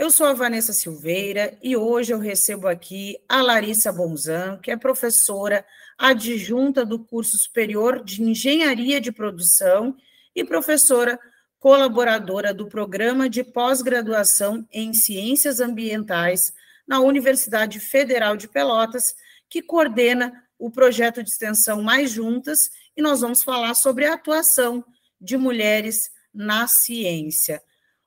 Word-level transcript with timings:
eu 0.00 0.10
sou 0.10 0.26
a 0.26 0.32
Vanessa 0.32 0.72
Silveira 0.72 1.58
e 1.62 1.76
hoje 1.76 2.14
eu 2.14 2.18
recebo 2.18 2.66
aqui 2.66 3.18
a 3.28 3.42
Larissa 3.42 3.92
Bonzan, 3.92 4.58
que 4.62 4.70
é 4.70 4.76
professora 4.76 5.62
adjunta 5.98 6.86
do 6.86 6.98
curso 6.98 7.36
superior 7.36 8.02
de 8.02 8.22
Engenharia 8.22 8.98
de 8.98 9.12
Produção 9.12 9.94
e 10.34 10.42
professora 10.42 11.20
colaboradora 11.58 12.54
do 12.54 12.66
programa 12.66 13.28
de 13.28 13.44
pós-graduação 13.44 14.66
em 14.72 14.94
Ciências 14.94 15.60
Ambientais 15.60 16.54
na 16.88 17.00
Universidade 17.00 17.78
Federal 17.78 18.38
de 18.38 18.48
Pelotas, 18.48 19.14
que 19.50 19.60
coordena 19.60 20.32
o 20.58 20.70
projeto 20.70 21.22
de 21.22 21.28
extensão 21.28 21.82
Mais 21.82 22.10
Juntas, 22.10 22.70
e 22.96 23.02
nós 23.02 23.20
vamos 23.20 23.42
falar 23.42 23.74
sobre 23.74 24.06
a 24.06 24.14
atuação 24.14 24.82
de 25.20 25.36
mulheres 25.36 26.10
na 26.32 26.66
ciência. 26.66 27.62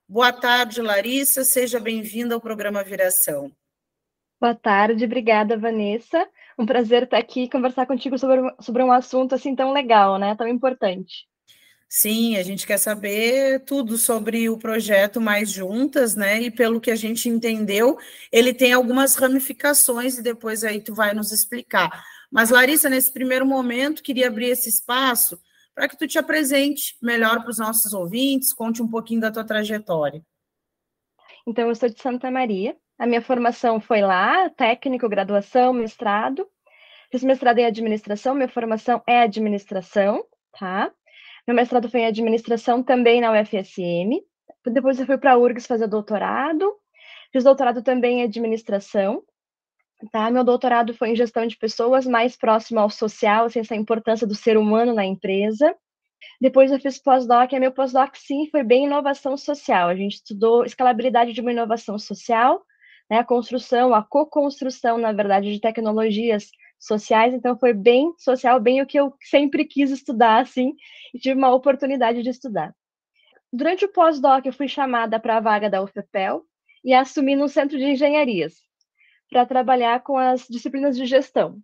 Boa 0.07 0.33
tarde, 0.33 0.81
Larissa. 0.81 1.43
Seja 1.43 1.79
bem-vinda 1.79 2.35
ao 2.35 2.41
programa 2.41 2.83
Viração. 2.83 3.51
Boa 4.39 4.53
tarde, 4.53 5.05
obrigada, 5.05 5.57
Vanessa. 5.57 6.27
Um 6.59 6.65
prazer 6.65 7.03
estar 7.03 7.17
aqui 7.17 7.43
e 7.43 7.49
conversar 7.49 7.85
contigo 7.85 8.17
sobre, 8.19 8.41
sobre 8.59 8.83
um 8.83 8.91
assunto 8.91 9.33
assim 9.33 9.55
tão 9.55 9.71
legal, 9.71 10.19
né? 10.19 10.35
Tão 10.35 10.47
importante. 10.47 11.25
Sim, 11.87 12.37
a 12.37 12.43
gente 12.43 12.67
quer 12.67 12.79
saber 12.79 13.63
tudo 13.65 13.97
sobre 13.97 14.49
o 14.49 14.57
projeto 14.57 15.21
Mais 15.21 15.51
Juntas, 15.51 16.15
né? 16.15 16.41
E 16.41 16.51
pelo 16.51 16.81
que 16.81 16.91
a 16.91 16.95
gente 16.95 17.29
entendeu, 17.29 17.97
ele 18.31 18.53
tem 18.53 18.73
algumas 18.73 19.15
ramificações 19.15 20.17
e 20.17 20.23
depois 20.23 20.63
aí 20.63 20.81
tu 20.81 20.93
vai 20.93 21.13
nos 21.13 21.31
explicar. 21.31 22.03
Mas, 22.31 22.49
Larissa, 22.49 22.89
nesse 22.89 23.13
primeiro 23.13 23.45
momento, 23.45 24.03
queria 24.03 24.27
abrir 24.27 24.47
esse 24.47 24.67
espaço 24.67 25.39
para 25.75 25.87
que 25.87 25.97
tu 25.97 26.07
te 26.07 26.17
apresente 26.17 26.95
melhor 27.01 27.41
para 27.41 27.49
os 27.49 27.57
nossos 27.57 27.93
ouvintes, 27.93 28.53
conte 28.53 28.81
um 28.81 28.87
pouquinho 28.87 29.21
da 29.21 29.31
tua 29.31 29.45
trajetória. 29.45 30.23
Então, 31.47 31.67
eu 31.67 31.75
sou 31.75 31.89
de 31.89 31.99
Santa 32.01 32.31
Maria, 32.31 32.77
a 32.97 33.05
minha 33.05 33.21
formação 33.21 33.81
foi 33.81 34.01
lá, 34.01 34.49
técnico, 34.51 35.09
graduação, 35.09 35.73
mestrado. 35.73 36.47
Fiz 37.11 37.23
mestrado 37.23 37.59
em 37.59 37.65
administração, 37.65 38.33
minha 38.33 38.47
formação 38.47 39.01
é 39.07 39.21
administração, 39.21 40.25
tá? 40.57 40.91
Meu 41.45 41.55
mestrado 41.55 41.89
foi 41.89 42.01
em 42.01 42.05
administração 42.05 42.81
também 42.81 43.19
na 43.19 43.31
UFSM. 43.31 44.23
Depois 44.65 44.99
eu 44.99 45.05
fui 45.05 45.17
para 45.17 45.33
a 45.33 45.37
URGS 45.37 45.67
fazer 45.67 45.87
doutorado. 45.87 46.73
Fiz 47.31 47.43
doutorado 47.43 47.83
também 47.83 48.21
em 48.21 48.23
administração. 48.23 49.23
Tá? 50.11 50.29
Meu 50.29 50.43
doutorado 50.43 50.93
foi 50.93 51.11
em 51.11 51.15
gestão 51.15 51.45
de 51.45 51.57
pessoas, 51.57 52.05
mais 52.05 52.35
próximo 52.35 52.79
ao 52.79 52.89
social, 52.89 53.45
assim, 53.45 53.59
essa 53.59 53.75
importância 53.75 54.27
do 54.27 54.35
ser 54.35 54.57
humano 54.57 54.93
na 54.93 55.05
empresa. 55.05 55.73
Depois 56.41 56.71
eu 56.71 56.79
fiz 56.79 56.97
pós-doc, 56.97 57.51
e 57.51 57.59
meu 57.59 57.71
pós-doc 57.71 58.15
sim 58.15 58.47
foi 58.49 58.63
bem 58.63 58.85
inovação 58.85 59.37
social. 59.37 59.89
A 59.89 59.95
gente 59.95 60.15
estudou 60.15 60.65
escalabilidade 60.65 61.33
de 61.33 61.41
uma 61.41 61.51
inovação 61.51 61.97
social, 61.97 62.63
né, 63.09 63.19
a 63.19 63.23
construção, 63.23 63.93
a 63.93 64.03
co-construção, 64.03 64.97
na 64.97 65.11
verdade, 65.11 65.51
de 65.53 65.59
tecnologias 65.59 66.49
sociais, 66.79 67.33
então 67.33 67.57
foi 67.57 67.73
bem 67.73 68.13
social, 68.17 68.59
bem 68.59 68.81
o 68.81 68.85
que 68.85 68.99
eu 68.99 69.13
sempre 69.21 69.65
quis 69.65 69.89
estudar, 69.91 70.41
assim, 70.41 70.73
e 71.13 71.19
tive 71.19 71.37
uma 71.37 71.53
oportunidade 71.53 72.21
de 72.21 72.29
estudar. 72.29 72.73
Durante 73.51 73.85
o 73.85 73.91
pós-doc, 73.91 74.45
eu 74.45 74.53
fui 74.53 74.67
chamada 74.67 75.19
para 75.19 75.37
a 75.37 75.39
vaga 75.39 75.69
da 75.69 75.81
UFPEL 75.81 76.43
e 76.83 76.93
assumi 76.93 77.35
no 77.35 77.47
Centro 77.47 77.77
de 77.77 77.85
Engenharias 77.85 78.72
para 79.33 79.47
trabalhar 79.47 80.03
com 80.03 80.15
as 80.15 80.47
disciplinas 80.47 80.95
de 80.95 81.07
gestão. 81.07 81.57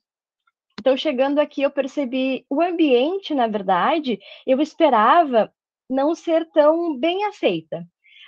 Então, 0.79 0.97
chegando 0.97 1.37
aqui, 1.37 1.61
eu 1.61 1.69
percebi 1.69 2.45
o 2.49 2.61
ambiente, 2.61 3.35
na 3.35 3.47
verdade, 3.47 4.19
eu 4.47 4.59
esperava 4.59 5.53
não 5.87 6.15
ser 6.15 6.49
tão 6.51 6.97
bem 6.97 7.25
aceita. 7.25 7.85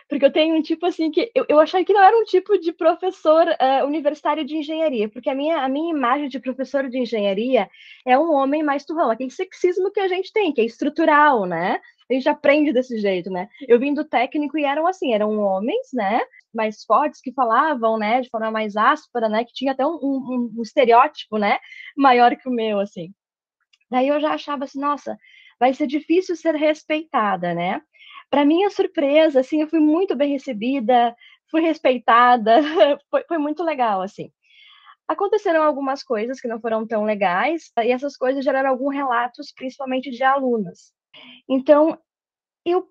Porque 0.08 0.26
eu 0.26 0.32
tenho 0.32 0.56
um 0.56 0.62
tipo 0.62 0.86
assim 0.86 1.10
que 1.10 1.32
eu, 1.34 1.46
eu 1.48 1.60
achei 1.60 1.84
que 1.86 1.94
não 1.94 2.04
era 2.04 2.16
um 2.16 2.26
tipo 2.26 2.58
de 2.60 2.74
professor 2.74 3.48
uh, 3.48 3.86
universitário 3.86 4.44
de 4.44 4.58
engenharia, 4.58 5.08
porque 5.10 5.30
a 5.30 5.34
minha, 5.34 5.64
a 5.64 5.70
minha 5.70 5.90
imagem 5.90 6.28
de 6.28 6.40
professor 6.40 6.88
de 6.90 7.00
engenharia 7.00 7.70
é 8.06 8.20
um 8.20 8.32
homem 8.34 8.62
mais 8.62 8.84
turrão, 8.86 9.10
aquele 9.10 9.32
sexismo 9.32 9.90
que 9.90 10.02
a 10.02 10.10
gente 10.10 10.32
tem, 10.34 10.52
que 10.52 10.62
é 10.62 10.66
estrutural, 10.66 11.46
né? 11.46 11.80
A 12.10 12.14
gente 12.14 12.28
aprende 12.28 12.74
desse 12.74 13.00
jeito, 13.00 13.30
né? 13.32 13.48
Eu 13.66 13.80
vim 13.80 13.94
do 13.94 14.04
técnico 14.04 14.58
e 14.58 14.66
eram 14.66 14.86
assim, 14.86 15.14
eram 15.14 15.40
homens, 15.40 15.88
né? 15.94 16.22
Mais 16.54 16.84
fortes 16.84 17.22
que 17.22 17.34
falavam, 17.34 17.98
né, 17.98 18.22
de 18.22 18.30
forma 18.30 18.52
mais 18.52 18.76
áspera, 18.76 19.30
né, 19.30 19.44
que 19.46 19.54
tinha 19.54 19.72
até 19.72 19.86
um, 19.86 19.96
um, 20.02 20.54
um 20.58 20.62
estereótipo, 20.62 21.38
né, 21.38 21.60
maior 21.96 22.36
que 22.36 22.48
o 22.50 22.52
meu, 22.52 22.80
assim. 22.80 23.14
Daí 23.90 24.08
eu 24.08 24.20
já 24.22 24.34
achava 24.34 24.64
assim, 24.66 24.80
nossa, 24.80 25.18
vai 25.60 25.74
ser 25.74 25.88
difícil 25.88 26.36
ser 26.36 26.56
respeitada, 26.56 27.54
né? 27.54 27.82
Para 28.30 28.46
minha 28.46 28.70
surpresa, 28.70 29.42
assim, 29.42 29.62
eu 29.62 29.68
fui 29.68 29.80
muito 29.80 30.16
bem 30.16 30.32
recebida, 30.32 31.16
fui 31.52 31.62
respeitada, 31.62 32.62
foi, 33.12 33.24
foi 33.28 33.38
muito 33.38 33.64
legal, 33.64 34.02
assim. 34.02 34.32
Aconteceram 35.08 35.62
algumas 35.62 36.04
coisas 36.04 36.40
que 36.40 36.48
não 36.48 36.62
foram 36.62 36.88
tão 36.88 37.04
legais, 37.04 37.72
e 37.84 37.92
essas 37.92 38.16
coisas 38.16 38.46
geraram 38.46 38.70
alguns 38.70 38.96
relatos, 38.96 39.52
principalmente 39.54 40.10
de 40.10 40.24
alunas. 40.24 40.94
Então, 41.50 42.00
eu 42.66 42.90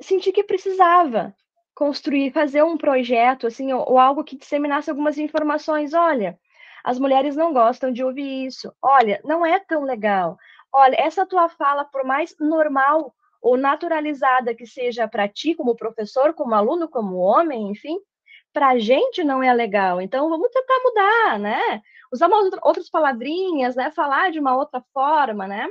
senti 0.00 0.32
que 0.32 0.42
precisava 0.42 1.34
construir, 1.74 2.32
fazer 2.32 2.62
um 2.62 2.76
projeto, 2.76 3.46
assim, 3.46 3.72
ou, 3.72 3.92
ou 3.92 3.98
algo 3.98 4.24
que 4.24 4.36
disseminasse 4.36 4.90
algumas 4.90 5.18
informações. 5.18 5.94
Olha, 5.94 6.38
as 6.84 6.98
mulheres 6.98 7.36
não 7.36 7.52
gostam 7.52 7.92
de 7.92 8.02
ouvir 8.04 8.46
isso. 8.46 8.72
Olha, 8.82 9.20
não 9.24 9.44
é 9.44 9.58
tão 9.58 9.84
legal. 9.84 10.38
Olha, 10.72 10.96
essa 10.98 11.26
tua 11.26 11.48
fala, 11.48 11.84
por 11.84 12.04
mais 12.04 12.34
normal 12.38 13.14
ou 13.42 13.56
naturalizada 13.56 14.54
que 14.54 14.66
seja 14.66 15.08
para 15.08 15.28
ti, 15.28 15.54
como 15.54 15.74
professor, 15.74 16.34
como 16.34 16.54
aluno, 16.54 16.88
como 16.88 17.16
homem, 17.16 17.70
enfim, 17.70 17.98
para 18.52 18.68
a 18.68 18.78
gente 18.78 19.24
não 19.24 19.42
é 19.42 19.52
legal. 19.52 20.00
Então, 20.00 20.28
vamos 20.28 20.50
tentar 20.50 20.78
mudar, 20.84 21.38
né? 21.38 21.82
Usar 22.12 22.28
umas 22.28 22.50
outras 22.62 22.90
palavrinhas, 22.90 23.76
né? 23.76 23.90
Falar 23.92 24.30
de 24.30 24.38
uma 24.38 24.56
outra 24.56 24.82
forma, 24.92 25.46
né? 25.46 25.68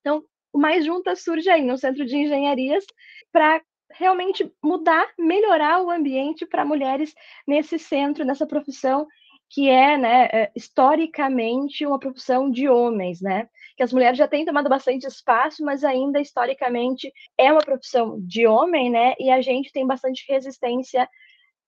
Então, 0.00 0.24
o 0.52 0.58
Mais 0.58 0.84
Juntas 0.84 1.22
surge 1.22 1.50
aí 1.50 1.62
no 1.62 1.76
Centro 1.76 2.04
de 2.04 2.16
Engenharias 2.16 2.84
para 3.32 3.60
realmente 3.96 4.50
mudar, 4.62 5.08
melhorar 5.18 5.82
o 5.82 5.90
ambiente 5.90 6.46
para 6.46 6.64
mulheres 6.64 7.14
nesse 7.46 7.78
centro, 7.78 8.24
nessa 8.24 8.46
profissão 8.46 9.06
que 9.50 9.68
é, 9.68 9.96
né, 9.96 10.28
é, 10.32 10.52
historicamente 10.56 11.86
uma 11.86 11.98
profissão 11.98 12.50
de 12.50 12.68
homens, 12.68 13.20
né? 13.20 13.48
Que 13.76 13.82
as 13.84 13.92
mulheres 13.92 14.18
já 14.18 14.26
têm 14.26 14.44
tomado 14.44 14.68
bastante 14.68 15.06
espaço, 15.06 15.64
mas 15.64 15.84
ainda 15.84 16.20
historicamente 16.20 17.12
é 17.38 17.52
uma 17.52 17.60
profissão 17.60 18.18
de 18.20 18.46
homem, 18.46 18.90
né? 18.90 19.14
E 19.18 19.30
a 19.30 19.40
gente 19.40 19.70
tem 19.70 19.86
bastante 19.86 20.24
resistência 20.28 21.08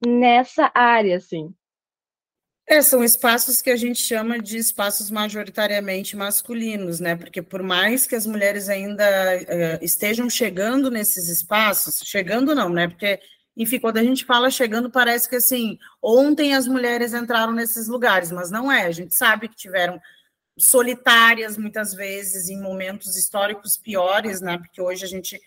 nessa 0.04 0.70
área, 0.75 1.16
assim. 1.16 1.54
É, 2.69 2.82
são 2.82 3.04
espaços 3.04 3.62
que 3.62 3.71
a 3.71 3.77
gente 3.77 4.00
chama 4.03 4.41
de 4.41 4.59
espaços 4.59 5.09
majoritariamente 5.09 6.16
masculinos, 6.16 6.99
né? 6.99 7.15
Porque 7.15 7.41
por 7.41 7.62
mais 7.62 8.09
que 8.09 8.16
as 8.16 8.27
mulheres 8.27 8.69
ainda 8.69 9.04
uh, 9.04 9.84
estejam 9.84 10.28
chegando 10.28 10.91
nesses 10.91 11.28
espaços, 11.28 12.00
chegando 12.04 12.56
não, 12.56 12.69
né? 12.69 12.88
Porque, 12.88 13.21
enfim, 13.56 13.78
quando 13.78 13.98
a 13.98 14.03
gente 14.03 14.24
fala 14.24 14.51
chegando, 14.51 14.91
parece 14.91 15.28
que 15.28 15.36
assim, 15.36 15.78
ontem 16.03 16.54
as 16.57 16.66
mulheres 16.66 17.15
entraram 17.15 17.53
nesses 17.53 17.86
lugares, 17.86 18.33
mas 18.33 18.51
não 18.51 18.71
é. 18.71 18.86
A 18.86 18.91
gente 18.91 19.15
sabe 19.15 19.48
que 19.48 19.54
tiveram 19.54 20.01
solitárias 20.59 21.57
muitas 21.57 21.95
vezes 21.95 22.48
em 22.48 22.60
momentos 22.60 23.16
históricos 23.16 23.77
piores, 23.77 24.41
né? 24.41 24.59
Porque 24.59 24.80
hoje 24.80 25.04
a 25.04 25.09
gente 25.09 25.41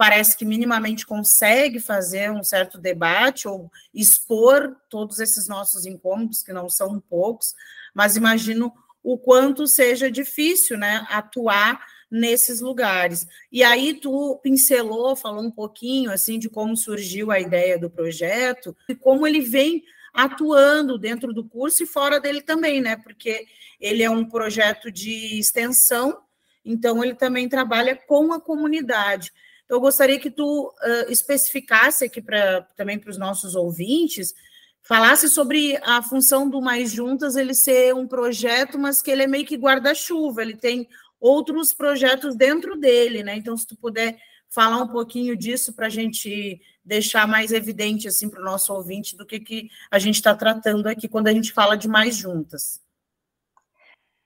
parece 0.00 0.34
que 0.34 0.46
minimamente 0.46 1.04
consegue 1.04 1.78
fazer 1.78 2.32
um 2.32 2.42
certo 2.42 2.78
debate 2.78 3.46
ou 3.46 3.70
expor 3.92 4.74
todos 4.88 5.20
esses 5.20 5.46
nossos 5.46 5.84
incômodos, 5.84 6.42
que 6.42 6.54
não 6.54 6.70
são 6.70 6.98
poucos, 6.98 7.54
mas 7.92 8.16
imagino 8.16 8.72
o 9.02 9.18
quanto 9.18 9.66
seja 9.66 10.10
difícil 10.10 10.78
né, 10.78 11.06
atuar 11.10 11.84
nesses 12.10 12.62
lugares. 12.62 13.28
E 13.52 13.62
aí 13.62 13.92
tu 13.92 14.40
pincelou, 14.42 15.14
falou 15.14 15.44
um 15.44 15.50
pouquinho 15.50 16.10
assim 16.10 16.38
de 16.38 16.48
como 16.48 16.74
surgiu 16.78 17.30
a 17.30 17.38
ideia 17.38 17.78
do 17.78 17.90
projeto 17.90 18.74
e 18.88 18.94
como 18.94 19.26
ele 19.26 19.42
vem 19.42 19.84
atuando 20.14 20.96
dentro 20.96 21.30
do 21.30 21.44
curso 21.44 21.82
e 21.82 21.86
fora 21.86 22.18
dele 22.18 22.40
também, 22.40 22.80
né? 22.80 22.96
Porque 22.96 23.44
ele 23.78 24.02
é 24.02 24.08
um 24.08 24.24
projeto 24.24 24.90
de 24.90 25.38
extensão, 25.38 26.22
então 26.64 27.04
ele 27.04 27.14
também 27.14 27.50
trabalha 27.50 27.94
com 27.94 28.32
a 28.32 28.40
comunidade. 28.40 29.30
Eu 29.70 29.80
gostaria 29.80 30.18
que 30.18 30.30
tu 30.30 30.66
uh, 30.66 31.10
especificasse 31.10 32.04
aqui 32.04 32.20
pra, 32.20 32.62
também 32.76 32.98
para 32.98 33.10
os 33.10 33.16
nossos 33.16 33.54
ouvintes 33.54 34.34
falasse 34.82 35.28
sobre 35.28 35.78
a 35.84 36.02
função 36.02 36.50
do 36.50 36.60
Mais 36.60 36.90
Juntas, 36.90 37.36
ele 37.36 37.54
ser 37.54 37.94
um 37.94 38.08
projeto, 38.08 38.76
mas 38.76 39.00
que 39.00 39.10
ele 39.10 39.22
é 39.22 39.26
meio 39.26 39.46
que 39.46 39.56
guarda-chuva, 39.56 40.42
ele 40.42 40.56
tem 40.56 40.88
outros 41.20 41.72
projetos 41.72 42.34
dentro 42.34 42.76
dele, 42.76 43.22
né? 43.22 43.36
Então, 43.36 43.56
se 43.56 43.66
tu 43.66 43.76
puder 43.76 44.18
falar 44.48 44.82
um 44.82 44.88
pouquinho 44.88 45.36
disso 45.36 45.72
para 45.72 45.86
a 45.86 45.90
gente 45.90 46.60
deixar 46.84 47.28
mais 47.28 47.52
evidente 47.52 48.08
assim 48.08 48.28
para 48.28 48.40
o 48.40 48.44
nosso 48.44 48.72
ouvinte 48.74 49.16
do 49.16 49.24
que, 49.24 49.38
que 49.38 49.70
a 49.88 49.98
gente 49.98 50.16
está 50.16 50.34
tratando 50.34 50.88
aqui 50.88 51.08
quando 51.08 51.28
a 51.28 51.32
gente 51.32 51.52
fala 51.52 51.76
de 51.76 51.86
mais 51.86 52.16
juntas. 52.16 52.80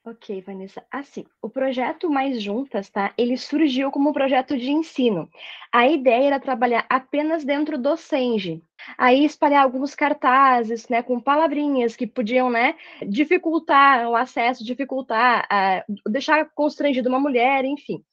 Ok, 0.07 0.43
Vanessa. 0.43 0.85
Assim, 0.91 1.25
o 1.41 1.49
projeto 1.49 2.11
Mais 2.11 2.43
Juntas, 2.43 2.91
tá? 2.91 3.15
Ele 3.17 3.39
surgiu 3.39 3.91
como 3.91 4.11
um 4.11 4.13
projeto 4.13 4.55
de 4.55 4.71
ensino. 4.71 5.31
A 5.73 5.89
ideia 5.89 6.27
era 6.27 6.39
trabalhar 6.39 6.85
apenas 6.91 7.43
dentro 7.43 7.79
do 7.79 7.97
Senge. 7.97 8.63
Aí 8.99 9.25
espalhar 9.25 9.65
alguns 9.65 9.95
cartazes, 9.95 10.87
né, 10.91 11.03
com 11.03 11.19
palavrinhas 11.19 11.97
que 11.97 12.07
podiam, 12.07 12.51
né, 12.51 12.75
dificultar 13.09 14.07
o 14.07 14.15
acesso, 14.15 14.63
dificultar, 14.63 15.49
uh, 15.89 16.11
deixar 16.11 16.51
constrangido 16.55 17.09
uma 17.09 17.19
mulher, 17.19 17.65
enfim. 17.65 18.05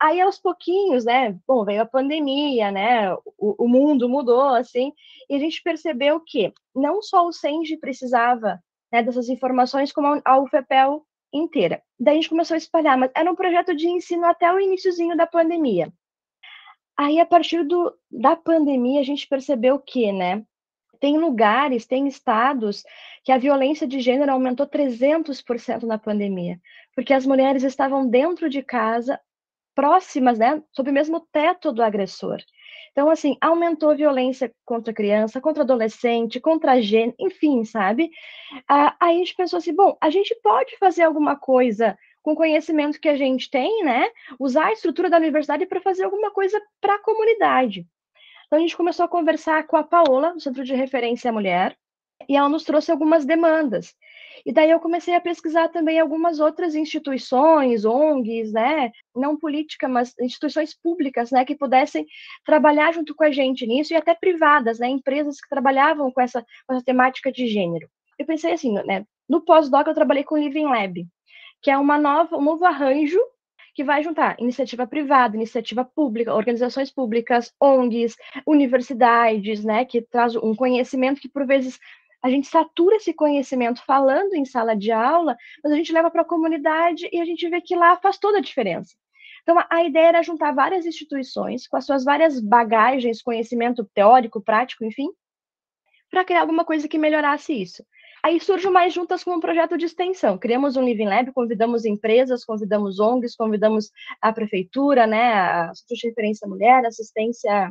Aí, 0.00 0.20
aos 0.20 0.38
pouquinhos, 0.38 1.04
né, 1.04 1.36
bom, 1.48 1.64
veio 1.64 1.82
a 1.82 1.86
pandemia, 1.86 2.70
né, 2.70 3.12
o, 3.36 3.64
o 3.64 3.68
mundo 3.68 4.08
mudou, 4.08 4.54
assim, 4.54 4.92
e 5.28 5.34
a 5.34 5.38
gente 5.40 5.60
percebeu 5.62 6.20
que 6.20 6.52
não 6.74 7.02
só 7.02 7.26
o 7.26 7.32
Senge 7.32 7.76
precisava 7.76 8.62
né, 8.92 9.02
dessas 9.02 9.28
informações, 9.28 9.90
como 9.92 10.22
a 10.24 10.38
UFPEL 10.38 11.04
inteira. 11.34 11.82
Daí 11.98 12.14
a 12.14 12.20
gente 12.20 12.28
começou 12.28 12.54
a 12.54 12.58
espalhar, 12.58 12.96
mas 12.96 13.10
era 13.14 13.30
um 13.30 13.34
projeto 13.34 13.74
de 13.74 13.88
ensino 13.88 14.24
até 14.24 14.52
o 14.52 14.60
iníciozinho 14.60 15.16
da 15.16 15.26
pandemia. 15.26 15.92
Aí, 16.96 17.18
a 17.18 17.26
partir 17.26 17.64
do, 17.64 17.92
da 18.08 18.36
pandemia, 18.36 19.00
a 19.00 19.04
gente 19.04 19.26
percebeu 19.26 19.80
que, 19.80 20.12
né, 20.12 20.44
tem 21.00 21.18
lugares, 21.18 21.86
tem 21.86 22.06
estados 22.06 22.84
que 23.24 23.32
a 23.32 23.38
violência 23.38 23.86
de 23.86 24.00
gênero 24.00 24.30
aumentou 24.30 24.66
300% 24.66 25.82
na 25.82 25.98
pandemia, 25.98 26.60
porque 26.94 27.12
as 27.12 27.26
mulheres 27.26 27.64
estavam 27.64 28.08
dentro 28.08 28.48
de 28.48 28.62
casa, 28.62 29.20
próximas, 29.74 30.38
né, 30.38 30.62
sob 30.72 30.90
o 30.90 30.94
mesmo 30.94 31.20
teto 31.32 31.72
do 31.72 31.82
agressor. 31.82 32.38
Então, 32.94 33.10
assim, 33.10 33.36
aumentou 33.40 33.90
a 33.90 33.94
violência 33.94 34.54
contra 34.64 34.94
criança, 34.94 35.40
contra 35.40 35.64
adolescente, 35.64 36.38
contra 36.38 36.80
gênero, 36.80 37.16
enfim, 37.18 37.64
sabe? 37.64 38.08
Ah, 38.68 38.94
aí 39.00 39.16
a 39.16 39.18
gente 39.18 39.34
pensou 39.34 39.56
assim, 39.56 39.74
bom, 39.74 39.98
a 40.00 40.10
gente 40.10 40.32
pode 40.40 40.78
fazer 40.78 41.02
alguma 41.02 41.34
coisa 41.34 41.98
com 42.22 42.34
o 42.34 42.36
conhecimento 42.36 43.00
que 43.00 43.08
a 43.08 43.16
gente 43.16 43.50
tem, 43.50 43.82
né? 43.82 44.08
Usar 44.38 44.66
a 44.66 44.72
estrutura 44.72 45.10
da 45.10 45.16
universidade 45.16 45.66
para 45.66 45.80
fazer 45.80 46.04
alguma 46.04 46.30
coisa 46.30 46.62
para 46.80 46.94
a 46.94 47.02
comunidade. 47.02 47.84
Então, 48.46 48.60
a 48.60 48.62
gente 48.62 48.76
começou 48.76 49.04
a 49.04 49.08
conversar 49.08 49.66
com 49.66 49.76
a 49.76 49.82
Paola, 49.82 50.32
do 50.32 50.40
Centro 50.40 50.62
de 50.62 50.72
Referência 50.72 51.30
à 51.30 51.32
Mulher, 51.32 51.76
e 52.28 52.36
ela 52.36 52.48
nos 52.48 52.62
trouxe 52.62 52.92
algumas 52.92 53.24
demandas. 53.24 53.92
E 54.44 54.52
daí 54.52 54.70
eu 54.70 54.80
comecei 54.80 55.14
a 55.14 55.20
pesquisar 55.20 55.68
também 55.68 55.98
algumas 55.98 56.40
outras 56.40 56.74
instituições, 56.74 57.84
ONGs, 57.84 58.52
né, 58.52 58.90
não 59.14 59.36
política, 59.36 59.88
mas 59.88 60.14
instituições 60.20 60.74
públicas, 60.74 61.30
né, 61.30 61.44
que 61.44 61.56
pudessem 61.56 62.06
trabalhar 62.44 62.92
junto 62.92 63.14
com 63.14 63.24
a 63.24 63.30
gente 63.30 63.66
nisso 63.66 63.92
e 63.92 63.96
até 63.96 64.14
privadas, 64.14 64.78
né, 64.78 64.88
empresas 64.88 65.40
que 65.40 65.48
trabalhavam 65.48 66.10
com 66.10 66.20
essa, 66.20 66.44
com 66.66 66.74
essa 66.74 66.84
temática 66.84 67.30
de 67.30 67.46
gênero. 67.46 67.88
Eu 68.18 68.26
pensei 68.26 68.52
assim, 68.52 68.72
né, 68.72 69.04
no 69.28 69.40
pós-doc 69.40 69.86
eu 69.86 69.94
trabalhei 69.94 70.24
com 70.24 70.34
o 70.34 70.38
Living 70.38 70.66
Lab, 70.66 71.06
que 71.62 71.70
é 71.70 71.78
uma 71.78 71.98
nova, 71.98 72.36
um 72.36 72.42
novo 72.42 72.64
arranjo 72.64 73.20
que 73.74 73.82
vai 73.82 74.02
juntar 74.02 74.36
iniciativa 74.38 74.86
privada, 74.86 75.36
iniciativa 75.36 75.84
pública, 75.84 76.32
organizações 76.32 76.92
públicas, 76.92 77.52
ONGs, 77.60 78.16
universidades, 78.46 79.64
né, 79.64 79.84
que 79.84 80.00
traz 80.00 80.36
um 80.36 80.54
conhecimento 80.54 81.20
que 81.20 81.28
por 81.28 81.44
vezes 81.44 81.78
a 82.24 82.30
gente 82.30 82.46
satura 82.46 82.96
esse 82.96 83.12
conhecimento 83.12 83.84
falando 83.84 84.32
em 84.32 84.46
sala 84.46 84.74
de 84.74 84.90
aula, 84.90 85.36
mas 85.62 85.70
a 85.70 85.76
gente 85.76 85.92
leva 85.92 86.10
para 86.10 86.22
a 86.22 86.24
comunidade 86.24 87.06
e 87.12 87.20
a 87.20 87.24
gente 87.26 87.46
vê 87.50 87.60
que 87.60 87.76
lá 87.76 87.98
faz 87.98 88.16
toda 88.16 88.38
a 88.38 88.40
diferença. 88.40 88.96
Então, 89.42 89.62
a 89.68 89.84
ideia 89.84 90.06
era 90.06 90.22
juntar 90.22 90.54
várias 90.54 90.86
instituições 90.86 91.68
com 91.68 91.76
as 91.76 91.84
suas 91.84 92.02
várias 92.02 92.40
bagagens, 92.40 93.20
conhecimento 93.20 93.84
teórico, 93.92 94.40
prático, 94.40 94.86
enfim, 94.86 95.10
para 96.10 96.24
criar 96.24 96.40
alguma 96.40 96.64
coisa 96.64 96.88
que 96.88 96.96
melhorasse 96.96 97.52
isso. 97.52 97.84
Aí 98.22 98.40
surge 98.40 98.70
Mais 98.70 98.94
Juntas 98.94 99.22
com 99.22 99.34
um 99.34 99.40
projeto 99.40 99.76
de 99.76 99.84
extensão. 99.84 100.38
Criamos 100.38 100.78
um 100.78 100.82
Living 100.82 101.04
Lab, 101.04 101.30
convidamos 101.30 101.84
empresas, 101.84 102.42
convidamos 102.42 102.98
ONGs, 103.00 103.36
convidamos 103.36 103.90
a 104.18 104.32
prefeitura, 104.32 105.06
né, 105.06 105.34
a 105.34 105.72
de 105.72 106.08
Referência 106.08 106.48
Mulher, 106.48 106.86
assistência 106.86 107.70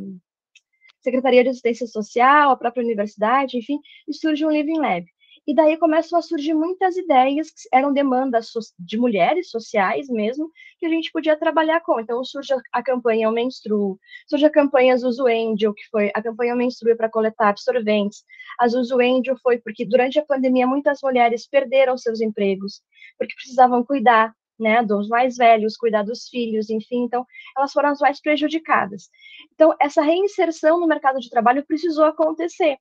Secretaria 1.04 1.44
de 1.44 1.50
Assistência 1.50 1.86
Social, 1.86 2.52
a 2.52 2.56
própria 2.56 2.84
universidade, 2.84 3.58
enfim, 3.58 3.80
e 4.08 4.14
surge 4.14 4.46
um 4.46 4.52
Living 4.52 4.80
Lab. 4.80 5.06
E 5.46 5.54
daí 5.54 5.76
começam 5.76 6.18
a 6.18 6.22
surgir 6.22 6.54
muitas 6.54 6.96
ideias 6.96 7.50
que 7.50 7.68
eram 7.74 7.92
demandas 7.92 8.50
de 8.80 8.98
mulheres 8.98 9.50
sociais 9.50 10.08
mesmo, 10.08 10.50
que 10.80 10.86
a 10.86 10.90
gente 10.90 11.12
podia 11.12 11.36
trabalhar 11.36 11.82
com. 11.82 12.00
Então 12.00 12.24
surge 12.24 12.54
a 12.72 12.82
campanha 12.82 13.28
Eu 13.28 13.32
Menstruo, 13.32 14.00
surge 14.26 14.46
a 14.46 14.50
campanha 14.50 14.96
Zuzu 14.96 15.28
Angel, 15.28 15.74
que 15.74 15.84
foi 15.92 16.12
a 16.14 16.22
campanha 16.22 16.54
Eu 16.54 16.58
Menstruo 16.58 16.96
para 16.96 17.10
coletar 17.10 17.50
absorventes. 17.50 18.24
A 18.58 18.70
Zuzu 18.70 19.02
Angel 19.02 19.36
foi 19.44 19.58
porque 19.58 19.86
durante 19.86 20.18
a 20.18 20.26
pandemia 20.26 20.66
muitas 20.66 21.00
mulheres 21.04 21.46
perderam 21.46 21.98
seus 21.98 22.22
empregos, 22.22 22.82
porque 23.18 23.36
precisavam 23.36 23.84
cuidar 23.84 24.34
né, 24.60 24.84
dos 24.84 25.08
mais 25.08 25.36
velhos, 25.38 25.78
cuidar 25.78 26.04
dos 26.04 26.28
filhos, 26.28 26.70
enfim, 26.70 27.04
então 27.04 27.26
elas 27.58 27.72
foram 27.72 27.90
as 27.90 28.00
mais 28.00 28.22
prejudicadas. 28.22 29.10
Então, 29.54 29.76
essa 29.80 30.02
reinserção 30.02 30.80
no 30.80 30.88
mercado 30.88 31.20
de 31.20 31.30
trabalho 31.30 31.66
precisou 31.66 32.06
acontecer. 32.06 32.78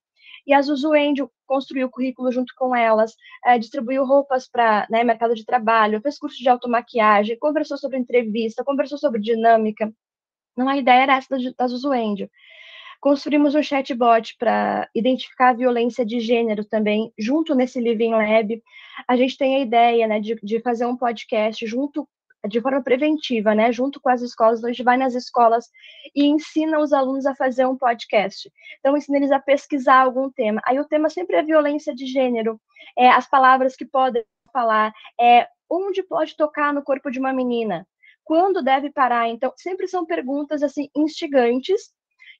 E 0.47 0.53
a 0.53 0.61
Zuzu 0.61 0.93
Angel 0.93 1.31
construiu 1.47 1.87
o 1.87 1.91
currículo 1.91 2.33
junto 2.33 2.53
com 2.57 2.75
elas, 2.75 3.15
é, 3.45 3.59
distribuiu 3.59 4.05
roupas 4.05 4.49
para 4.49 4.87
né, 4.91 5.05
mercado 5.05 5.35
de 5.35 5.45
trabalho, 5.45 6.01
fez 6.01 6.19
curso 6.19 6.39
de 6.39 6.49
automaquiagem, 6.49 7.39
conversou 7.39 7.79
sobre 7.79 7.99
entrevista, 7.99 8.65
conversou 8.65 8.99
sobre 8.99 9.21
dinâmica. 9.21 9.93
Não, 10.57 10.69
a 10.69 10.77
ideia 10.77 11.03
era 11.03 11.17
essa 11.17 11.37
da, 11.57 11.67
Zuzu 11.67 11.93
Angel. 11.93 12.29
Construímos 13.03 13.57
um 13.57 13.63
chatbot 13.65 14.37
para 14.39 14.89
identificar 14.95 15.49
a 15.49 15.55
violência 15.55 16.07
de 16.07 16.21
gênero 16.21 16.65
também, 16.65 17.13
junto 17.19 17.53
nesse 17.53 17.81
Living 17.81 18.13
Lab. 18.13 18.63
A 19.09 19.17
gente 19.17 19.37
tem 19.37 19.57
a 19.57 19.59
ideia 19.59 20.07
né, 20.07 20.21
de, 20.21 20.37
de 20.41 20.61
fazer 20.61 20.87
um 20.87 20.97
podcast 20.97 21.67
junto 21.67 22.09
de 22.49 22.61
forma 22.61 22.81
preventiva, 22.81 23.57
né, 23.57 23.73
junto 23.73 24.01
com 24.01 24.09
as 24.09 24.23
escolas, 24.23 24.61
então 24.61 24.71
a 24.71 24.73
gente 24.73 24.85
vai 24.85 24.97
nas 24.97 25.17
escolas 25.17 25.69
e 26.15 26.27
ensina 26.27 26.79
os 26.79 26.93
alunos 26.93 27.27
a 27.27 27.35
fazer 27.35 27.67
um 27.67 27.77
podcast. 27.77 28.49
Então, 28.79 28.97
ensina 28.97 29.17
eles 29.17 29.33
a 29.33 29.41
pesquisar 29.41 30.03
algum 30.03 30.31
tema. 30.31 30.61
Aí 30.65 30.79
o 30.79 30.87
tema 30.87 31.11
sempre 31.11 31.35
é 31.35 31.43
violência 31.43 31.93
de 31.93 32.07
gênero, 32.07 32.61
é, 32.97 33.09
as 33.09 33.29
palavras 33.29 33.75
que 33.75 33.85
podem 33.85 34.25
falar, 34.53 34.93
é 35.21 35.49
onde 35.69 36.05
pode 36.05 36.37
tocar 36.37 36.73
no 36.73 36.85
corpo 36.85 37.11
de 37.11 37.19
uma 37.19 37.33
menina, 37.33 37.85
quando 38.23 38.63
deve 38.63 38.91
parar. 38.93 39.29
Então, 39.29 39.53
sempre 39.57 39.89
são 39.89 40.07
perguntas 40.07 40.63
assim 40.63 40.89
instigantes 40.95 41.91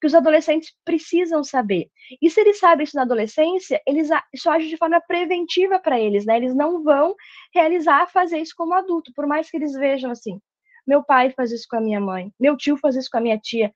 que 0.03 0.07
os 0.09 0.17
adolescentes 0.17 0.75
precisam 0.85 1.45
saber. 1.45 1.89
E 2.21 2.29
se 2.29 2.41
eles 2.41 2.59
sabem 2.59 2.83
isso 2.83 2.97
na 2.97 3.03
adolescência, 3.03 3.81
eles 3.87 4.09
isso 4.35 4.51
age 4.51 4.69
de 4.69 4.77
forma 4.77 5.01
preventiva 5.01 5.79
para 5.79 6.01
eles, 6.01 6.27
né? 6.27 6.37
Eles 6.39 6.57
não 6.57 6.83
vão 6.83 7.15
realizar 7.55 8.11
fazer 8.11 8.39
isso 8.39 8.53
como 8.57 8.75
adulto, 8.75 9.13
por 9.15 9.29
mais 9.29 9.49
que 9.49 9.57
eles 9.57 9.75
vejam 9.75 10.11
assim, 10.11 10.41
meu 10.85 11.05
pai 11.05 11.31
faz 11.31 11.53
isso 11.53 11.67
com 11.71 11.77
a 11.77 11.81
minha 11.81 12.01
mãe, 12.01 12.33
meu 12.41 12.57
tio 12.57 12.77
faz 12.79 12.97
isso 12.97 13.09
com 13.13 13.19
a 13.19 13.21
minha 13.21 13.39
tia. 13.39 13.73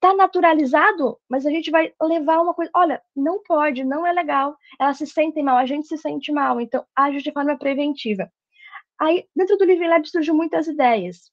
Tá 0.00 0.14
naturalizado, 0.14 1.18
mas 1.28 1.44
a 1.44 1.50
gente 1.50 1.70
vai 1.70 1.92
levar 2.00 2.40
uma 2.40 2.54
coisa, 2.54 2.70
olha, 2.74 3.02
não 3.14 3.42
pode, 3.42 3.84
não 3.84 4.06
é 4.06 4.14
legal. 4.14 4.56
Elas 4.80 4.96
se 4.96 5.06
sentem 5.06 5.42
mal, 5.42 5.58
a 5.58 5.66
gente 5.66 5.86
se 5.86 5.98
sente 5.98 6.32
mal, 6.32 6.58
então 6.58 6.82
age 6.96 7.18
de 7.18 7.32
forma 7.32 7.58
preventiva. 7.58 8.32
Aí, 8.98 9.26
dentro 9.36 9.58
do 9.58 9.66
Living 9.66 9.88
Lab 9.88 10.08
surgiu 10.08 10.34
muitas 10.34 10.68
ideias. 10.68 11.30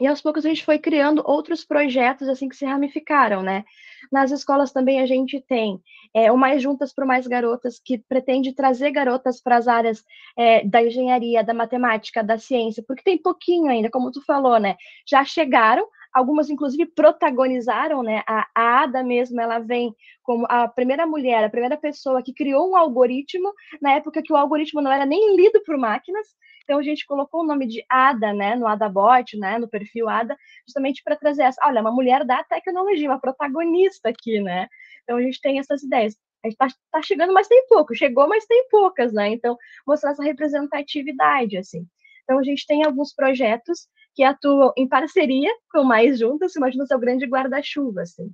E 0.00 0.06
aos 0.06 0.20
poucos 0.20 0.44
a 0.44 0.48
gente 0.48 0.64
foi 0.64 0.78
criando 0.78 1.22
outros 1.24 1.64
projetos 1.64 2.28
assim 2.28 2.48
que 2.48 2.56
se 2.56 2.64
ramificaram, 2.64 3.42
né? 3.42 3.64
Nas 4.10 4.32
escolas 4.32 4.72
também 4.72 5.00
a 5.00 5.06
gente 5.06 5.40
tem 5.40 5.80
é, 6.12 6.30
o 6.32 6.36
Mais 6.36 6.62
Juntas 6.62 6.92
para 6.92 7.06
Mais 7.06 7.26
Garotas, 7.26 7.78
que 7.78 7.98
pretende 7.98 8.52
trazer 8.52 8.90
garotas 8.90 9.40
para 9.40 9.56
as 9.56 9.68
áreas 9.68 10.04
é, 10.36 10.64
da 10.64 10.82
engenharia, 10.82 11.44
da 11.44 11.54
matemática, 11.54 12.22
da 12.22 12.38
ciência, 12.38 12.84
porque 12.86 13.02
tem 13.02 13.18
pouquinho 13.18 13.70
ainda, 13.70 13.90
como 13.90 14.10
tu 14.10 14.24
falou, 14.24 14.58
né? 14.58 14.76
Já 15.08 15.24
chegaram, 15.24 15.86
algumas 16.14 16.48
inclusive 16.48 16.86
protagonizaram, 16.86 18.02
né? 18.02 18.22
A, 18.26 18.46
Ada 18.54 19.02
mesmo, 19.02 19.40
ela 19.40 19.58
vem 19.58 19.94
como 20.22 20.46
a 20.48 20.68
primeira 20.68 21.06
mulher, 21.06 21.44
a 21.44 21.50
primeira 21.50 21.76
pessoa 21.76 22.22
que 22.22 22.32
criou 22.32 22.70
um 22.70 22.76
algoritmo 22.76 23.52
na 23.82 23.92
época 23.94 24.22
que 24.22 24.32
o 24.32 24.36
algoritmo 24.36 24.80
não 24.80 24.92
era 24.92 25.04
nem 25.04 25.36
lido 25.36 25.60
por 25.64 25.76
máquinas, 25.76 26.28
então 26.62 26.78
a 26.78 26.82
gente 26.82 27.04
colocou 27.04 27.42
o 27.42 27.46
nome 27.46 27.66
de 27.66 27.84
Ada, 27.90 28.32
né, 28.32 28.54
no 28.56 28.66
Adabot, 28.66 29.36
né, 29.36 29.58
no 29.58 29.68
perfil 29.68 30.08
Ada, 30.08 30.36
justamente 30.66 31.02
para 31.02 31.16
trazer 31.16 31.42
essa, 31.42 31.60
olha, 31.66 31.80
uma 31.80 31.92
mulher 31.92 32.24
da 32.24 32.42
tecnologia, 32.44 33.10
uma 33.10 33.20
protagonista 33.20 34.08
aqui, 34.08 34.40
né? 34.40 34.68
Então 35.02 35.18
a 35.18 35.22
gente 35.22 35.40
tem 35.40 35.58
essas 35.58 35.82
ideias. 35.82 36.16
A 36.42 36.48
gente 36.48 36.54
está 36.60 36.78
tá 36.92 37.02
chegando, 37.02 37.32
mas 37.32 37.48
tem 37.48 37.66
pouco. 37.66 37.94
Chegou, 37.94 38.28
mas 38.28 38.46
tem 38.46 38.66
poucas, 38.70 39.12
né? 39.12 39.28
Então 39.30 39.56
mostrar 39.86 40.12
essa 40.12 40.22
representatividade, 40.22 41.56
assim. 41.58 41.86
Então 42.22 42.38
a 42.38 42.42
gente 42.42 42.66
tem 42.66 42.84
alguns 42.84 43.14
projetos 43.14 43.88
que 44.14 44.22
atuam 44.22 44.72
em 44.76 44.88
parceria 44.88 45.50
com 45.70 45.84
Mais 45.84 46.18
Juntas, 46.18 46.54
Mais 46.54 46.72
Juntas 46.72 46.90
é 46.90 46.96
o 46.96 47.00
grande 47.00 47.26
guarda-chuva, 47.26 48.02
assim, 48.02 48.30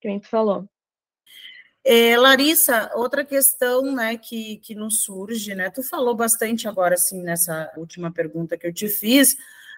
que 0.00 0.08
a 0.08 0.10
gente 0.10 0.28
falou. 0.28 0.68
É, 1.84 2.18
Larissa, 2.18 2.90
outra 2.94 3.24
questão 3.24 3.94
né, 3.94 4.16
que, 4.16 4.56
que 4.56 4.74
nos 4.74 5.02
surge, 5.02 5.54
né? 5.54 5.70
Tu 5.70 5.84
falou 5.84 6.16
bastante 6.16 6.66
agora, 6.66 6.94
assim, 6.94 7.22
nessa 7.22 7.72
última 7.76 8.10
pergunta 8.10 8.58
que 8.58 8.66
eu 8.66 8.74
te 8.74 8.88
fiz, 8.88 9.36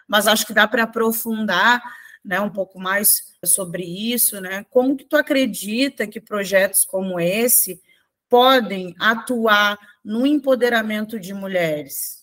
mas 0.08 0.26
acho 0.26 0.46
que 0.46 0.54
dá 0.54 0.66
para 0.66 0.84
aprofundar 0.84 1.82
né, 2.24 2.40
um 2.40 2.48
pouco 2.48 2.80
mais 2.80 3.36
sobre 3.44 3.84
isso, 3.84 4.40
né? 4.40 4.64
Como 4.70 4.96
que 4.96 5.04
tu 5.04 5.16
acredita 5.16 6.06
que 6.06 6.18
projetos 6.18 6.84
como 6.86 7.20
esse 7.20 7.82
podem 8.26 8.94
atuar 8.98 9.78
no 10.02 10.26
empoderamento 10.26 11.20
de 11.20 11.34
mulheres? 11.34 12.17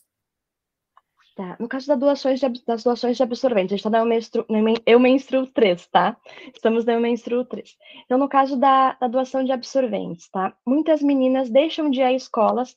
Tá. 1.36 1.58
No 1.60 1.68
caso 1.68 1.86
das 1.88 2.00
doações 2.00 2.40
de, 2.40 2.48
das 2.66 2.82
doações 2.82 3.18
de 3.18 3.24
absorventes, 3.24 3.74
a 3.74 3.76
gente 3.76 3.86
está 3.86 3.90
na 3.90 4.74
Eu 4.86 4.98
Menstruo 5.02 5.46
3, 5.46 5.86
tá? 5.88 6.16
Estamos 6.54 6.86
na 6.86 6.94
Eu 6.94 7.02
Menstruo 7.02 7.44
3. 7.44 7.76
Então, 8.06 8.18
no 8.18 8.30
caso 8.30 8.56
da, 8.56 8.94
da, 8.94 9.10
doação 9.10 9.44
de 9.44 9.52
absorventes, 9.52 10.30
tá? 10.30 10.56
Muitas 10.66 11.02
meninas 11.02 11.50
deixam 11.50 11.90
de 11.90 12.00
ir 12.00 12.04
a 12.04 12.14
escolas, 12.14 12.74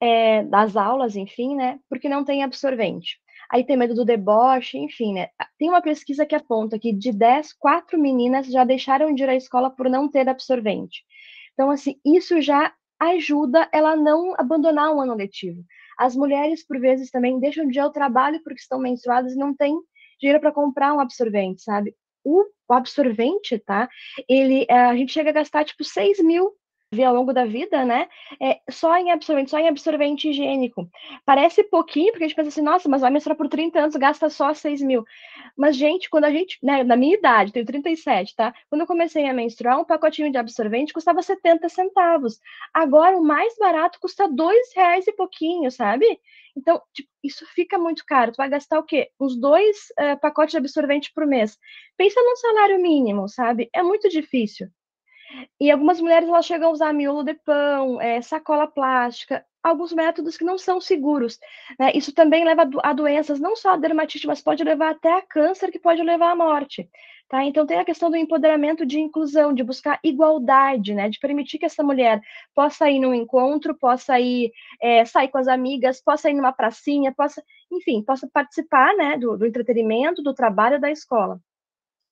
é, 0.00 0.42
das 0.44 0.78
aulas, 0.78 1.14
enfim, 1.14 1.54
né? 1.54 1.78
Porque 1.90 2.08
não 2.08 2.24
tem 2.24 2.42
absorvente. 2.42 3.18
Aí 3.50 3.64
tem 3.64 3.76
medo 3.76 3.94
do 3.94 4.04
deboche, 4.04 4.78
enfim, 4.78 5.12
né? 5.12 5.28
Tem 5.58 5.68
uma 5.68 5.82
pesquisa 5.82 6.24
que 6.24 6.34
aponta 6.34 6.78
que 6.78 6.94
de 6.94 7.12
10, 7.12 7.52
4 7.52 7.98
meninas 7.98 8.46
já 8.46 8.64
deixaram 8.64 9.14
de 9.14 9.24
ir 9.24 9.28
à 9.28 9.34
escola 9.34 9.68
por 9.68 9.90
não 9.90 10.08
ter 10.08 10.26
absorvente. 10.26 11.04
Então, 11.52 11.70
assim, 11.70 11.96
isso 12.02 12.40
já 12.40 12.72
ajuda 12.98 13.68
ela 13.72 13.92
a 13.92 13.96
não 13.96 14.34
abandonar 14.38 14.94
um 14.94 15.02
ano 15.02 15.14
letivo. 15.14 15.62
As 16.00 16.16
mulheres, 16.16 16.66
por 16.66 16.80
vezes, 16.80 17.10
também 17.10 17.38
deixam 17.38 17.68
de 17.68 17.78
ir 17.78 17.80
ao 17.80 17.92
trabalho 17.92 18.42
porque 18.42 18.62
estão 18.62 18.78
menstruadas 18.78 19.34
e 19.34 19.36
não 19.36 19.54
têm 19.54 19.78
dinheiro 20.18 20.40
para 20.40 20.50
comprar 20.50 20.94
um 20.94 21.00
absorvente, 21.00 21.62
sabe? 21.62 21.94
O, 22.24 22.42
absorvente, 22.70 23.58
tá? 23.58 23.86
Ele, 24.26 24.64
eh, 24.66 24.72
a 24.72 24.96
gente 24.96 25.12
chega 25.12 25.28
a 25.28 25.34
gastar, 25.34 25.62
tipo, 25.62 25.84
6 25.84 26.22
mil 26.24 26.52
ao 27.04 27.14
longo 27.14 27.32
da 27.32 27.44
vida, 27.44 27.84
né? 27.84 28.08
É, 28.42 28.60
só 28.68 28.96
em 28.96 29.12
absorvente, 29.12 29.50
só 29.52 29.58
em 29.60 29.68
absorvente 29.68 30.28
higiênico. 30.28 30.90
Parece 31.24 31.62
pouquinho, 31.62 32.10
porque 32.10 32.24
a 32.24 32.26
gente 32.26 32.36
pensa 32.36 32.48
assim, 32.48 32.62
nossa, 32.62 32.88
mas 32.88 33.00
vai 33.00 33.12
menstruar 33.12 33.36
por 33.36 33.48
30 33.48 33.78
anos, 33.78 33.94
gasta 33.94 34.28
só 34.28 34.52
6 34.52 34.82
mil. 34.82 35.04
Mas, 35.56 35.76
gente, 35.76 36.10
quando 36.10 36.24
a 36.24 36.32
gente, 36.32 36.58
né, 36.60 36.82
na 36.82 36.96
minha 36.96 37.16
idade, 37.16 37.52
tenho 37.52 37.64
37, 37.64 38.34
tá? 38.34 38.52
Quando 38.68 38.80
eu 38.80 38.88
comecei 38.88 39.24
a 39.28 39.32
menstruar, 39.32 39.78
um 39.78 39.84
pacotinho 39.84 40.32
de 40.32 40.38
absorvente 40.38 40.92
custava 40.92 41.22
70 41.22 41.68
centavos. 41.68 42.40
Agora, 42.74 43.16
o 43.16 43.22
mais 43.22 43.56
barato 43.56 44.00
custa 44.00 44.28
2 44.28 44.74
reais 44.74 45.06
e 45.06 45.12
pouquinho, 45.12 45.70
sabe? 45.70 46.04
Então, 46.56 46.82
tipo, 46.92 47.08
isso 47.22 47.46
fica 47.54 47.78
muito 47.78 48.04
caro. 48.04 48.32
Tu 48.32 48.36
vai 48.36 48.48
gastar 48.48 48.80
o 48.80 48.82
quê? 48.82 49.10
Uns 49.20 49.38
dois 49.38 49.76
uh, 49.92 50.18
pacotes 50.20 50.50
de 50.52 50.58
absorvente 50.58 51.12
por 51.14 51.24
mês. 51.24 51.56
Pensa 51.96 52.20
num 52.20 52.34
salário 52.34 52.82
mínimo, 52.82 53.28
sabe? 53.28 53.70
É 53.72 53.80
muito 53.80 54.08
difícil. 54.08 54.68
E 55.60 55.70
algumas 55.70 56.00
mulheres 56.00 56.28
elas 56.28 56.46
chegam 56.46 56.68
a 56.68 56.72
usar 56.72 56.92
miolo 56.92 57.22
de 57.22 57.34
pão, 57.34 58.00
é, 58.00 58.20
sacola 58.20 58.66
plástica, 58.66 59.44
alguns 59.62 59.92
métodos 59.92 60.36
que 60.36 60.44
não 60.44 60.58
são 60.58 60.80
seguros. 60.80 61.38
Né? 61.78 61.92
Isso 61.94 62.14
também 62.14 62.44
leva 62.44 62.68
a 62.82 62.92
doenças, 62.92 63.38
não 63.38 63.54
só 63.54 63.70
a 63.74 63.76
dermatite, 63.76 64.26
mas 64.26 64.40
pode 64.40 64.64
levar 64.64 64.90
até 64.90 65.12
a 65.12 65.22
câncer, 65.22 65.70
que 65.70 65.78
pode 65.78 66.02
levar 66.02 66.32
à 66.32 66.36
morte. 66.36 66.88
Tá? 67.28 67.44
Então 67.44 67.64
tem 67.64 67.78
a 67.78 67.84
questão 67.84 68.10
do 68.10 68.16
empoderamento 68.16 68.84
de 68.84 68.98
inclusão, 68.98 69.54
de 69.54 69.62
buscar 69.62 70.00
igualdade, 70.02 70.94
né? 70.94 71.08
de 71.08 71.18
permitir 71.20 71.58
que 71.58 71.66
essa 71.66 71.82
mulher 71.82 72.20
possa 72.54 72.90
ir 72.90 72.98
num 72.98 73.14
encontro, 73.14 73.72
possa 73.72 74.18
ir 74.18 74.50
é, 74.80 75.04
sair 75.04 75.28
com 75.28 75.38
as 75.38 75.46
amigas, 75.46 76.02
possa 76.02 76.28
ir 76.28 76.34
numa 76.34 76.52
pracinha, 76.52 77.14
possa, 77.14 77.40
enfim, 77.70 78.02
possa 78.02 78.28
participar 78.32 78.96
né, 78.96 79.16
do, 79.16 79.36
do 79.36 79.46
entretenimento, 79.46 80.22
do 80.22 80.34
trabalho 80.34 80.80
da 80.80 80.90
escola. 80.90 81.38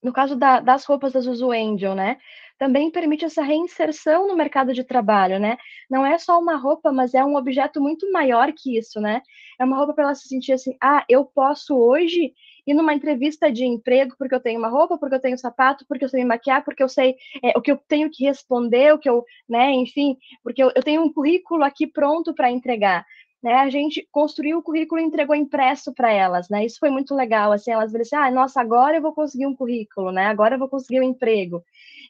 No 0.00 0.12
caso 0.12 0.36
da, 0.36 0.60
das 0.60 0.84
roupas 0.84 1.12
da 1.12 1.20
Zuzu 1.20 1.50
Angel, 1.50 1.94
né? 1.94 2.18
Também 2.58 2.90
permite 2.90 3.24
essa 3.24 3.42
reinserção 3.42 4.26
no 4.26 4.36
mercado 4.36 4.74
de 4.74 4.82
trabalho, 4.82 5.38
né? 5.38 5.56
Não 5.88 6.04
é 6.04 6.18
só 6.18 6.38
uma 6.38 6.56
roupa, 6.56 6.92
mas 6.92 7.14
é 7.14 7.24
um 7.24 7.36
objeto 7.36 7.80
muito 7.80 8.10
maior 8.10 8.52
que 8.52 8.76
isso, 8.76 9.00
né? 9.00 9.22
É 9.58 9.64
uma 9.64 9.76
roupa 9.76 9.94
para 9.94 10.04
ela 10.04 10.14
se 10.14 10.28
sentir 10.28 10.52
assim, 10.52 10.76
ah, 10.82 11.04
eu 11.08 11.24
posso 11.24 11.76
hoje 11.76 12.32
ir 12.66 12.74
numa 12.74 12.92
entrevista 12.92 13.50
de 13.50 13.64
emprego 13.64 14.14
porque 14.18 14.34
eu 14.34 14.40
tenho 14.40 14.58
uma 14.58 14.68
roupa, 14.68 14.98
porque 14.98 15.14
eu 15.14 15.20
tenho 15.20 15.38
sapato, 15.38 15.86
porque 15.88 16.04
eu 16.04 16.08
sei 16.08 16.20
me 16.20 16.28
maquiar, 16.28 16.64
porque 16.64 16.82
eu 16.82 16.88
sei 16.88 17.16
é, 17.42 17.56
o 17.56 17.62
que 17.62 17.70
eu 17.70 17.76
tenho 17.88 18.10
que 18.10 18.24
responder, 18.24 18.92
o 18.92 18.98
que 18.98 19.08
eu, 19.08 19.24
né, 19.48 19.72
enfim, 19.72 20.16
porque 20.42 20.62
eu, 20.62 20.70
eu 20.74 20.82
tenho 20.82 21.02
um 21.02 21.12
currículo 21.12 21.64
aqui 21.64 21.86
pronto 21.86 22.34
para 22.34 22.50
entregar 22.50 23.06
né, 23.42 23.54
a 23.54 23.70
gente 23.70 24.06
construiu 24.10 24.58
o 24.58 24.62
currículo 24.62 25.00
e 25.00 25.04
entregou 25.04 25.34
impresso 25.34 25.92
para 25.94 26.10
elas, 26.12 26.48
né? 26.48 26.64
Isso 26.64 26.78
foi 26.80 26.90
muito 26.90 27.14
legal, 27.14 27.52
assim, 27.52 27.70
elas 27.70 27.92
viram 27.92 28.02
assim, 28.02 28.16
ah, 28.16 28.30
nossa, 28.30 28.60
agora 28.60 28.96
eu 28.96 29.02
vou 29.02 29.12
conseguir 29.12 29.46
um 29.46 29.54
currículo, 29.54 30.10
né? 30.10 30.26
Agora 30.26 30.56
eu 30.56 30.58
vou 30.58 30.68
conseguir 30.68 31.00
um 31.00 31.04
emprego. 31.04 31.64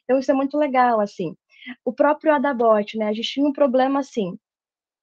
Então 0.09 0.17
isso 0.17 0.31
é 0.31 0.33
muito 0.33 0.57
legal, 0.57 0.99
assim. 0.99 1.35
O 1.85 1.93
próprio 1.93 2.33
Adabot, 2.33 2.97
né? 2.97 3.09
A 3.09 3.13
gente 3.13 3.29
tinha 3.29 3.47
um 3.47 3.53
problema 3.53 3.99
assim. 3.99 4.35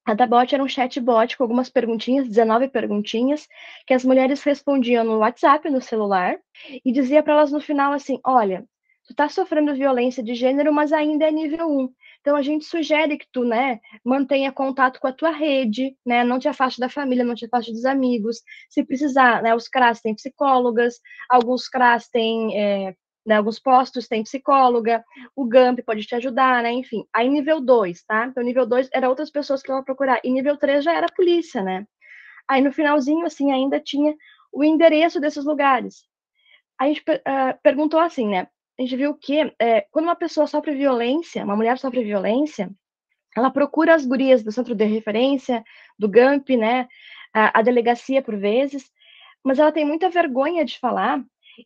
Adabot 0.05 0.53
era 0.53 0.61
um 0.61 0.67
chatbot 0.67 1.37
com 1.37 1.43
algumas 1.43 1.69
perguntinhas, 1.69 2.27
19 2.27 2.67
perguntinhas, 2.67 3.47
que 3.85 3.93
as 3.93 4.03
mulheres 4.03 4.43
respondiam 4.43 5.05
no 5.05 5.19
WhatsApp, 5.19 5.69
no 5.69 5.81
celular, 5.81 6.37
e 6.83 6.91
dizia 6.91 7.23
para 7.23 7.35
elas 7.35 7.53
no 7.53 7.61
final 7.61 7.93
assim: 7.93 8.19
olha, 8.25 8.65
tu 9.07 9.15
tá 9.15 9.29
sofrendo 9.29 9.73
violência 9.73 10.21
de 10.21 10.35
gênero, 10.35 10.73
mas 10.73 10.91
ainda 10.91 11.25
é 11.25 11.31
nível 11.31 11.69
1. 11.69 11.89
Então 12.19 12.35
a 12.35 12.41
gente 12.41 12.65
sugere 12.65 13.17
que 13.17 13.27
tu, 13.31 13.45
né, 13.45 13.79
mantenha 14.03 14.51
contato 14.51 14.99
com 14.99 15.07
a 15.07 15.13
tua 15.13 15.31
rede, 15.31 15.95
né, 16.05 16.25
não 16.25 16.37
te 16.37 16.49
afaste 16.49 16.81
da 16.81 16.89
família, 16.89 17.23
não 17.23 17.35
te 17.35 17.45
afaste 17.45 17.71
dos 17.71 17.85
amigos. 17.85 18.41
Se 18.69 18.83
precisar, 18.83 19.41
né, 19.41 19.55
os 19.55 19.69
CRAS 19.69 20.01
têm 20.01 20.13
psicólogas, 20.15 20.99
alguns 21.29 21.69
CRAS 21.69 22.09
têm, 22.09 22.57
é, 22.61 22.93
né, 23.27 23.35
alguns 23.35 23.59
postos 23.59 24.07
têm 24.07 24.23
psicóloga, 24.23 25.03
o 25.35 25.43
GAMP 25.43 25.81
pode 25.83 26.05
te 26.05 26.15
ajudar, 26.15 26.63
né, 26.63 26.71
enfim. 26.71 27.05
Aí 27.13 27.27
nível 27.27 27.59
2, 27.59 28.01
tá? 28.05 28.25
Então 28.25 28.41
nível 28.41 28.65
2 28.65 28.89
era 28.93 29.09
outras 29.09 29.29
pessoas 29.29 29.61
que 29.61 29.69
iam 29.69 29.83
procurar, 29.83 30.21
e 30.23 30.31
nível 30.31 30.55
3 30.55 30.81
já 30.81 30.93
era 30.93 31.07
a 31.07 31.13
polícia, 31.13 31.61
né. 31.61 31.85
Aí 32.47 32.61
no 32.61 32.71
finalzinho, 32.71 33.25
assim, 33.25 33.51
ainda 33.51 33.81
tinha 33.81 34.15
o 34.49 34.63
endereço 34.63 35.19
desses 35.19 35.43
lugares. 35.43 36.05
A 36.79 36.87
gente 36.87 37.01
uh, 37.01 37.59
perguntou 37.61 37.99
assim, 37.99 38.29
né, 38.29 38.47
a 38.79 38.81
gente 38.81 38.95
viu 38.95 39.13
que 39.13 39.53
é, 39.59 39.81
quando 39.91 40.05
uma 40.05 40.15
pessoa 40.15 40.47
sofre 40.47 40.73
violência, 40.73 41.43
uma 41.43 41.55
mulher 41.55 41.77
sofre 41.77 42.05
violência, 42.05 42.69
ela 43.35 43.51
procura 43.51 43.93
as 43.93 44.05
gurias 44.05 44.41
do 44.41 44.53
centro 44.53 44.73
de 44.73 44.85
referência, 44.85 45.65
do 45.99 46.07
GAMP, 46.07 46.55
né, 46.55 46.87
a, 47.33 47.59
a 47.59 47.61
delegacia 47.61 48.21
por 48.21 48.37
vezes, 48.37 48.89
mas 49.43 49.59
ela 49.59 49.71
tem 49.71 49.83
muita 49.83 50.09
vergonha 50.09 50.63
de 50.63 50.79
falar 50.79 51.21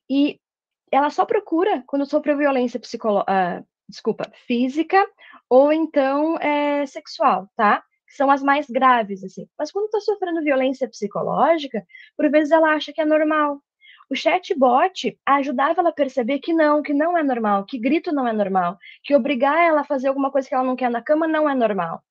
e 0.10 0.41
ela 0.92 1.10
só 1.10 1.26
procura 1.26 1.84
quando 1.88 2.06
sofre 2.06 2.36
violência 2.36 2.80
psicológica, 2.80 3.62
uh, 3.62 3.66
desculpa, 3.88 4.32
física 4.48 5.06
ou 5.50 5.72
então 5.72 6.38
é, 6.38 6.86
sexual, 6.86 7.50
tá? 7.56 7.84
São 8.08 8.30
as 8.30 8.44
mais 8.44 8.68
graves, 8.70 9.24
assim. 9.24 9.48
Mas 9.58 9.72
quando 9.72 9.86
está 9.86 10.00
sofrendo 10.02 10.44
violência 10.44 10.88
psicológica, 10.88 11.86
por 12.18 12.30
vezes 12.30 12.52
ela 12.52 12.74
acha 12.74 12.92
que 12.94 13.02
é 13.02 13.06
normal, 13.06 13.62
o 14.10 14.16
chatbot 14.16 15.18
ajudava 15.26 15.80
ela 15.80 15.90
a 15.90 15.94
perceber 15.94 16.40
que 16.40 16.54
não, 16.54 16.82
que 16.82 16.94
não 16.94 17.18
é 17.18 17.24
normal, 17.24 17.66
que 17.66 17.80
grito 17.80 18.12
não 18.12 18.28
é 18.28 18.34
normal, 18.34 18.78
que 19.04 19.16
obrigar 19.16 19.58
ela 19.58 19.82
a 19.82 19.86
fazer 19.86 20.10
alguma 20.10 20.30
coisa 20.30 20.50
que 20.50 20.54
ela 20.54 20.66
não 20.66 20.76
quer 20.76 20.90
na 20.90 21.02
cama 21.02 21.28
não 21.28 21.50
é 21.50 21.56
normal. 21.56 22.04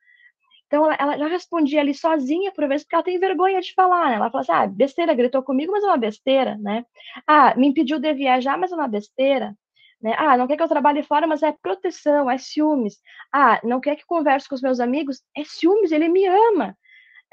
Então, 0.71 0.85
ela, 0.85 0.95
ela 0.95 1.19
já 1.19 1.27
respondia 1.27 1.81
ali 1.81 1.93
sozinha, 1.93 2.53
por 2.53 2.69
vezes, 2.69 2.85
porque 2.85 2.95
ela 2.95 3.03
tem 3.03 3.19
vergonha 3.19 3.61
de 3.61 3.75
falar, 3.75 4.11
né? 4.11 4.15
Ela 4.15 4.31
fala 4.31 4.43
assim, 4.43 4.53
ah, 4.53 4.67
besteira, 4.69 5.12
gritou 5.15 5.43
comigo, 5.43 5.73
mas 5.73 5.83
é 5.83 5.89
uma 5.89 5.97
besteira, 5.97 6.57
né? 6.59 6.87
Ah, 7.27 7.57
me 7.57 7.67
impediu 7.67 7.99
de 7.99 8.15
viajar, 8.15 8.57
mas 8.57 8.71
é 8.71 8.77
uma 8.77 8.87
besteira. 8.87 9.57
Né? 10.00 10.15
Ah, 10.17 10.37
não 10.37 10.47
quer 10.47 10.57
que 10.57 10.62
eu 10.62 10.69
trabalhe 10.69 11.03
fora, 11.03 11.27
mas 11.27 11.43
é 11.43 11.50
proteção, 11.61 12.31
é 12.31 12.39
ciúmes. 12.39 13.00
Ah, 13.33 13.61
não 13.65 13.81
quer 13.81 13.97
que 13.97 14.07
converse 14.07 14.49
com 14.49 14.55
os 14.55 14.62
meus 14.62 14.79
amigos, 14.79 15.21
é 15.37 15.43
ciúmes, 15.43 15.91
ele 15.91 16.09
me 16.09 16.25
ama. 16.25 16.79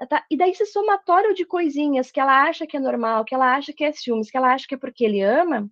Tá? 0.09 0.25
E 0.31 0.35
daí 0.35 0.49
esse 0.49 0.65
somatório 0.65 1.35
de 1.35 1.45
coisinhas 1.45 2.11
que 2.11 2.19
ela 2.19 2.43
acha 2.43 2.65
que 2.65 2.75
é 2.75 2.79
normal, 2.79 3.23
que 3.23 3.35
ela 3.35 3.55
acha 3.55 3.71
que 3.71 3.83
é 3.83 3.91
ciúmes, 3.91 4.31
que 4.31 4.37
ela 4.37 4.51
acha 4.51 4.65
que 4.67 4.73
é 4.73 4.77
porque 4.79 5.05
ele 5.05 5.21
ama, 5.21 5.69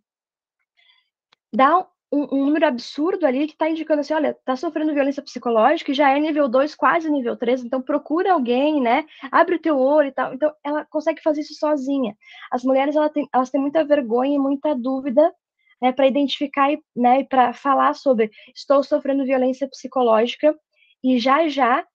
dá 1.51 1.87
um, 2.15 2.27
um 2.31 2.45
número 2.45 2.65
absurdo 2.65 3.25
ali 3.25 3.47
que 3.47 3.53
está 3.53 3.69
indicando 3.69 4.01
assim, 4.01 4.13
olha, 4.13 4.29
está 4.29 4.55
sofrendo 4.55 4.93
violência 4.93 5.21
psicológica 5.21 5.91
e 5.91 5.95
já 5.95 6.15
é 6.15 6.19
nível 6.19 6.47
2, 6.47 6.73
quase 6.75 7.09
nível 7.09 7.35
3, 7.35 7.63
então 7.63 7.81
procura 7.81 8.33
alguém, 8.33 8.81
né? 8.81 9.05
Abre 9.31 9.55
o 9.55 9.59
teu 9.59 9.77
olho 9.79 10.07
e 10.07 10.11
tal. 10.11 10.33
Então, 10.33 10.53
ela 10.63 10.85
consegue 10.85 11.21
fazer 11.21 11.41
isso 11.41 11.55
sozinha. 11.55 12.15
As 12.51 12.63
mulheres, 12.63 12.95
elas 12.95 13.11
têm, 13.11 13.27
elas 13.33 13.49
têm 13.49 13.59
muita 13.59 13.83
vergonha 13.83 14.35
e 14.35 14.39
muita 14.39 14.73
dúvida 14.75 15.33
né, 15.81 15.91
para 15.91 16.07
identificar 16.07 16.71
e 16.71 16.81
né, 16.95 17.23
para 17.25 17.53
falar 17.53 17.93
sobre 17.93 18.31
estou 18.55 18.83
sofrendo 18.83 19.25
violência 19.25 19.67
psicológica 19.67 20.55
e 21.03 21.19
já 21.19 21.47
já 21.49 21.85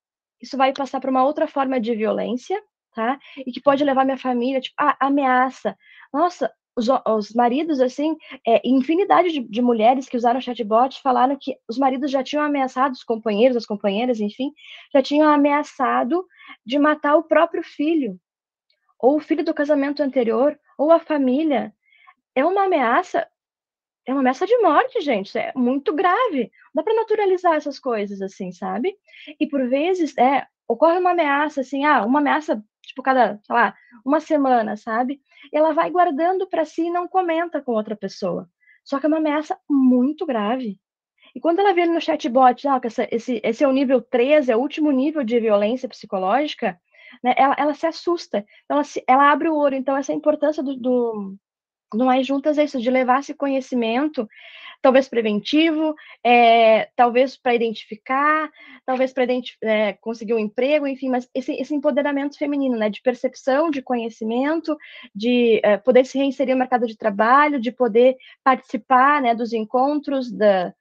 isso 0.41 0.57
vai 0.57 0.73
passar 0.73 1.01
para 1.01 1.11
uma 1.11 1.25
outra 1.25 1.47
forma 1.47 1.79
de 1.81 1.95
violência, 1.95 2.61
tá? 2.95 3.19
E 3.39 3.53
que 3.53 3.61
pode 3.61 3.85
levar 3.85 4.05
minha 4.05 4.17
família, 4.17 4.61
tipo, 4.61 4.75
ah, 4.81 4.97
ameaça. 4.99 5.77
Nossa, 6.13 6.51
os, 6.77 6.89
os 6.89 7.33
maridos, 7.33 7.81
assim, 7.81 8.17
é, 8.47 8.61
infinidade 8.65 9.31
de, 9.33 9.41
de, 9.41 9.63
mulheres 9.63 10.09
que 10.09 10.17
usaram 10.17 10.41
chatbot 10.41 11.01
falaram 11.03 11.37
que 11.39 11.57
os 11.69 11.79
maridos 11.79 12.11
já 12.11 12.23
tinham 12.23 12.45
ameaçado 12.45 12.93
os 12.93 13.05
companheiros, 13.05 13.57
as 13.57 13.67
companheiras, 13.67 14.21
enfim, 14.21 14.53
já 14.93 15.03
tinham 15.03 15.29
ameaçado 15.29 16.25
de 16.65 16.79
matar 16.79 17.17
o 17.17 17.25
próprio 17.25 17.63
filho, 17.63 18.19
ou 18.99 19.17
o 19.17 19.21
filho 19.21 19.45
do 19.45 19.55
casamento 19.55 20.03
anterior, 20.03 20.59
ou 20.79 20.91
a 20.91 20.99
família. 20.99 21.75
É 22.35 22.45
uma 22.45 22.65
ameaça 22.65 23.27
é 24.07 24.13
uma 24.13 24.21
ameaça 24.21 24.47
de 24.47 24.57
morte, 24.59 25.01
gente. 25.01 25.27
Isso 25.27 25.39
é 25.39 25.53
muito 25.55 25.95
grave. 25.95 26.51
Não 26.75 26.83
dá 26.83 26.83
para 26.83 26.95
naturalizar 26.95 27.55
essas 27.55 27.79
coisas 27.79 28.21
assim, 28.23 28.51
sabe? 28.51 28.97
E 29.39 29.47
por 29.47 29.69
vezes, 29.69 30.17
é, 30.19 30.47
ocorre 30.67 30.99
uma 30.99 31.11
ameaça 31.11 31.61
assim, 31.61 31.85
ah, 31.85 32.05
uma 32.05 32.19
ameaça 32.19 32.63
tipo 32.83 33.03
cada, 33.03 33.39
sei 33.43 33.55
lá, 33.55 33.75
uma 34.05 34.21
semana, 34.21 34.77
sabe? 34.77 35.21
Ela 35.53 35.73
vai 35.73 35.91
guardando 35.91 36.47
para 36.49 36.65
si 36.65 36.83
e 36.83 36.91
não 36.91 37.09
comenta 37.09 37.63
com 37.63 37.73
outra 37.73 37.97
pessoa. 37.97 38.49
Só 38.85 38.99
que 38.99 39.07
é 39.07 39.09
uma 39.09 39.19
ameaça 39.19 39.59
muito 39.69 40.27
grave. 40.27 40.79
E 41.35 41.41
quando 41.41 41.61
ela 41.61 41.73
vê 41.73 41.87
no 41.87 42.01
chatbot, 42.01 42.67
ah, 42.67 42.81
que 42.81 42.89
essa, 42.89 43.09
esse, 43.11 43.41
esse 43.45 43.63
é 43.63 43.69
o 43.69 43.73
nível 43.73 44.01
13, 44.01 44.51
é 44.51 44.57
o 44.57 44.61
último 44.61 44.91
nível 44.91 45.23
de 45.23 45.39
violência 45.39 45.89
psicológica, 45.89 46.81
né, 47.23 47.35
ela, 47.37 47.55
ela 47.59 47.75
se 47.75 47.87
assusta. 47.87 48.45
Então, 48.65 48.77
ela, 48.77 48.85
se, 48.85 49.03
ela 49.07 49.31
abre 49.31 49.49
o 49.49 49.57
olho. 49.57 49.77
Então, 49.77 49.97
essa 49.97 50.13
importância 50.13 50.63
do, 50.63 50.77
do, 50.77 51.37
do 51.93 52.05
Mais 52.05 52.27
Juntas 52.27 52.59
é 52.59 52.65
isso, 52.65 52.81
de 52.81 52.91
levar 52.91 53.21
esse 53.21 53.35
conhecimento, 53.35 54.29
talvez 54.83 55.09
preventivo, 55.09 55.95
é, 56.25 56.89
talvez 56.97 57.37
para 57.37 57.55
identificar, 57.55 58.51
talvez 58.85 59.13
para 59.13 59.27
é, 59.63 59.93
conseguir 59.95 60.35
um 60.35 60.39
emprego, 60.39 60.87
enfim, 60.87 61.09
mas 61.09 61.29
esse, 61.35 61.53
esse, 61.53 61.75
empoderamento 61.75 62.39
feminino, 62.39 62.77
né, 62.77 62.89
de 62.89 63.03
percepção, 63.03 63.71
de 63.71 63.83
conhecimento, 63.83 64.77
de 65.15 65.61
é, 65.63 65.77
poder 65.77 66.05
se 66.07 66.19
reinserir 66.19 66.55
no 66.55 66.61
mercado 66.61 66.87
de 66.87 66.97
trabalho, 66.97 67.61
de 67.61 67.71
poder 67.71 68.17
participar, 68.43 69.21
né, 69.21 69.35
dos 69.35 69.53
encontros 69.53 70.31
da, 70.31 70.73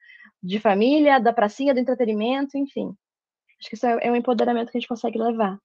de 0.42 0.60
família, 0.60 1.20
da 1.20 1.34
pracinha, 1.34 1.74
do 1.74 1.80
entretenimento, 1.80 2.58
enfim. 2.58 2.94
Acho 3.60 3.70
que 3.70 3.76
isso 3.76 3.86
é, 3.86 3.98
é 4.02 4.12
um 4.12 4.16
empoderamento 4.16 4.72
que 4.72 4.78
a 4.78 4.80
gente 4.80 4.90
consegue 4.90 5.20
levar. 5.20 5.60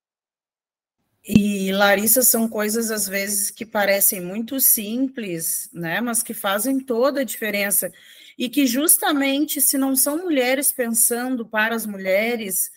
E 1.26 1.73
Larissa 1.73 2.23
são 2.23 2.47
coisas 2.47 2.91
às 2.91 3.09
vezes 3.09 3.50
que 3.50 3.64
parecem 3.64 4.21
muito 4.21 4.61
simples, 4.61 5.71
né, 5.73 6.00
mas 6.00 6.23
que 6.23 6.35
fazem 6.35 6.79
toda 6.79 7.21
a 7.21 7.25
diferença 7.25 7.91
e 8.38 8.49
que 8.49 8.67
justamente 8.67 9.61
se 9.61 9.79
não 9.79 9.95
são 9.95 10.19
mulheres 10.19 10.73
pensando 10.73 11.47
para 11.47 11.75
as 11.75 11.87
mulheres, 11.87 12.71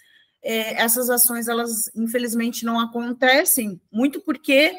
é, 0.43 0.81
essas 0.81 1.09
ações 1.09 1.47
elas 1.47 1.89
infelizmente 1.95 2.65
não 2.65 2.79
acontecem, 2.79 3.81
muito 3.91 4.21
porque 4.21 4.77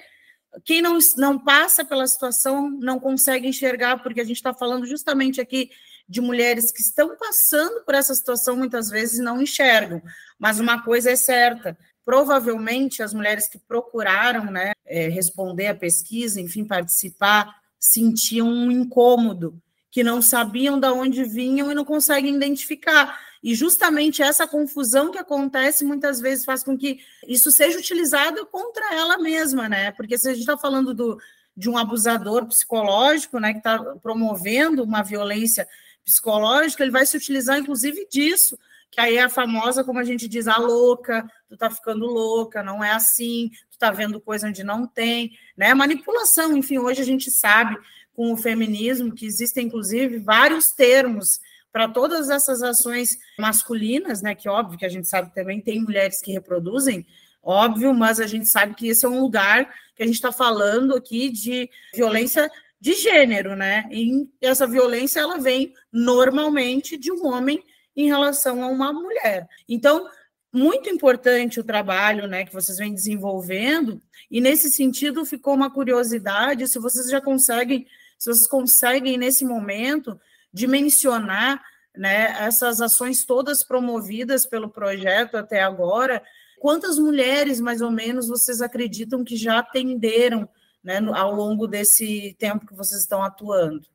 quem 0.65 0.81
não, 0.81 0.99
não 1.17 1.39
passa 1.39 1.85
pela 1.85 2.07
situação 2.07 2.71
não 2.71 2.99
consegue 2.99 3.47
enxergar, 3.47 4.03
porque 4.03 4.21
a 4.21 4.25
gente 4.25 4.37
está 4.37 4.55
falando 4.55 4.87
justamente 4.87 5.41
aqui 5.41 5.71
de 6.09 6.21
mulheres 6.21 6.73
que 6.73 6.81
estão 6.81 7.17
passando 7.17 7.85
por 7.85 7.95
essa 7.95 8.15
situação 8.15 8.57
muitas 8.57 8.89
vezes 8.89 9.19
não 9.19 9.43
enxergam. 9.43 10.03
Mas 10.39 10.59
uma 10.59 10.83
coisa 10.83 11.11
é 11.11 11.17
certa: 11.17 11.77
provavelmente 12.05 13.03
as 13.03 13.13
mulheres 13.13 13.47
que 13.47 13.59
procuraram 13.59 14.47
né, 14.47 14.73
é, 14.87 15.09
responder 15.09 15.67
à 15.67 15.75
pesquisa, 15.75 16.41
enfim, 16.41 16.65
participar, 16.65 17.55
sentiam 17.79 18.49
um 18.49 18.71
incômodo, 18.71 19.61
que 19.99 20.05
não 20.05 20.23
sabiam 20.23 20.79
de 20.79 20.87
onde 20.87 21.25
vinham 21.25 21.73
e 21.73 21.75
não 21.75 21.85
conseguem 21.85 22.37
identificar. 22.37 23.19
E 23.43 23.53
justamente 23.53 24.23
essa 24.23 24.47
confusão 24.47 25.11
que 25.11 25.19
acontece 25.19 25.85
muitas 25.85 26.21
vezes 26.21 26.45
faz 26.45 26.63
com 26.63 26.79
que 26.79 27.01
isso 27.27 27.51
seja 27.51 27.81
utilizado 27.81 28.47
contra 28.47 28.95
ela 28.95 29.19
mesma, 29.19 29.69
né? 29.69 29.91
Porque 29.91 30.17
se 30.17 30.29
a 30.29 30.31
gente 30.31 30.43
está 30.43 30.57
falando 30.57 30.95
do, 30.95 31.21
de 31.57 31.69
um 31.69 31.77
abusador 31.77 32.47
psicológico, 32.47 33.41
né, 33.41 33.51
que 33.51 33.59
está 33.59 33.77
promovendo 34.01 34.85
uma 34.85 35.03
violência 35.03 35.67
psicológica, 36.05 36.85
ele 36.85 36.93
vai 36.93 37.05
se 37.05 37.17
utilizar, 37.17 37.59
inclusive, 37.59 38.07
disso 38.09 38.57
que 38.91 39.01
aí 39.01 39.17
é 39.17 39.25
a 39.25 39.29
famosa, 39.29 39.85
como 39.85 39.99
a 39.99 40.05
gente 40.05 40.27
diz, 40.27 40.49
a 40.49 40.57
louca, 40.57 41.31
tu 41.49 41.57
tá 41.57 41.71
ficando 41.71 42.07
louca, 42.07 42.63
não 42.63 42.83
é 42.83 42.93
assim, 42.93 43.51
tu 43.71 43.79
tá 43.79 43.91
vendo 43.91 44.21
coisa 44.21 44.49
onde 44.49 44.65
não 44.65 44.87
tem, 44.87 45.33
né? 45.57 45.75
Manipulação, 45.75 46.57
enfim, 46.57 46.79
hoje 46.79 47.03
a 47.03 47.05
gente 47.05 47.31
sabe 47.31 47.77
com 48.19 48.33
o 48.33 48.37
feminismo 48.37 49.15
que 49.15 49.25
existem, 49.25 49.67
inclusive, 49.67 50.19
vários 50.19 50.73
termos 50.73 51.39
para 51.71 51.89
todas 51.89 52.29
essas 52.29 52.65
ações 52.65 53.17
masculinas, 53.39 54.21
né? 54.21 54.35
Que 54.35 54.49
óbvio 54.49 54.77
que 54.77 54.85
a 54.85 54.89
gente 54.89 55.07
sabe 55.07 55.33
também 55.33 55.61
tem 55.61 55.81
mulheres 55.81 56.21
que 56.21 56.33
reproduzem, 56.33 57.07
óbvio, 57.41 57.95
mas 57.95 58.19
a 58.19 58.27
gente 58.27 58.49
sabe 58.49 58.75
que 58.75 58.89
esse 58.89 59.07
é 59.07 59.09
um 59.09 59.21
lugar 59.21 59.73
que 59.95 60.03
a 60.03 60.05
gente 60.07 60.17
está 60.17 60.33
falando 60.33 60.97
aqui 60.97 61.29
de 61.31 61.71
violência 61.95 62.51
de 62.81 62.95
gênero, 62.95 63.55
né? 63.55 63.89
E 63.89 64.29
essa 64.41 64.67
violência 64.67 65.21
ela 65.21 65.39
vem 65.39 65.73
normalmente 65.93 66.97
de 66.97 67.13
um 67.13 67.25
homem 67.25 67.63
em 67.95 68.09
relação 68.09 68.65
a 68.65 68.67
uma 68.67 68.93
mulher. 68.93 69.47
Então, 69.69 70.09
muito 70.53 70.91
importante 70.91 71.61
o 71.61 71.65
trabalho 71.65 72.27
né, 72.27 72.45
que 72.45 72.53
vocês 72.53 72.79
vêm 72.79 72.93
desenvolvendo, 72.93 74.03
e 74.29 74.41
nesse 74.41 74.71
sentido 74.71 75.25
ficou 75.25 75.55
uma 75.55 75.71
curiosidade 75.71 76.67
se 76.67 76.81
vocês 76.81 77.09
já 77.09 77.21
conseguem, 77.21 77.87
se 78.19 78.33
vocês 78.33 78.47
conseguem, 78.47 79.17
nesse 79.17 79.45
momento, 79.45 80.21
dimensionar 80.53 81.63
né, 81.97 82.37
essas 82.43 82.81
ações 82.81 83.25
todas 83.25 83.63
promovidas 83.63 84.45
pelo 84.45 84.69
projeto 84.69 85.37
até 85.37 85.63
agora, 85.63 86.23
quantas 86.59 86.99
mulheres, 86.99 87.61
mais 87.61 87.81
ou 87.81 87.91
menos, 87.91 88.29
vocês 88.29 88.61
acreditam 88.61 89.25
que 89.25 89.37
já 89.37 89.59
atenderam 89.59 90.49
né, 90.83 90.99
ao 91.15 91.35
longo 91.35 91.67
desse 91.67 92.35
tempo 92.39 92.67
que 92.67 92.75
vocês 92.75 93.01
estão 93.01 93.23
atuando? 93.23 93.87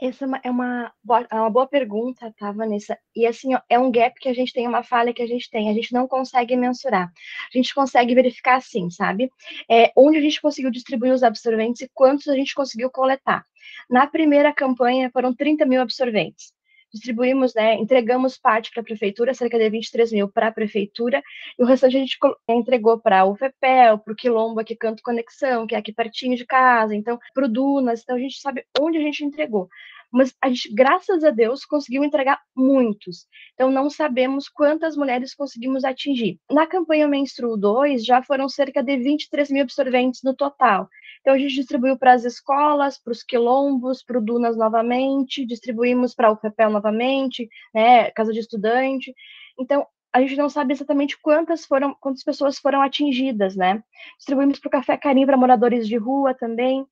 Essa 0.00 0.24
é 0.24 0.28
uma, 0.28 0.40
é 0.44 0.50
uma, 0.50 0.92
boa, 1.02 1.26
é 1.30 1.34
uma 1.34 1.50
boa 1.50 1.66
pergunta, 1.66 2.32
tá, 2.38 2.52
Vanessa? 2.52 2.96
E 3.16 3.26
assim, 3.26 3.54
ó, 3.54 3.60
é 3.68 3.78
um 3.78 3.90
gap 3.90 4.18
que 4.20 4.28
a 4.28 4.34
gente 4.34 4.52
tem, 4.52 4.66
uma 4.66 4.82
falha 4.82 5.12
que 5.12 5.22
a 5.22 5.26
gente 5.26 5.50
tem, 5.50 5.68
a 5.68 5.74
gente 5.74 5.92
não 5.92 6.06
consegue 6.06 6.56
mensurar. 6.56 7.10
A 7.52 7.56
gente 7.56 7.74
consegue 7.74 8.14
verificar 8.14 8.56
assim, 8.56 8.88
sabe? 8.90 9.30
É, 9.68 9.92
onde 9.96 10.18
a 10.18 10.20
gente 10.20 10.40
conseguiu 10.40 10.70
distribuir 10.70 11.12
os 11.12 11.22
absorventes 11.22 11.82
e 11.82 11.90
quantos 11.92 12.28
a 12.28 12.34
gente 12.34 12.54
conseguiu 12.54 12.90
coletar. 12.90 13.44
Na 13.90 14.06
primeira 14.06 14.52
campanha 14.52 15.10
foram 15.10 15.34
30 15.34 15.66
mil 15.66 15.80
absorventes 15.82 16.52
distribuímos, 16.92 17.54
né, 17.54 17.74
entregamos 17.74 18.38
parte 18.38 18.70
para 18.70 18.80
a 18.80 18.84
prefeitura, 18.84 19.34
cerca 19.34 19.58
de 19.58 19.68
23 19.68 20.12
mil 20.12 20.28
para 20.28 20.48
a 20.48 20.52
prefeitura, 20.52 21.22
e 21.58 21.62
o 21.62 21.66
restante 21.66 21.96
a 21.96 22.00
gente 22.00 22.18
entregou 22.48 22.98
para 22.98 23.24
o 23.24 23.36
FEPEL, 23.36 23.98
para 23.98 24.12
o 24.12 24.16
Quilombo 24.16 24.60
aqui 24.60 24.76
Canto 24.76 25.02
Conexão, 25.02 25.66
que 25.66 25.74
é 25.74 25.78
aqui 25.78 25.92
pertinho 25.92 26.36
de 26.36 26.46
casa, 26.46 26.94
então, 26.94 27.18
para 27.34 27.44
o 27.44 27.48
Dunas, 27.48 28.02
então 28.02 28.16
a 28.16 28.20
gente 28.20 28.40
sabe 28.40 28.64
onde 28.80 28.98
a 28.98 29.02
gente 29.02 29.24
entregou 29.24 29.68
mas 30.10 30.34
a 30.42 30.48
gente, 30.48 30.72
graças 30.74 31.22
a 31.22 31.30
Deus, 31.30 31.64
conseguiu 31.64 32.02
entregar 32.02 32.40
muitos. 32.56 33.26
Então, 33.54 33.70
não 33.70 33.90
sabemos 33.90 34.48
quantas 34.48 34.96
mulheres 34.96 35.34
conseguimos 35.34 35.84
atingir. 35.84 36.40
Na 36.50 36.66
campanha 36.66 37.06
Menstruo 37.06 37.56
2, 37.56 38.04
já 38.04 38.22
foram 38.22 38.48
cerca 38.48 38.82
de 38.82 38.96
23 38.96 39.50
mil 39.50 39.62
absorventes 39.62 40.20
no 40.22 40.34
total. 40.34 40.88
Então, 41.20 41.34
a 41.34 41.38
gente 41.38 41.54
distribuiu 41.54 41.98
para 41.98 42.12
as 42.12 42.24
escolas, 42.24 42.98
para 42.98 43.12
os 43.12 43.22
quilombos, 43.22 44.02
para 44.02 44.18
o 44.18 44.24
Dunas 44.24 44.56
novamente, 44.56 45.44
distribuímos 45.44 46.14
para 46.14 46.30
o 46.30 46.36
FEPEL 46.36 46.70
novamente, 46.70 47.48
né, 47.74 48.10
casa 48.12 48.32
de 48.32 48.40
estudante. 48.40 49.14
Então, 49.58 49.86
a 50.12 50.20
gente 50.20 50.36
não 50.36 50.48
sabe 50.48 50.72
exatamente 50.72 51.18
quantas 51.20 51.64
foram, 51.66 51.94
quantas 52.00 52.24
pessoas 52.24 52.58
foram 52.58 52.80
atingidas, 52.80 53.54
né? 53.54 53.82
Distribuímos 54.16 54.58
para 54.58 54.68
o 54.68 54.70
Café 54.70 54.96
Carinho 54.96 55.26
para 55.26 55.36
moradores 55.36 55.86
de 55.86 55.96
rua 55.96 56.34
também. 56.34 56.86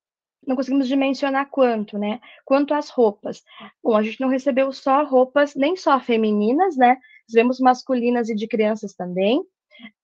Não 0.46 0.56
conseguimos 0.56 0.88
dimensionar 0.88 1.48
quanto, 1.50 1.98
né? 1.98 2.20
Quanto 2.44 2.74
às 2.74 2.88
roupas. 2.88 3.42
Bom, 3.82 3.96
a 3.96 4.02
gente 4.02 4.20
não 4.20 4.28
recebeu 4.28 4.72
só 4.72 5.04
roupas, 5.04 5.54
nem 5.54 5.76
só 5.76 5.98
femininas, 6.00 6.76
né? 6.76 6.96
Recebemos 7.28 7.60
masculinas 7.60 8.28
e 8.28 8.34
de 8.34 8.46
crianças 8.46 8.94
também 8.94 9.44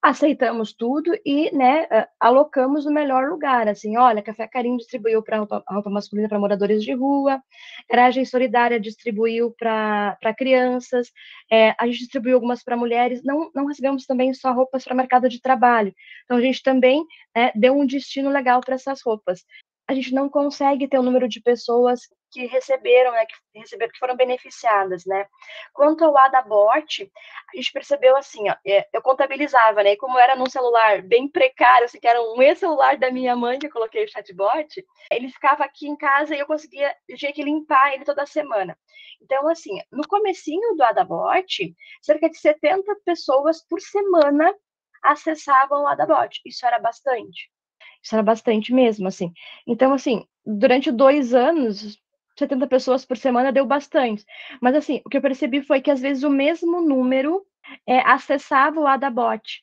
aceitamos 0.00 0.72
tudo 0.72 1.12
e, 1.24 1.54
né, 1.54 1.86
alocamos 2.20 2.84
no 2.84 2.92
melhor 2.92 3.28
lugar, 3.28 3.68
assim, 3.68 3.96
olha, 3.96 4.22
Café 4.22 4.46
Carinho 4.46 4.76
distribuiu 4.76 5.22
para 5.22 5.38
roupa, 5.38 5.62
roupa 5.66 5.90
masculina 5.90 6.28
para 6.28 6.38
moradores 6.38 6.82
de 6.82 6.92
rua, 6.92 7.40
Garagem 7.88 8.24
Solidária 8.24 8.80
distribuiu 8.80 9.54
para 9.56 10.34
crianças, 10.36 11.10
é, 11.50 11.74
a 11.78 11.86
gente 11.86 12.00
distribuiu 12.00 12.34
algumas 12.34 12.62
para 12.62 12.76
mulheres, 12.76 13.22
não, 13.24 13.50
não 13.54 13.66
recebemos 13.66 14.04
também 14.04 14.34
só 14.34 14.52
roupas 14.52 14.84
para 14.84 14.94
mercado 14.94 15.28
de 15.28 15.40
trabalho, 15.40 15.94
então 16.24 16.36
a 16.36 16.40
gente 16.40 16.62
também 16.62 17.04
né, 17.34 17.52
deu 17.54 17.78
um 17.78 17.86
destino 17.86 18.28
legal 18.30 18.60
para 18.60 18.74
essas 18.74 19.00
roupas 19.02 19.44
a 19.88 19.94
gente 19.94 20.14
não 20.14 20.28
consegue 20.28 20.88
ter 20.88 20.98
o 20.98 21.02
número 21.02 21.28
de 21.28 21.40
pessoas 21.40 22.00
que 22.30 22.46
receberam, 22.46 23.12
né, 23.12 23.26
que 23.26 23.58
receberam, 23.58 23.92
que 23.92 23.98
foram 23.98 24.16
beneficiadas, 24.16 25.04
né. 25.04 25.26
Quanto 25.74 26.04
ao 26.04 26.16
AdaBot, 26.16 27.12
a 27.52 27.56
gente 27.56 27.72
percebeu 27.72 28.16
assim, 28.16 28.48
ó, 28.48 28.56
é, 28.66 28.88
eu 28.92 29.02
contabilizava, 29.02 29.82
né, 29.82 29.96
como 29.96 30.18
era 30.18 30.34
num 30.34 30.48
celular 30.48 31.02
bem 31.02 31.28
precário, 31.28 31.84
assim, 31.84 32.00
que 32.00 32.08
era 32.08 32.22
um 32.22 32.40
e-celular 32.40 32.96
da 32.96 33.10
minha 33.10 33.36
mãe 33.36 33.58
que 33.58 33.66
eu 33.66 33.70
coloquei 33.70 34.04
o 34.04 34.08
chatbot, 34.08 34.84
ele 35.10 35.28
ficava 35.28 35.64
aqui 35.64 35.86
em 35.86 35.96
casa 35.96 36.34
e 36.34 36.38
eu 36.38 36.46
conseguia, 36.46 36.96
eu 37.06 37.16
tinha 37.16 37.32
que 37.32 37.42
limpar 37.42 37.92
ele 37.92 38.04
toda 38.04 38.24
semana. 38.24 38.78
Então, 39.20 39.48
assim, 39.48 39.78
no 39.90 40.06
comecinho 40.08 40.74
do 40.74 40.82
AdaBot, 40.82 41.74
cerca 42.00 42.30
de 42.30 42.38
70 42.38 42.96
pessoas 43.04 43.62
por 43.68 43.80
semana 43.80 44.52
acessavam 45.02 45.82
o 45.82 45.86
AdaBot. 45.86 46.40
Isso 46.46 46.64
era 46.66 46.78
bastante. 46.78 47.50
Era 48.10 48.22
bastante 48.22 48.72
mesmo, 48.72 49.08
assim. 49.08 49.32
Então, 49.66 49.92
assim, 49.92 50.26
durante 50.44 50.90
dois 50.90 51.34
anos, 51.34 51.98
70 52.36 52.66
pessoas 52.66 53.04
por 53.04 53.16
semana 53.16 53.52
deu 53.52 53.66
bastante. 53.66 54.24
Mas, 54.60 54.74
assim, 54.74 55.00
o 55.04 55.08
que 55.08 55.16
eu 55.16 55.22
percebi 55.22 55.62
foi 55.62 55.80
que, 55.80 55.90
às 55.90 56.00
vezes, 56.00 56.22
o 56.22 56.30
mesmo 56.30 56.80
número 56.80 57.46
é, 57.86 58.00
acessava 58.00 58.80
o 58.80 58.86
Adabot. 58.86 59.62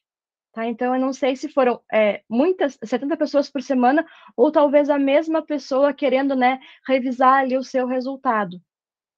Tá? 0.53 0.65
Então, 0.65 0.95
eu 0.95 1.01
não 1.01 1.13
sei 1.13 1.35
se 1.35 1.49
foram 1.49 1.81
é, 1.91 2.21
muitas, 2.29 2.77
70 2.83 3.17
pessoas 3.17 3.49
por 3.49 3.61
semana, 3.61 4.05
ou 4.35 4.51
talvez 4.51 4.89
a 4.89 4.97
mesma 4.97 5.41
pessoa 5.41 5.93
querendo 5.93 6.35
né, 6.35 6.59
revisar 6.87 7.39
ali 7.39 7.57
o 7.57 7.63
seu 7.63 7.85
resultado. 7.87 8.59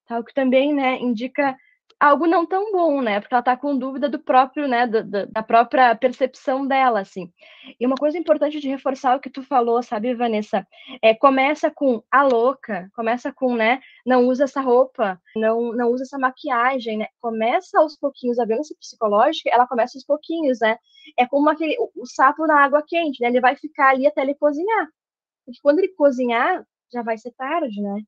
Tá? 0.08 0.20
O 0.20 0.24
que 0.24 0.34
também 0.34 0.74
né, 0.74 1.00
indica 1.00 1.58
algo 2.02 2.26
não 2.26 2.48
tão 2.48 2.72
bom, 2.72 3.00
né? 3.00 3.20
Porque 3.20 3.34
ela 3.34 3.42
está 3.42 3.56
com 3.56 3.78
dúvida 3.78 4.10
do 4.10 4.18
próprio, 4.18 4.68
né? 4.68 4.88
Do, 4.88 5.04
da 5.04 5.44
própria 5.44 5.96
percepção 5.96 6.66
dela, 6.66 7.00
assim. 7.00 7.32
E 7.80 7.86
uma 7.86 7.96
coisa 7.96 8.18
importante 8.18 8.60
de 8.60 8.68
reforçar 8.68 9.16
o 9.16 9.20
que 9.20 9.30
tu 9.30 9.44
falou, 9.44 9.84
sabe, 9.84 10.16
Vanessa? 10.16 10.68
É, 11.00 11.14
começa 11.14 11.70
com 11.70 12.02
a 12.10 12.24
louca, 12.24 12.90
começa 12.96 13.32
com, 13.32 13.56
né? 13.56 13.80
Não 14.04 14.28
usa 14.28 14.46
essa 14.46 14.62
roupa, 14.62 15.22
não, 15.36 15.74
não 15.74 15.92
usa 15.92 16.04
essa 16.04 16.18
maquiagem, 16.18 16.98
né? 16.98 17.08
Começa 17.22 17.80
aos 17.80 17.96
pouquinhos, 17.96 18.40
a 18.40 18.46
violência 18.46 18.76
psicológica, 18.80 19.52
ela 19.54 19.68
começa 19.68 19.96
aos 19.96 20.06
pouquinhos, 20.06 20.60
né? 20.60 20.78
É 21.18 21.28
como 21.28 21.50
aquele, 21.50 21.78
o, 21.80 21.92
o 22.02 22.06
sapo 22.08 22.48
na 22.48 22.64
água 22.64 22.84
quente, 22.86 23.22
né? 23.22 23.30
Ele 23.30 23.40
vai 23.40 23.56
ficar 23.56 23.90
ali 23.90 24.08
até 24.08 24.22
ele 24.24 24.34
cozinhar. 24.34 24.88
Porque 25.46 25.60
quando 25.62 25.80
ele 25.80 25.90
cozinhar, 25.90 26.66
já 26.92 27.04
vai 27.04 27.18
ser 27.20 27.32
tarde, 27.34 27.80
né? 27.80 28.02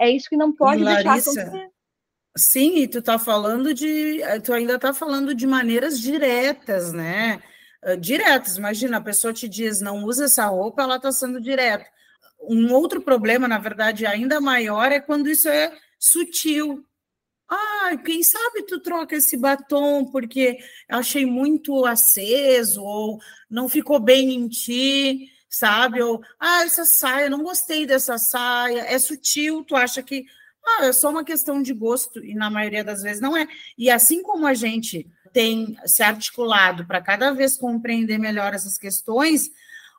É 0.00 0.10
isso 0.10 0.28
que 0.28 0.36
não 0.36 0.52
pode 0.52 0.84
deixar 0.84 1.12
acontecer. 1.12 1.75
Sim, 2.36 2.76
e 2.80 2.88
tu 2.88 3.00
tá 3.00 3.18
falando 3.18 3.72
de, 3.72 4.20
eh, 4.22 4.38
tu 4.40 4.52
ainda 4.52 4.78
tá 4.78 4.92
falando 4.92 5.34
de 5.34 5.46
maneiras 5.46 5.98
diretas, 5.98 6.92
né? 6.92 7.42
Uh, 7.82 7.96
diretas, 7.96 8.56
imagina, 8.58 8.98
a 8.98 9.00
pessoa 9.00 9.32
te 9.32 9.48
diz, 9.48 9.80
não 9.80 10.04
usa 10.04 10.26
essa 10.26 10.46
roupa, 10.46 10.82
ela 10.82 11.00
tá 11.00 11.10
sendo 11.12 11.40
direta. 11.40 11.86
Um 12.40 12.72
outro 12.74 13.00
problema, 13.00 13.48
na 13.48 13.58
verdade, 13.58 14.06
ainda 14.06 14.40
maior 14.40 14.92
é 14.92 15.00
quando 15.00 15.30
isso 15.30 15.48
é 15.48 15.72
sutil. 15.98 16.84
Ah, 17.48 17.96
quem 18.04 18.22
sabe 18.22 18.64
tu 18.66 18.80
troca 18.80 19.16
esse 19.16 19.36
batom 19.36 20.04
porque 20.10 20.58
achei 20.90 21.24
muito 21.26 21.86
aceso, 21.86 22.82
ou 22.82 23.20
não 23.48 23.68
ficou 23.68 24.00
bem 24.00 24.34
em 24.34 24.48
ti, 24.48 25.30
sabe? 25.48 26.02
Ou, 26.02 26.20
ah, 26.40 26.64
essa 26.64 26.84
saia, 26.84 27.30
não 27.30 27.42
gostei 27.42 27.86
dessa 27.86 28.18
saia, 28.18 28.80
é 28.82 28.98
sutil, 28.98 29.64
tu 29.64 29.76
acha 29.76 30.02
que 30.02 30.26
ah, 30.66 30.86
é 30.86 30.92
só 30.92 31.10
uma 31.10 31.24
questão 31.24 31.62
de 31.62 31.72
gosto, 31.72 32.24
e 32.24 32.34
na 32.34 32.50
maioria 32.50 32.82
das 32.82 33.02
vezes 33.02 33.20
não 33.20 33.36
é. 33.36 33.46
E 33.78 33.90
assim 33.90 34.22
como 34.22 34.46
a 34.46 34.54
gente 34.54 35.08
tem 35.32 35.76
se 35.84 36.02
articulado 36.02 36.86
para 36.86 37.00
cada 37.00 37.30
vez 37.30 37.56
compreender 37.56 38.18
melhor 38.18 38.54
essas 38.54 38.78
questões, 38.78 39.50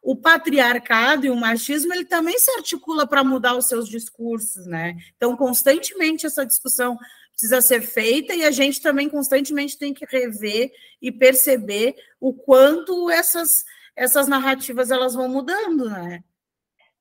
o 0.02 0.16
patriarcado 0.16 1.26
e 1.26 1.30
o 1.30 1.36
machismo 1.36 1.94
ele 1.94 2.06
também 2.06 2.38
se 2.40 2.50
articula 2.52 3.06
para 3.06 3.24
mudar 3.24 3.56
os 3.56 3.68
seus 3.68 3.88
discursos, 3.88 4.66
né? 4.66 4.96
Então, 5.16 5.36
constantemente 5.36 6.26
essa 6.26 6.46
discussão 6.46 6.98
precisa 7.32 7.62
ser 7.62 7.82
feita 7.82 8.34
e 8.34 8.44
a 8.44 8.52
gente 8.52 8.82
também 8.82 9.10
constantemente 9.10 9.78
tem 9.78 9.94
que 9.94 10.06
rever 10.06 10.72
e 11.02 11.12
perceber 11.12 11.96
o 12.20 12.34
quanto 12.34 13.10
essas 13.10 13.64
essas 13.96 14.28
narrativas 14.28 14.92
elas 14.92 15.16
vão 15.16 15.28
mudando, 15.28 15.90
né? 15.90 16.24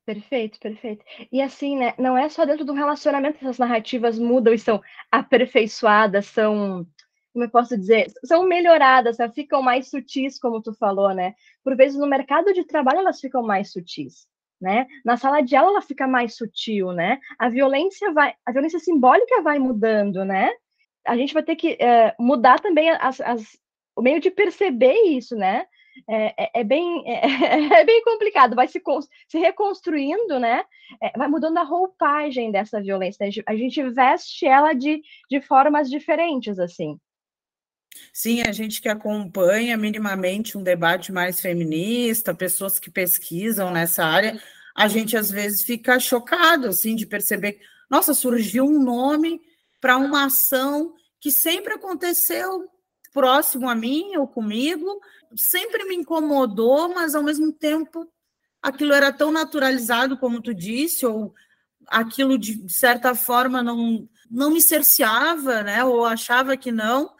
Perfeito, 0.07 0.61
perfeito. 0.61 1.05
E 1.33 1.43
assim, 1.43 1.77
né, 1.77 1.93
não 1.99 2.17
é 2.17 2.29
só 2.29 2.45
dentro 2.45 2.65
do 2.65 2.73
relacionamento 2.73 3.39
que 3.39 3.45
essas 3.45 3.59
narrativas 3.59 4.17
mudam 4.17 4.55
e 4.55 4.59
são 4.59 4.81
aperfeiçoadas, 5.11 6.27
são, 6.27 6.87
como 7.33 7.45
eu 7.45 7.51
posso 7.51 7.77
dizer, 7.77 8.07
são 8.25 8.45
melhoradas, 8.47 9.19
né, 9.19 9.29
ficam 9.29 9.61
mais 9.61 9.91
sutis, 9.91 10.39
como 10.39 10.63
tu 10.63 10.73
falou, 10.75 11.13
né? 11.13 11.35
Por 11.65 11.77
vezes 11.77 11.99
no 11.99 12.07
mercado 12.07 12.55
de 12.55 12.63
trabalho 12.65 13.01
elas 13.01 13.21
ficam 13.21 13.43
mais 13.43 13.73
sutis, 13.73 14.29
né? 14.61 14.87
Na 15.05 15.17
sala 15.17 15.41
de 15.41 15.57
aula 15.57 15.73
ela 15.73 15.83
fica 15.83 16.07
mais 16.07 16.37
sutil, 16.37 16.93
né? 16.93 17.19
A 17.37 17.49
violência 17.49 18.13
vai, 18.13 18.33
a 18.47 18.53
violência 18.53 18.79
simbólica 18.79 19.43
vai 19.43 19.59
mudando, 19.59 20.25
né? 20.25 20.53
A 21.05 21.17
gente 21.17 21.35
vai 21.35 21.43
ter 21.43 21.57
que 21.57 21.77
é, 21.81 22.15
mudar 22.17 22.61
também 22.61 22.91
as, 22.91 23.21
as, 23.21 23.59
o 23.97 24.03
meio 24.03 24.21
de 24.21 24.31
perceber 24.31 24.95
isso, 25.09 25.35
né? 25.35 25.67
É, 26.09 26.45
é, 26.45 26.61
é, 26.61 26.65
bem, 26.65 27.05
é, 27.07 27.81
é, 27.81 27.85
bem 27.85 28.03
complicado, 28.03 28.55
vai 28.55 28.69
se, 28.69 28.83
se 29.29 29.39
reconstruindo, 29.39 30.39
né? 30.39 30.65
É, 31.03 31.17
vai 31.17 31.29
mudando 31.29 31.59
a 31.59 31.63
roupagem 31.63 32.51
dessa 32.51 32.81
violência. 32.81 33.27
Né? 33.27 33.33
A 33.47 33.57
gente 33.57 33.83
veste 33.91 34.47
ela 34.47 34.73
de, 34.73 35.03
de 35.31 35.41
formas 35.41 35.89
diferentes, 35.91 36.59
assim. 36.59 36.99
Sim, 38.13 38.43
a 38.43 38.53
gente 38.53 38.81
que 38.81 38.89
acompanha 38.89 39.77
minimamente 39.77 40.57
um 40.57 40.63
debate 40.63 41.13
mais 41.13 41.41
feminista, 41.41 42.35
pessoas 42.35 42.79
que 42.79 42.91
pesquisam 42.91 43.71
nessa 43.71 44.05
área, 44.05 44.41
a 44.75 44.89
gente 44.89 45.17
às 45.17 45.31
vezes 45.31 45.63
fica 45.63 45.99
chocado, 45.99 46.69
assim, 46.69 46.95
de 46.95 47.07
perceber 47.07 47.53
que, 47.53 47.65
nossa, 47.91 48.13
surgiu 48.13 48.65
um 48.65 48.83
nome 48.83 49.41
para 49.81 49.97
uma 49.97 50.27
ação 50.27 50.95
que 51.21 51.31
sempre 51.31 51.73
aconteceu 51.75 52.69
próximo 53.17 53.67
a 53.67 53.75
mim 53.75 54.15
ou 54.19 54.29
comigo, 54.29 55.01
sempre 55.35 55.85
me 55.85 55.97
incomodou, 55.97 56.95
mas 56.95 57.15
ao 57.15 57.23
mesmo 57.23 57.51
tempo 57.51 58.07
aquilo 58.61 58.93
era 58.93 59.11
tão 59.11 59.33
naturalizado, 59.33 60.19
como 60.19 60.43
tu 60.43 60.53
disse, 60.53 61.07
ou 61.07 61.33
aquilo 61.87 62.37
de 62.37 62.71
certa 62.71 63.15
forma 63.15 63.63
não 63.63 64.07
não 64.31 64.51
me 64.51 64.61
cerceava, 64.61 65.63
né? 65.63 65.83
Ou 65.83 66.05
achava 66.05 66.59
que 66.59 66.71
não. 66.71 67.11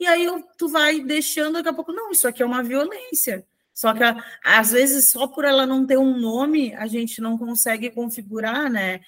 E 0.00 0.06
aí 0.06 0.26
tu 0.56 0.68
vai 0.68 1.00
deixando 1.00 1.54
daqui 1.54 1.68
a 1.68 1.74
pouco, 1.74 1.92
não, 1.92 2.12
isso 2.12 2.26
aqui 2.26 2.42
é 2.42 2.46
uma 2.46 2.62
violência. 2.62 3.46
Só 3.74 3.92
que 3.92 4.02
às 4.42 4.72
vezes 4.72 5.10
só 5.10 5.26
por 5.26 5.44
ela 5.44 5.66
não 5.66 5.84
ter 5.84 5.98
um 5.98 6.18
nome, 6.18 6.74
a 6.76 6.86
gente 6.86 7.20
não 7.20 7.36
consegue 7.36 7.90
configurar, 7.90 8.70
né? 8.70 9.02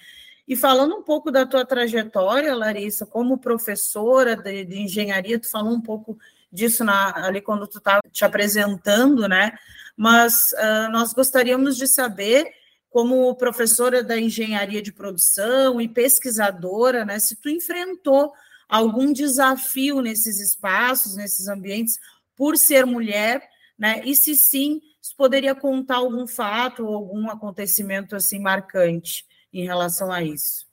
E 0.47 0.55
falando 0.55 0.95
um 0.95 1.01
pouco 1.01 1.31
da 1.31 1.43
tua 1.43 1.65
trajetória, 1.65 2.53
Larissa, 2.55 3.03
como 3.05 3.39
professora 3.39 4.35
de, 4.35 4.63
de 4.63 4.79
engenharia, 4.81 5.39
tu 5.39 5.49
falou 5.49 5.73
um 5.73 5.81
pouco 5.81 6.19
disso 6.51 6.83
na, 6.83 7.25
ali 7.25 7.41
quando 7.41 7.67
tu 7.67 7.77
estava 7.77 8.01
te 8.11 8.23
apresentando, 8.23 9.27
né? 9.27 9.57
Mas 9.95 10.51
uh, 10.53 10.91
nós 10.91 11.13
gostaríamos 11.13 11.77
de 11.77 11.87
saber, 11.87 12.51
como 12.89 13.35
professora 13.35 14.03
da 14.03 14.19
engenharia 14.19 14.81
de 14.81 14.91
produção 14.91 15.81
e 15.81 15.87
pesquisadora, 15.87 17.03
né, 17.03 17.19
se 17.19 17.35
tu 17.35 17.49
enfrentou 17.49 18.33
algum 18.69 19.11
desafio 19.11 20.01
nesses 20.01 20.39
espaços, 20.39 21.15
nesses 21.15 21.47
ambientes, 21.47 21.99
por 22.35 22.57
ser 22.57 22.85
mulher, 22.85 23.47
né? 23.77 24.01
E 24.05 24.15
se 24.15 24.35
sim, 24.35 24.81
se 25.01 25.15
poderia 25.15 25.53
contar 25.53 25.97
algum 25.97 26.25
fato 26.25 26.85
ou 26.85 26.95
algum 26.95 27.29
acontecimento 27.29 28.15
assim 28.15 28.39
marcante 28.39 29.25
em 29.51 29.65
relação 29.65 30.11
a 30.11 30.23
isso. 30.23 30.65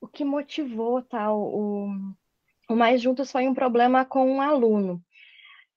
O 0.00 0.06
que 0.06 0.24
motivou 0.24 1.02
tal 1.02 1.08
tá, 1.08 1.34
o, 1.34 1.88
o 2.68 2.74
Mais 2.74 3.00
Juntos 3.00 3.30
foi 3.30 3.46
um 3.48 3.54
problema 3.54 4.04
com 4.04 4.30
um 4.30 4.40
aluno. 4.40 5.02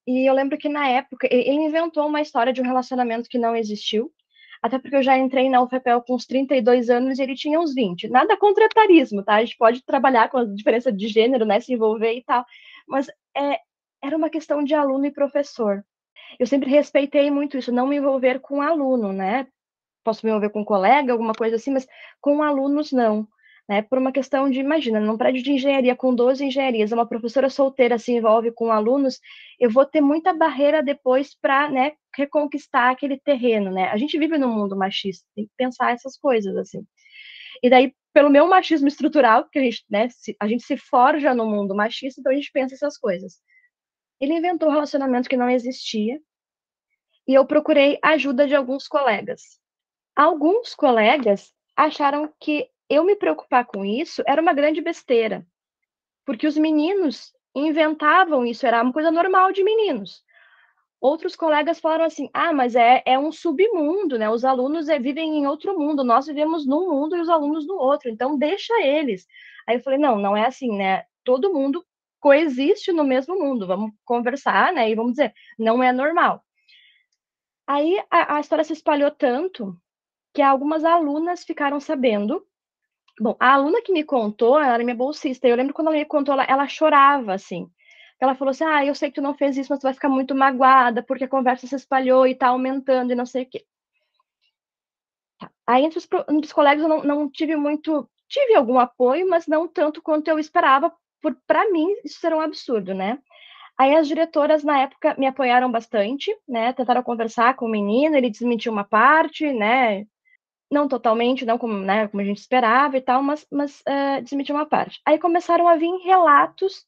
E 0.05 0.29
eu 0.29 0.33
lembro 0.33 0.57
que 0.57 0.69
na 0.69 0.87
época 0.87 1.27
ele 1.29 1.51
inventou 1.51 2.07
uma 2.07 2.21
história 2.21 2.53
de 2.53 2.61
um 2.61 2.63
relacionamento 2.63 3.29
que 3.29 3.37
não 3.37 3.55
existiu, 3.55 4.11
até 4.61 4.79
porque 4.79 4.95
eu 4.95 5.03
já 5.03 5.17
entrei 5.17 5.49
na 5.49 5.61
UFPEL 5.61 6.01
com 6.01 6.15
uns 6.15 6.25
32 6.25 6.89
anos 6.89 7.19
e 7.19 7.23
ele 7.23 7.35
tinha 7.35 7.59
uns 7.59 7.73
20. 7.73 8.07
Nada 8.09 8.37
contra 8.37 8.65
etarismo, 8.65 9.23
tá? 9.23 9.35
A 9.35 9.43
gente 9.43 9.57
pode 9.57 9.83
trabalhar 9.83 10.29
com 10.29 10.37
a 10.37 10.45
diferença 10.45 10.91
de 10.91 11.07
gênero, 11.07 11.45
né? 11.45 11.59
Se 11.59 11.73
envolver 11.73 12.13
e 12.13 12.23
tal. 12.23 12.45
Mas 12.87 13.07
é, 13.35 13.59
era 14.01 14.15
uma 14.15 14.29
questão 14.29 14.63
de 14.63 14.73
aluno 14.73 15.05
e 15.05 15.11
professor. 15.11 15.83
Eu 16.39 16.47
sempre 16.47 16.69
respeitei 16.69 17.29
muito 17.29 17.57
isso, 17.57 17.71
não 17.71 17.87
me 17.87 17.97
envolver 17.97 18.39
com 18.39 18.61
aluno, 18.61 19.11
né? 19.11 19.47
Posso 20.03 20.25
me 20.25 20.31
envolver 20.31 20.49
com 20.49 20.61
um 20.61 20.65
colega, 20.65 21.11
alguma 21.11 21.33
coisa 21.33 21.57
assim, 21.57 21.71
mas 21.71 21.87
com 22.21 22.41
alunos 22.41 22.91
não 22.91 23.27
né, 23.67 23.81
por 23.81 23.97
uma 23.97 24.11
questão 24.11 24.49
de, 24.49 24.59
imagina, 24.59 24.99
num 24.99 25.17
prédio 25.17 25.43
de 25.43 25.51
engenharia 25.51 25.95
com 25.95 26.15
12 26.15 26.45
engenharias, 26.45 26.91
uma 26.91 27.07
professora 27.07 27.49
solteira 27.49 27.99
se 27.99 28.13
envolve 28.13 28.51
com 28.51 28.71
alunos, 28.71 29.19
eu 29.59 29.69
vou 29.69 29.85
ter 29.85 29.99
muita 29.99 30.33
barreira 30.33 30.81
depois 30.81 31.35
para, 31.35 31.69
né, 31.69 31.93
reconquistar 32.15 32.91
aquele 32.91 33.19
terreno, 33.19 33.71
né? 33.71 33.89
A 33.89 33.97
gente 33.97 34.17
vive 34.17 34.37
num 34.37 34.53
mundo 34.53 34.75
machista, 34.75 35.27
tem 35.35 35.45
que 35.45 35.51
pensar 35.57 35.91
essas 35.91 36.17
coisas, 36.17 36.55
assim. 36.55 36.85
E 37.61 37.69
daí, 37.69 37.93
pelo 38.13 38.29
meu 38.29 38.47
machismo 38.47 38.87
estrutural, 38.87 39.49
que 39.49 39.59
a 39.59 39.63
gente, 39.63 39.83
né, 39.89 40.07
se, 40.09 40.35
a 40.39 40.47
gente 40.47 40.63
se 40.63 40.77
forja 40.77 41.35
no 41.35 41.45
mundo 41.45 41.75
machista, 41.75 42.21
então 42.21 42.31
a 42.31 42.35
gente 42.35 42.51
pensa 42.51 42.73
essas 42.73 42.97
coisas. 42.97 43.41
Ele 44.19 44.33
inventou 44.33 44.69
um 44.69 44.71
relacionamento 44.71 45.29
que 45.29 45.37
não 45.37 45.49
existia, 45.49 46.19
e 47.27 47.33
eu 47.33 47.45
procurei 47.45 47.99
ajuda 48.01 48.47
de 48.47 48.55
alguns 48.55 48.87
colegas. 48.87 49.41
Alguns 50.15 50.73
colegas 50.73 51.53
acharam 51.75 52.33
que 52.39 52.69
eu 52.89 53.03
me 53.03 53.15
preocupar 53.15 53.65
com 53.65 53.83
isso 53.85 54.23
era 54.25 54.41
uma 54.41 54.53
grande 54.53 54.81
besteira, 54.81 55.45
porque 56.25 56.47
os 56.47 56.57
meninos 56.57 57.33
inventavam 57.55 58.45
isso, 58.45 58.65
era 58.65 58.81
uma 58.81 58.93
coisa 58.93 59.11
normal 59.11 59.51
de 59.51 59.63
meninos. 59.63 60.23
Outros 60.99 61.35
colegas 61.35 61.79
falaram 61.79 62.05
assim: 62.05 62.29
ah, 62.33 62.53
mas 62.53 62.75
é, 62.75 63.03
é 63.05 63.19
um 63.19 63.31
submundo, 63.31 64.17
né? 64.17 64.29
Os 64.29 64.43
alunos 64.43 64.89
é, 64.89 64.97
vivem 64.99 65.37
em 65.37 65.47
outro 65.47 65.77
mundo, 65.77 66.03
nós 66.03 66.25
vivemos 66.25 66.65
num 66.65 66.89
mundo 66.89 67.15
e 67.15 67.21
os 67.21 67.29
alunos 67.29 67.67
no 67.67 67.75
outro, 67.75 68.09
então 68.09 68.37
deixa 68.37 68.73
eles. 68.81 69.27
Aí 69.67 69.77
eu 69.77 69.81
falei: 69.81 69.99
não, 69.99 70.17
não 70.17 70.35
é 70.35 70.45
assim, 70.45 70.75
né? 70.75 71.03
Todo 71.23 71.53
mundo 71.53 71.85
coexiste 72.19 72.91
no 72.91 73.03
mesmo 73.03 73.39
mundo, 73.39 73.67
vamos 73.67 73.91
conversar, 74.03 74.73
né? 74.73 74.89
E 74.89 74.95
vamos 74.95 75.13
dizer, 75.13 75.33
não 75.57 75.83
é 75.83 75.91
normal. 75.91 76.43
Aí 77.67 78.01
a, 78.09 78.37
a 78.37 78.39
história 78.39 78.63
se 78.63 78.73
espalhou 78.73 79.11
tanto 79.11 79.77
que 80.33 80.41
algumas 80.41 80.83
alunas 80.83 81.43
ficaram 81.43 81.79
sabendo 81.79 82.45
Bom, 83.19 83.35
a 83.39 83.53
aluna 83.53 83.81
que 83.81 83.91
me 83.91 84.03
contou, 84.03 84.59
ela 84.59 84.75
era 84.75 84.83
minha 84.83 84.95
bolsista, 84.95 85.47
eu 85.47 85.55
lembro 85.55 85.73
quando 85.73 85.87
ela 85.87 85.97
me 85.97 86.05
contou, 86.05 86.33
ela, 86.33 86.43
ela 86.43 86.67
chorava, 86.67 87.33
assim, 87.33 87.67
ela 88.19 88.35
falou 88.35 88.51
assim: 88.51 88.63
Ah, 88.65 88.85
eu 88.85 88.95
sei 88.95 89.09
que 89.09 89.15
tu 89.15 89.21
não 89.21 89.35
fez 89.35 89.57
isso, 89.57 89.69
mas 89.71 89.79
tu 89.79 89.83
vai 89.83 89.93
ficar 89.93 90.09
muito 90.09 90.35
magoada, 90.35 91.03
porque 91.03 91.23
a 91.25 91.27
conversa 91.27 91.67
se 91.67 91.75
espalhou 91.75 92.27
e 92.27 92.35
tá 92.35 92.47
aumentando 92.47 93.11
e 93.11 93.15
não 93.15 93.25
sei 93.25 93.43
o 93.43 93.49
quê. 93.49 93.65
Tá. 95.39 95.51
Aí, 95.67 95.83
entre 95.85 95.99
os, 95.99 96.07
entre 96.29 96.45
os 96.45 96.53
colegas, 96.53 96.83
eu 96.83 96.89
não, 96.89 97.03
não, 97.03 97.29
tive 97.29 97.55
muito. 97.55 98.09
Tive 98.27 98.55
algum 98.55 98.79
apoio, 98.79 99.29
mas 99.29 99.47
não 99.47 99.67
tanto 99.67 100.01
quanto 100.01 100.27
eu 100.27 100.39
esperava. 100.39 100.93
Para 101.47 101.69
mim, 101.71 101.87
isso 102.03 102.25
era 102.25 102.35
um 102.35 102.41
absurdo, 102.41 102.93
né? 102.93 103.19
Aí 103.77 103.95
as 103.95 104.07
diretoras, 104.07 104.63
na 104.63 104.79
época, 104.81 105.15
me 105.17 105.27
apoiaram 105.27 105.71
bastante, 105.71 106.35
né? 106.47 106.73
Tentaram 106.73 107.03
conversar 107.03 107.55
com 107.55 107.65
o 107.65 107.69
menino, 107.69 108.15
ele 108.15 108.29
desmentiu 108.29 108.71
uma 108.71 108.83
parte, 108.83 109.51
né? 109.53 110.05
Não 110.69 110.87
totalmente, 110.87 111.45
não 111.45 111.57
como, 111.57 111.73
né, 111.73 112.07
como 112.07 112.21
a 112.21 112.25
gente 112.25 112.39
esperava 112.39 112.97
e 112.97 113.01
tal, 113.01 113.23
mas, 113.23 113.45
mas 113.51 113.81
uh, 113.81 114.21
desmentiu 114.21 114.53
uma 114.53 114.65
parte. 114.65 114.99
Aí 115.05 115.17
começaram 115.17 115.67
a 115.67 115.77
vir 115.77 115.91
relatos 116.03 116.85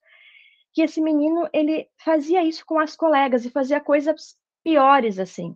que 0.73 0.81
esse 0.81 1.01
menino 1.01 1.47
ele 1.53 1.87
fazia 2.03 2.43
isso 2.43 2.65
com 2.65 2.79
as 2.79 2.95
colegas 2.95 3.45
e 3.45 3.49
fazia 3.49 3.79
coisas 3.79 4.35
piores 4.63 5.17
assim, 5.17 5.55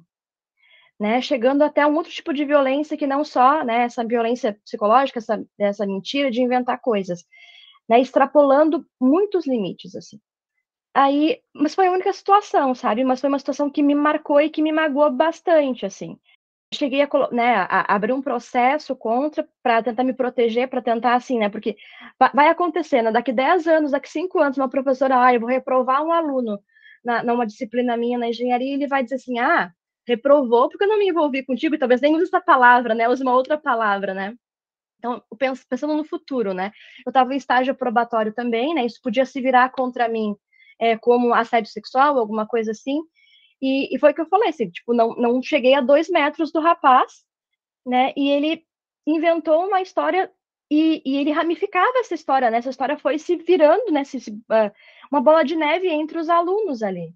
né? 1.00 1.22
Chegando 1.22 1.64
até 1.64 1.86
um 1.86 1.96
outro 1.96 2.12
tipo 2.12 2.34
de 2.34 2.46
violência 2.46 2.98
que 2.98 3.06
não 3.06 3.24
só, 3.24 3.64
né, 3.64 3.84
essa 3.84 4.06
violência 4.06 4.54
psicológica, 4.64 5.20
essa, 5.20 5.44
essa 5.60 5.86
mentira 5.86 6.32
de 6.32 6.42
inventar 6.42 6.80
coisas, 6.80 7.26
né? 7.90 8.00
Extrapolando 8.00 8.86
muitos 9.00 9.46
limites 9.46 9.96
assim. 9.96 10.20
Aí, 10.96 11.42
mas 11.54 11.76
foi 11.76 11.88
a 11.88 11.92
única 11.92 12.14
situação, 12.14 12.74
sabe? 12.76 13.04
Mas 13.04 13.20
foi 13.20 13.28
uma 13.28 13.40
situação 13.40 13.70
que 13.70 13.84
me 13.84 13.96
marcou 13.96 14.40
e 14.40 14.50
que 14.50 14.62
me 14.62 14.72
magoou 14.72 15.12
bastante, 15.12 15.86
assim 15.86 16.18
cheguei 16.74 17.02
a, 17.02 17.10
né, 17.32 17.56
a, 17.70 17.96
abrir 17.96 18.14
um 18.14 18.22
processo 18.22 18.96
contra 18.96 19.48
para 19.62 19.84
tentar 19.84 20.04
me 20.04 20.14
proteger, 20.14 20.68
para 20.68 20.82
tentar 20.82 21.16
assim, 21.16 21.40
né? 21.40 21.50
Porque 21.50 21.78
vai 22.34 22.50
acontecer, 22.50 23.02
né, 23.02 23.12
daqui 23.12 23.32
10 23.32 23.68
anos, 23.68 23.92
daqui 23.92 24.10
5 24.10 24.40
anos, 24.40 24.58
uma 24.58 24.70
professora, 24.70 25.24
ah, 25.24 25.34
eu 25.34 25.40
vou 25.40 25.50
reprovar 25.50 26.04
um 26.04 26.12
aluno 26.12 26.60
na, 27.04 27.24
numa 27.24 27.46
disciplina 27.46 27.96
minha 27.98 28.18
na 28.18 28.30
engenharia, 28.30 28.72
e 28.72 28.74
ele 28.74 28.88
vai 28.88 29.04
dizer 29.04 29.16
assim, 29.16 29.40
ah, 29.40 29.72
reprovou 30.08 30.70
porque 30.70 30.84
eu 30.84 30.90
não 30.90 31.00
me 31.00 31.10
envolvi 31.10 31.46
contigo, 31.46 31.76
e 31.76 31.78
talvez 31.78 32.02
nem 32.02 32.16
use 32.16 32.24
essa 32.24 32.42
palavra, 32.42 32.96
né? 32.96 33.08
Use 33.10 33.24
uma 33.24 33.34
outra 33.34 33.58
palavra, 33.58 34.14
né? 34.14 34.36
Então, 35.00 35.22
pensando 35.70 35.98
no 35.98 36.06
futuro, 36.06 36.54
né? 36.54 36.72
Eu 37.06 37.10
estava 37.10 37.34
em 37.34 37.38
estágio 37.38 37.76
probatório 37.76 38.34
também, 38.34 38.74
né? 38.74 38.86
Isso 38.86 39.02
podia 39.04 39.26
se 39.26 39.42
virar 39.42 39.70
contra 39.70 40.08
mim 40.08 40.36
é, 40.80 40.98
como 40.98 41.34
assédio 41.34 41.72
sexual, 41.72 42.18
alguma 42.18 42.48
coisa 42.48 42.72
assim. 42.72 43.02
E, 43.64 43.96
e 43.96 43.98
foi 43.98 44.12
o 44.12 44.14
que 44.14 44.20
eu 44.20 44.26
falei, 44.26 44.50
assim, 44.50 44.70
tipo, 44.70 44.94
não, 44.94 45.16
não 45.16 45.42
cheguei 45.42 45.74
a 45.74 45.80
dois 45.80 46.10
metros 46.10 46.52
do 46.52 46.60
rapaz, 46.60 47.24
né? 47.86 48.12
E 48.18 48.30
ele 48.30 48.66
inventou 49.08 49.66
uma 49.66 49.82
história 49.82 50.30
e, 50.70 51.02
e, 51.06 51.16
ele 51.16 51.32
ramificava 51.32 52.00
essa 52.00 52.14
história, 52.14 52.52
né? 52.52 52.58
Essa 52.58 52.72
história 52.72 52.98
foi 52.98 53.18
se 53.18 53.38
virando, 53.38 53.90
né? 53.90 54.04
Se, 54.04 54.20
se, 54.20 54.32
uh, 54.32 54.72
uma 55.10 55.22
bola 55.22 55.46
de 55.46 55.56
neve 55.56 55.88
entre 55.88 56.20
os 56.20 56.28
alunos 56.30 56.84
ali. 56.84 57.14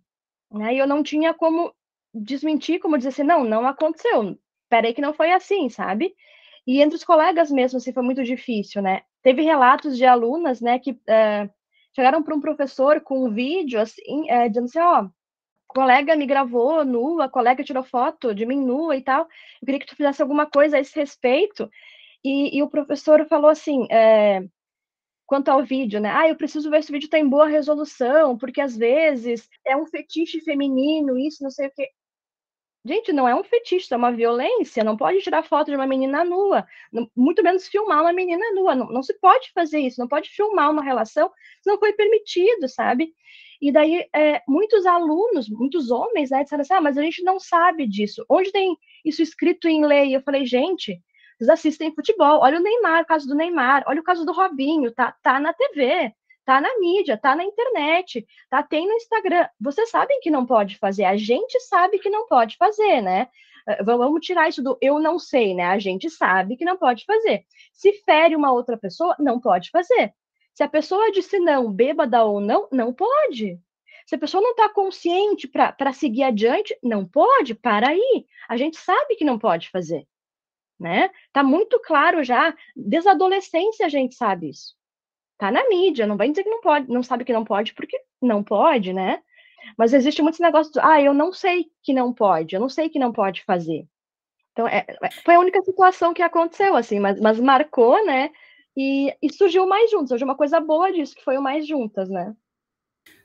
Né? 0.49 0.75
E 0.75 0.77
eu 0.77 0.87
não 0.87 1.03
tinha 1.03 1.33
como 1.33 1.73
desmentir, 2.13 2.79
como 2.79 2.97
dizer 2.97 3.09
assim, 3.09 3.23
não, 3.23 3.43
não 3.43 3.67
aconteceu. 3.67 4.37
Peraí 4.69 4.93
que 4.93 5.01
não 5.01 5.13
foi 5.13 5.33
assim, 5.33 5.67
sabe? 5.67 6.15
E 6.65 6.81
entre 6.81 6.95
os 6.95 7.03
colegas 7.03 7.51
mesmo, 7.51 7.77
assim, 7.77 7.91
foi 7.91 8.03
muito 8.03 8.23
difícil, 8.23 8.81
né? 8.81 9.01
Teve 9.21 9.41
relatos 9.41 9.97
de 9.97 10.05
alunas, 10.05 10.61
né, 10.61 10.79
que 10.79 10.91
uh, 10.91 11.49
chegaram 11.93 12.23
para 12.23 12.35
um 12.35 12.39
professor 12.39 13.01
com 13.01 13.25
um 13.25 13.33
vídeo, 13.33 13.81
assim, 13.81 14.31
uh, 14.31 14.47
dizendo 14.47 14.65
assim, 14.65 14.79
ó, 14.79 15.03
oh, 15.03 15.09
colega 15.67 16.15
me 16.15 16.25
gravou 16.25 16.83
nua, 16.85 17.25
a 17.25 17.29
colega 17.29 17.63
tirou 17.63 17.83
foto 17.83 18.33
de 18.33 18.45
mim 18.45 18.59
nua 18.65 18.95
e 18.95 19.01
tal. 19.01 19.23
Eu 19.61 19.65
queria 19.65 19.79
que 19.79 19.85
tu 19.85 19.95
fizesse 19.95 20.21
alguma 20.21 20.45
coisa 20.45 20.77
a 20.77 20.79
esse 20.79 20.95
respeito. 20.95 21.69
E, 22.23 22.57
e 22.57 22.63
o 22.63 22.69
professor 22.69 23.25
falou 23.27 23.49
assim, 23.49 23.87
é, 23.91 24.43
quanto 25.25 25.49
ao 25.49 25.63
vídeo, 25.63 25.99
né? 25.99 26.09
Ah, 26.11 26.27
eu 26.27 26.35
preciso 26.35 26.69
ver 26.69 26.83
se 26.83 26.89
o 26.89 26.93
vídeo 26.93 27.05
está 27.05 27.19
em 27.19 27.27
boa 27.27 27.47
resolução, 27.47 28.37
porque 28.37 28.61
às 28.61 28.75
vezes 28.75 29.47
é 29.65 29.75
um 29.75 29.85
fetiche 29.85 30.41
feminino, 30.41 31.17
isso, 31.17 31.43
não 31.43 31.51
sei 31.51 31.67
o 31.67 31.71
quê. 31.71 31.89
Gente, 32.87 33.11
não 33.11 33.27
é 33.27 33.35
um 33.35 33.43
fetiche, 33.43 33.93
é 33.93 33.97
uma 33.97 34.11
violência. 34.13 34.83
Não 34.83 34.95
pode 34.95 35.19
tirar 35.19 35.43
foto 35.43 35.69
de 35.69 35.75
uma 35.75 35.85
menina 35.85 36.23
nua, 36.23 36.65
muito 37.15 37.43
menos 37.43 37.67
filmar 37.67 38.01
uma 38.01 38.13
menina 38.13 38.53
nua. 38.53 38.73
Não, 38.75 38.87
não 38.87 39.03
se 39.03 39.13
pode 39.19 39.51
fazer 39.51 39.79
isso, 39.79 39.99
não 39.99 40.07
pode 40.07 40.29
filmar 40.29 40.71
uma 40.71 40.81
relação, 40.81 41.29
não 41.65 41.77
foi 41.77 41.91
permitido, 41.93 42.69
sabe? 42.69 43.13
E 43.61 43.71
daí, 43.71 44.07
é, 44.15 44.41
muitos 44.47 44.85
alunos, 44.85 45.49
muitos 45.49 45.91
homens, 45.91 46.29
né, 46.29 46.43
disseram 46.43 46.61
assim, 46.61 46.73
ah, 46.75 46.81
mas 46.81 46.97
a 46.97 47.01
gente 47.01 47.23
não 47.23 47.39
sabe 47.39 47.85
disso. 47.87 48.23
Onde 48.29 48.51
tem 48.51 48.77
isso 49.03 49.21
escrito 49.21 49.67
em 49.67 49.85
lei? 49.85 50.15
Eu 50.15 50.21
falei, 50.21 50.45
gente, 50.45 51.01
vocês 51.37 51.49
assistem 51.49 51.93
futebol, 51.93 52.39
olha 52.41 52.57
o 52.57 52.63
Neymar, 52.63 53.03
o 53.03 53.05
caso 53.05 53.27
do 53.27 53.35
Neymar, 53.35 53.83
olha 53.87 53.99
o 53.99 54.03
caso 54.03 54.25
do 54.25 54.31
Robinho, 54.31 54.91
tá, 54.93 55.13
tá 55.21 55.39
na 55.39 55.53
TV, 55.53 56.13
tá 56.47 56.61
na 56.61 56.79
mídia, 56.79 57.17
tá 57.17 57.35
na 57.35 57.43
internet, 57.43 58.25
tá, 58.49 58.63
tem 58.63 58.87
no 58.87 58.93
Instagram. 58.93 59.49
Vocês 59.59 59.89
sabem 59.89 60.21
que 60.21 60.31
não 60.31 60.45
pode 60.45 60.77
fazer, 60.77 61.03
a 61.03 61.17
gente 61.17 61.59
sabe 61.59 61.99
que 61.99 62.09
não 62.09 62.25
pode 62.25 62.55
fazer, 62.55 63.01
né? 63.01 63.27
Eh, 63.67 63.83
vamos 63.83 64.25
tirar 64.25 64.47
isso 64.47 64.63
do 64.63 64.77
eu 64.81 64.97
não 64.97 65.19
sei, 65.19 65.53
né? 65.53 65.65
A 65.65 65.77
gente 65.77 66.09
sabe 66.09 66.55
que 66.55 66.63
não 66.63 66.77
pode 66.77 67.03
fazer. 67.03 67.45
Se 67.73 67.91
fere 68.05 68.33
uma 68.33 68.53
outra 68.53 68.77
pessoa, 68.77 69.13
não 69.19 69.41
pode 69.41 69.69
fazer. 69.71 70.13
Se 70.53 70.63
a 70.63 70.69
pessoa 70.69 71.11
disse 71.11 71.37
não, 71.37 71.69
bêbada 71.69 72.23
ou 72.23 72.39
não, 72.39 72.69
não 72.71 72.93
pode. 72.93 73.59
Se 74.05 74.15
a 74.15 74.17
pessoa 74.17 74.41
não 74.41 74.51
está 74.51 74.69
consciente 74.69 75.49
para 75.49 75.91
seguir 75.91 76.23
adiante, 76.23 76.77
não 76.81 77.05
pode, 77.05 77.55
para 77.55 77.89
aí. 77.89 78.25
A 78.47 78.55
gente 78.55 78.77
sabe 78.77 79.17
que 79.17 79.25
não 79.25 79.37
pode 79.37 79.69
fazer. 79.69 80.07
Né? 80.79 81.09
Tá 81.33 81.43
muito 81.43 81.77
claro 81.81 82.23
já, 82.23 82.55
desde 82.73 83.09
a 83.09 83.11
adolescência 83.11 83.85
a 83.85 83.89
gente 83.89 84.15
sabe 84.15 84.49
isso. 84.49 84.77
Tá 85.37 85.51
na 85.51 85.67
mídia, 85.69 86.07
não 86.07 86.17
vai 86.17 86.29
dizer 86.29 86.43
que 86.43 86.49
não 86.49 86.61
pode, 86.61 86.89
não 86.89 87.03
sabe 87.03 87.23
que 87.23 87.33
não 87.33 87.45
pode, 87.45 87.73
porque 87.73 87.99
não 88.21 88.43
pode, 88.43 88.91
né? 88.91 89.21
Mas 89.77 89.93
existe 89.93 90.21
muitos 90.21 90.39
negócios, 90.39 90.75
ah, 90.77 91.01
eu 91.01 91.13
não 91.13 91.31
sei 91.31 91.67
que 91.83 91.93
não 91.93 92.13
pode, 92.13 92.55
eu 92.55 92.59
não 92.59 92.69
sei 92.69 92.89
que 92.89 92.99
não 92.99 93.11
pode 93.11 93.43
fazer. 93.43 93.85
Então, 94.51 94.67
é, 94.67 94.85
é 95.03 95.11
foi 95.23 95.35
a 95.35 95.39
única 95.39 95.61
situação 95.61 96.13
que 96.13 96.21
aconteceu, 96.21 96.75
assim, 96.75 96.99
mas, 96.99 97.19
mas 97.19 97.39
marcou, 97.39 98.03
né? 98.05 98.31
E, 98.75 99.13
e 99.21 99.31
surgiu 99.33 99.67
mais 99.67 99.91
juntos, 99.91 100.11
hoje 100.11 100.23
uma 100.23 100.37
coisa 100.37 100.59
boa 100.59 100.91
disso, 100.91 101.15
que 101.15 101.23
foi 101.23 101.37
o 101.37 101.41
mais 101.41 101.67
juntas, 101.67 102.09
né? 102.09 102.35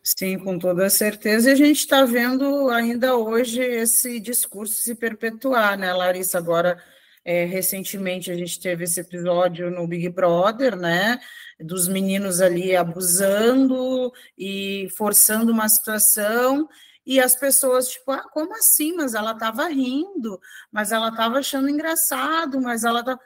Sim, 0.03 0.39
com 0.39 0.59
toda 0.59 0.91
certeza. 0.91 1.49
E 1.49 1.53
a 1.53 1.57
gente 1.57 1.79
está 1.79 2.05
vendo 2.05 2.69
ainda 2.71 3.17
hoje 3.17 3.63
esse 3.63 4.19
discurso 4.19 4.75
se 4.75 4.95
perpetuar, 4.95 5.79
né, 5.79 5.93
Larissa? 5.93 6.39
Agora, 6.39 6.83
é, 7.25 7.45
recentemente, 7.45 8.31
a 8.31 8.35
gente 8.35 8.59
teve 8.59 8.85
esse 8.85 9.01
episódio 9.01 9.71
no 9.71 9.87
Big 9.87 10.09
Brother, 10.09 10.77
né? 10.77 11.21
Dos 11.61 11.87
meninos 11.87 12.41
ali 12.41 12.75
abusando 12.75 14.13
e 14.37 14.89
forçando 14.97 15.53
uma 15.53 15.69
situação. 15.69 16.69
E 17.07 17.21
as 17.21 17.37
pessoas, 17.37 17.89
tipo, 17.89 18.11
ah, 18.11 18.29
como 18.33 18.55
assim? 18.57 18.95
Mas 18.95 19.15
ela 19.15 19.33
estava 19.33 19.69
rindo, 19.69 20.41
mas 20.71 20.91
ela 20.91 21.09
estava 21.09 21.39
achando 21.39 21.69
engraçado, 21.69 22.61
mas 22.61 22.83
ela 22.83 23.05
tá, 23.05 23.19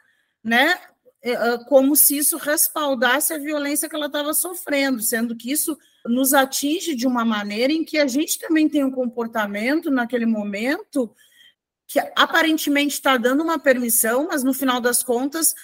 né? 0.45 0.79
É, 1.23 1.33
é, 1.33 1.59
como 1.65 1.97
se 1.97 2.19
isso 2.19 2.37
respaldasse 2.37 3.33
a 3.33 3.39
violência 3.39 3.89
que 3.89 3.97
ela 3.97 4.07
estava 4.07 4.35
sofrendo, 4.35 5.01
sendo 5.01 5.35
que 5.35 5.51
isso 5.51 5.77
nos 6.05 6.35
atinge 6.35 6.95
de 6.95 7.07
uma 7.07 7.25
maneira 7.25 7.73
em 7.73 7.85
que 7.85 7.99
a 7.99 8.07
gente 8.07 8.39
também 8.39 8.69
tem 8.69 8.85
um 8.85 8.91
comportamento 8.91 9.91
naquele 9.91 10.27
momento 10.27 11.13
que 11.87 12.01
aparentemente 12.17 12.95
está 12.95 13.17
dando 13.17 13.43
uma 13.43 13.59
permissão, 13.59 14.29
mas 14.29 14.43
no 14.43 14.53
final 14.53 14.81
das 14.81 15.03
contas 15.03 15.55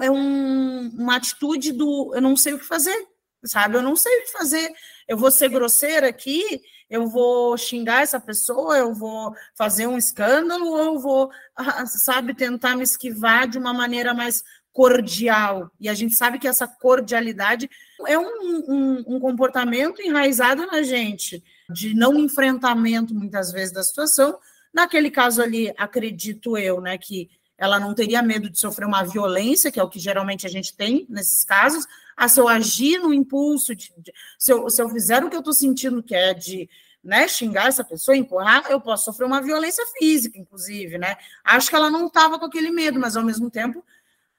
é 0.00 0.10
um, 0.10 0.88
uma 0.90 1.16
atitude 1.16 1.72
do 1.72 2.12
eu 2.14 2.20
não 2.20 2.36
sei 2.36 2.54
o 2.54 2.58
que 2.58 2.64
fazer, 2.64 2.96
sabe? 3.44 3.76
Eu 3.76 3.82
não 3.82 3.96
sei 3.96 4.20
o 4.20 4.22
que 4.24 4.32
fazer. 4.32 4.72
Eu 5.08 5.16
vou 5.16 5.30
ser 5.30 5.48
grosseira 5.48 6.08
aqui, 6.08 6.60
eu 6.88 7.06
vou 7.06 7.56
xingar 7.56 8.02
essa 8.02 8.20
pessoa, 8.20 8.76
eu 8.76 8.94
vou 8.94 9.34
fazer 9.56 9.86
um 9.86 9.98
escândalo, 9.98 10.66
ou 10.66 10.78
eu 10.78 10.98
vou, 10.98 11.30
ah, 11.56 11.86
sabe, 11.86 12.34
tentar 12.34 12.76
me 12.76 12.82
esquivar 12.82 13.48
de 13.48 13.58
uma 13.58 13.72
maneira 13.72 14.14
mais 14.14 14.42
cordial. 14.72 15.70
E 15.80 15.88
a 15.88 15.94
gente 15.94 16.14
sabe 16.14 16.38
que 16.38 16.46
essa 16.46 16.68
cordialidade 16.68 17.68
é 18.06 18.18
um, 18.18 18.24
um, 18.68 19.04
um, 19.06 19.20
comportamento 19.20 20.02
enraizado 20.02 20.66
na 20.66 20.82
gente, 20.82 21.42
de 21.70 21.94
não 21.94 22.18
enfrentamento, 22.18 23.14
muitas 23.14 23.50
vezes, 23.50 23.72
da 23.72 23.82
situação. 23.82 24.38
Naquele 24.72 25.10
caso 25.10 25.42
ali, 25.42 25.72
acredito 25.76 26.56
eu, 26.56 26.80
né, 26.80 26.98
que 26.98 27.30
ela 27.58 27.80
não 27.80 27.94
teria 27.94 28.22
medo 28.22 28.50
de 28.50 28.58
sofrer 28.58 28.86
uma 28.86 29.02
violência, 29.02 29.70
que 29.70 29.80
é 29.80 29.82
o 29.82 29.88
que 29.88 29.98
geralmente 29.98 30.46
a 30.46 30.50
gente 30.50 30.76
tem 30.76 31.06
nesses 31.08 31.44
casos. 31.44 31.86
Ah, 32.16 32.28
se 32.28 32.38
eu 32.38 32.48
agir 32.48 32.98
no 32.98 33.12
impulso, 33.12 33.74
de, 33.74 33.92
de, 33.96 34.12
se, 34.38 34.52
eu, 34.52 34.68
se 34.68 34.82
eu 34.82 34.88
fizer 34.88 35.24
o 35.24 35.30
que 35.30 35.36
eu 35.36 35.40
estou 35.40 35.54
sentindo, 35.54 36.02
que 36.02 36.14
é 36.14 36.34
de 36.34 36.68
né, 37.02 37.28
xingar 37.28 37.68
essa 37.68 37.84
pessoa, 37.84 38.16
empurrar, 38.16 38.66
eu 38.68 38.80
posso 38.80 39.04
sofrer 39.04 39.26
uma 39.26 39.40
violência 39.40 39.84
física, 39.98 40.38
inclusive, 40.38 40.98
né? 40.98 41.16
Acho 41.44 41.70
que 41.70 41.76
ela 41.76 41.88
não 41.88 42.08
estava 42.08 42.38
com 42.38 42.46
aquele 42.46 42.70
medo, 42.70 42.98
mas 42.98 43.16
ao 43.16 43.24
mesmo 43.24 43.48
tempo 43.48 43.84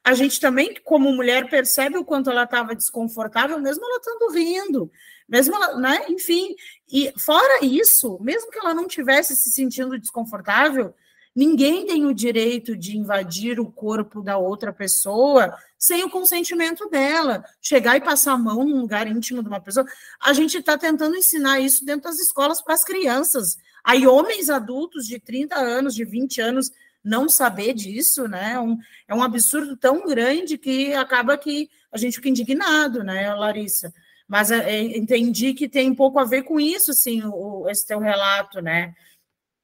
a 0.03 0.13
gente 0.13 0.39
também, 0.39 0.73
como 0.85 1.11
mulher, 1.11 1.49
percebe 1.49 1.97
o 1.97 2.05
quanto 2.05 2.29
ela 2.29 2.43
estava 2.43 2.73
desconfortável, 2.73 3.59
mesmo 3.59 3.83
ela 3.83 3.97
estando 3.97 4.31
rindo, 4.33 4.91
mesmo 5.27 5.55
ela, 5.55 5.77
né? 5.77 6.05
Enfim, 6.09 6.55
e 6.91 7.11
fora 7.17 7.65
isso, 7.65 8.17
mesmo 8.21 8.49
que 8.49 8.59
ela 8.59 8.73
não 8.73 8.87
tivesse 8.87 9.35
se 9.35 9.49
sentindo 9.51 9.99
desconfortável, 9.99 10.93
ninguém 11.35 11.85
tem 11.85 12.05
o 12.05 12.13
direito 12.13 12.75
de 12.75 12.97
invadir 12.97 13.59
o 13.59 13.71
corpo 13.71 14.21
da 14.21 14.37
outra 14.37 14.71
pessoa 14.71 15.53
sem 15.77 16.03
o 16.03 16.09
consentimento 16.09 16.89
dela. 16.89 17.43
Chegar 17.61 17.97
e 17.97 18.01
passar 18.01 18.33
a 18.33 18.37
mão 18.37 18.63
num 18.63 18.81
lugar 18.81 19.07
íntimo 19.07 19.43
de 19.43 19.49
uma 19.49 19.61
pessoa. 19.61 19.85
A 20.21 20.33
gente 20.33 20.57
está 20.57 20.77
tentando 20.77 21.15
ensinar 21.15 21.59
isso 21.59 21.85
dentro 21.85 22.09
das 22.09 22.19
escolas 22.19 22.61
para 22.61 22.73
as 22.73 22.83
crianças. 22.83 23.57
Aí, 23.83 24.07
homens 24.07 24.49
adultos 24.49 25.05
de 25.05 25.19
30 25.19 25.55
anos, 25.55 25.93
de 25.93 26.03
20 26.03 26.41
anos, 26.41 26.71
não 27.03 27.29
saber 27.29 27.73
disso, 27.73 28.27
né? 28.27 28.53
É 28.53 28.59
um, 28.59 28.77
é 29.07 29.15
um 29.15 29.23
absurdo 29.23 29.77
tão 29.77 30.05
grande 30.05 30.57
que 30.57 30.93
acaba 30.93 31.37
que 31.37 31.69
a 31.91 31.97
gente 31.97 32.15
fica 32.15 32.29
indignado, 32.29 33.03
né, 33.03 33.33
Larissa? 33.33 33.93
Mas 34.27 34.51
é, 34.51 34.81
entendi 34.97 35.53
que 35.53 35.69
tem 35.69 35.89
um 35.89 35.95
pouco 35.95 36.19
a 36.19 36.25
ver 36.25 36.43
com 36.43 36.59
isso, 36.59 36.93
sim, 36.93 37.23
o, 37.23 37.69
esse 37.69 37.87
teu 37.87 37.99
relato, 37.99 38.61
né? 38.61 38.93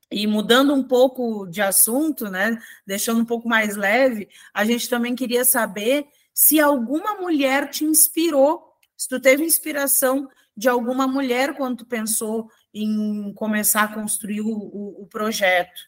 E 0.09 0.25
mudando 0.27 0.73
um 0.73 0.83
pouco 0.83 1.47
de 1.47 1.61
assunto, 1.61 2.29
né, 2.29 2.61
deixando 2.85 3.19
um 3.21 3.25
pouco 3.25 3.49
mais 3.49 3.75
leve, 3.75 4.29
a 4.53 4.63
gente 4.63 4.87
também 4.87 5.15
queria 5.15 5.43
saber 5.43 6.05
se 6.33 6.59
alguma 6.59 7.15
mulher 7.15 7.69
te 7.69 7.83
inspirou, 7.83 8.73
se 8.95 9.07
tu 9.07 9.19
teve 9.19 9.43
inspiração 9.43 10.29
de 10.55 10.69
alguma 10.69 11.07
mulher 11.07 11.55
quando 11.57 11.77
tu 11.79 11.85
pensou 11.85 12.47
em 12.73 13.33
começar 13.33 13.83
a 13.83 13.93
construir 13.93 14.41
o, 14.41 14.49
o, 14.49 15.03
o 15.03 15.07
projeto. 15.07 15.81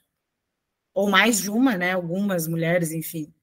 Ou 0.93 1.09
mais 1.09 1.41
de 1.41 1.51
uma, 1.51 1.77
né? 1.77 1.91
Algumas 1.93 2.47
mulheres, 2.47 2.91
enfim 2.91 3.34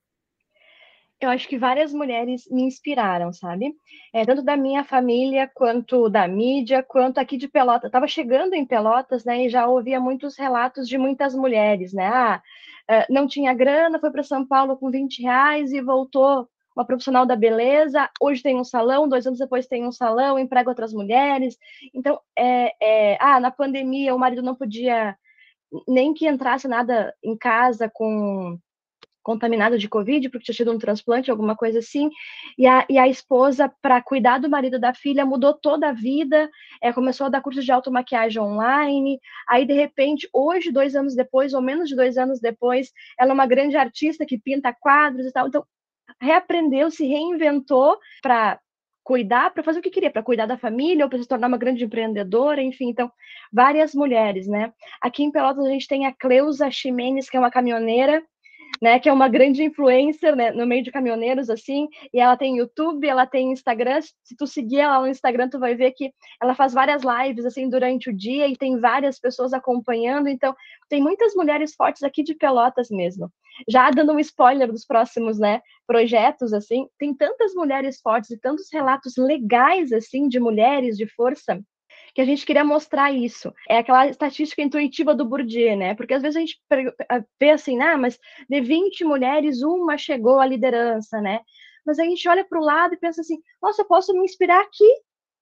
eu 1.23 1.29
acho 1.29 1.47
que 1.47 1.57
várias 1.57 1.93
mulheres 1.93 2.47
me 2.49 2.63
inspiraram, 2.63 3.31
sabe? 3.33 3.73
É, 4.13 4.25
tanto 4.25 4.41
da 4.41 4.57
minha 4.57 4.83
família, 4.83 5.49
quanto 5.53 6.09
da 6.09 6.27
mídia, 6.27 6.83
quanto 6.83 7.19
aqui 7.19 7.37
de 7.37 7.47
Pelotas. 7.47 7.87
Estava 7.87 8.07
chegando 8.07 8.53
em 8.53 8.65
Pelotas, 8.65 9.23
né, 9.25 9.45
e 9.45 9.49
já 9.49 9.67
ouvia 9.67 9.99
muitos 9.99 10.37
relatos 10.37 10.87
de 10.87 10.97
muitas 10.97 11.35
mulheres, 11.35 11.93
né? 11.93 12.07
Ah, 12.07 12.41
é, 12.89 13.05
não 13.09 13.27
tinha 13.27 13.53
grana, 13.53 13.99
foi 13.99 14.11
para 14.11 14.23
São 14.23 14.45
Paulo 14.45 14.77
com 14.77 14.91
20 14.91 15.21
reais 15.21 15.71
e 15.71 15.81
voltou 15.81 16.47
uma 16.75 16.85
profissional 16.85 17.25
da 17.25 17.35
beleza, 17.35 18.09
hoje 18.19 18.41
tem 18.41 18.55
um 18.59 18.63
salão, 18.63 19.07
dois 19.07 19.27
anos 19.27 19.39
depois 19.39 19.67
tem 19.67 19.85
um 19.85 19.91
salão, 19.91 20.39
emprega 20.39 20.69
outras 20.69 20.91
mulheres. 20.91 21.57
Então, 21.93 22.19
é, 22.37 22.73
é, 22.81 23.17
ah, 23.21 23.39
na 23.39 23.51
pandemia 23.51 24.15
o 24.15 24.19
marido 24.19 24.41
não 24.41 24.55
podia 24.55 25.15
nem 25.87 26.13
que 26.13 26.27
entrasse 26.27 26.67
nada 26.67 27.13
em 27.23 27.37
casa 27.37 27.89
com 27.91 28.57
contaminada 29.23 29.77
de 29.77 29.87
Covid, 29.87 30.29
porque 30.29 30.45
tinha 30.45 30.55
tido 30.55 30.71
um 30.71 30.77
transplante, 30.77 31.31
alguma 31.31 31.55
coisa 31.55 31.79
assim, 31.79 32.09
e 32.57 32.67
a, 32.67 32.85
e 32.89 32.97
a 32.97 33.07
esposa, 33.07 33.73
para 33.81 34.01
cuidar 34.01 34.39
do 34.39 34.49
marido 34.49 34.77
da 34.77 34.93
filha, 34.93 35.25
mudou 35.25 35.53
toda 35.53 35.89
a 35.89 35.93
vida, 35.93 36.49
é, 36.81 36.91
começou 36.91 37.25
a 37.25 37.29
dar 37.29 37.41
curso 37.41 37.61
de 37.61 37.71
automaquiagem 37.71 38.41
online, 38.41 39.19
aí, 39.47 39.65
de 39.65 39.73
repente, 39.73 40.29
hoje, 40.33 40.71
dois 40.71 40.95
anos 40.95 41.15
depois, 41.15 41.53
ou 41.53 41.61
menos 41.61 41.89
de 41.89 41.95
dois 41.95 42.17
anos 42.17 42.39
depois, 42.39 42.91
ela 43.17 43.31
é 43.31 43.33
uma 43.33 43.47
grande 43.47 43.77
artista 43.77 44.25
que 44.25 44.37
pinta 44.37 44.73
quadros 44.73 45.25
e 45.25 45.31
tal, 45.31 45.47
então, 45.47 45.65
reaprendeu, 46.21 46.91
se 46.91 47.05
reinventou 47.05 47.97
para 48.21 48.59
cuidar, 49.03 49.51
para 49.51 49.63
fazer 49.63 49.79
o 49.79 49.81
que 49.81 49.89
queria, 49.89 50.09
para 50.09 50.23
cuidar 50.23 50.45
da 50.45 50.57
família 50.57 51.05
ou 51.05 51.09
para 51.09 51.19
se 51.19 51.27
tornar 51.27 51.47
uma 51.47 51.57
grande 51.57 51.83
empreendedora, 51.83 52.61
enfim, 52.61 52.89
então, 52.89 53.11
várias 53.51 53.93
mulheres, 53.93 54.47
né? 54.47 54.73
Aqui 55.01 55.23
em 55.23 55.31
Pelotas 55.31 55.65
a 55.65 55.69
gente 55.69 55.87
tem 55.87 56.05
a 56.05 56.13
Cleusa 56.13 56.71
Ximenes, 56.71 57.29
que 57.29 57.35
é 57.35 57.39
uma 57.39 57.51
caminhoneira, 57.51 58.23
né, 58.83 58.99
que 58.99 59.07
é 59.07 59.13
uma 59.13 59.29
grande 59.29 59.63
influencer 59.63 60.35
né, 60.35 60.51
no 60.51 60.67
meio 60.67 60.83
de 60.83 60.91
caminhoneiros, 60.91 61.49
assim, 61.49 61.87
e 62.13 62.19
ela 62.19 62.35
tem 62.35 62.57
YouTube, 62.57 63.07
ela 63.07 63.25
tem 63.25 63.53
Instagram, 63.53 64.01
se 64.01 64.35
tu 64.37 64.45
seguir 64.45 64.79
ela 64.79 64.99
no 64.99 65.07
Instagram, 65.07 65.47
tu 65.47 65.57
vai 65.57 65.73
ver 65.73 65.91
que 65.91 66.11
ela 66.41 66.53
faz 66.53 66.73
várias 66.73 67.01
lives, 67.01 67.45
assim, 67.45 67.69
durante 67.69 68.09
o 68.09 68.13
dia, 68.13 68.45
e 68.45 68.57
tem 68.57 68.77
várias 68.81 69.17
pessoas 69.17 69.53
acompanhando, 69.53 70.27
então, 70.27 70.53
tem 70.89 71.01
muitas 71.01 71.33
mulheres 71.33 71.73
fortes 71.73 72.03
aqui 72.03 72.23
de 72.23 72.35
Pelotas 72.35 72.89
mesmo. 72.89 73.31
Já 73.69 73.89
dando 73.89 74.11
um 74.11 74.19
spoiler 74.19 74.69
dos 74.69 74.85
próximos, 74.85 75.39
né, 75.39 75.61
projetos, 75.87 76.51
assim, 76.51 76.85
tem 76.99 77.15
tantas 77.15 77.53
mulheres 77.53 78.01
fortes 78.01 78.31
e 78.31 78.37
tantos 78.37 78.67
relatos 78.69 79.13
legais, 79.17 79.93
assim, 79.93 80.27
de 80.27 80.41
mulheres 80.41 80.97
de 80.97 81.07
força, 81.07 81.57
que 82.13 82.21
a 82.21 82.25
gente 82.25 82.45
queria 82.45 82.63
mostrar 82.63 83.11
isso. 83.11 83.53
É 83.67 83.77
aquela 83.77 84.07
estatística 84.07 84.61
intuitiva 84.61 85.15
do 85.15 85.25
Bourdieu, 85.25 85.75
né? 85.75 85.95
Porque 85.95 86.13
às 86.13 86.21
vezes 86.21 86.37
a 86.37 86.39
gente 86.39 86.61
vê 87.39 87.49
assim, 87.49 87.81
ah, 87.81 87.97
mas 87.97 88.19
de 88.47 88.61
20 88.61 89.03
mulheres, 89.03 89.61
uma 89.63 89.97
chegou 89.97 90.39
à 90.39 90.45
liderança, 90.45 91.19
né? 91.21 91.39
Mas 91.85 91.99
a 91.99 92.03
gente 92.03 92.27
olha 92.29 92.45
para 92.45 92.59
o 92.59 92.63
lado 92.63 92.93
e 92.93 92.97
pensa 92.97 93.21
assim, 93.21 93.41
nossa, 93.61 93.81
eu 93.81 93.87
posso 93.87 94.13
me 94.13 94.23
inspirar 94.23 94.61
aqui, 94.61 94.87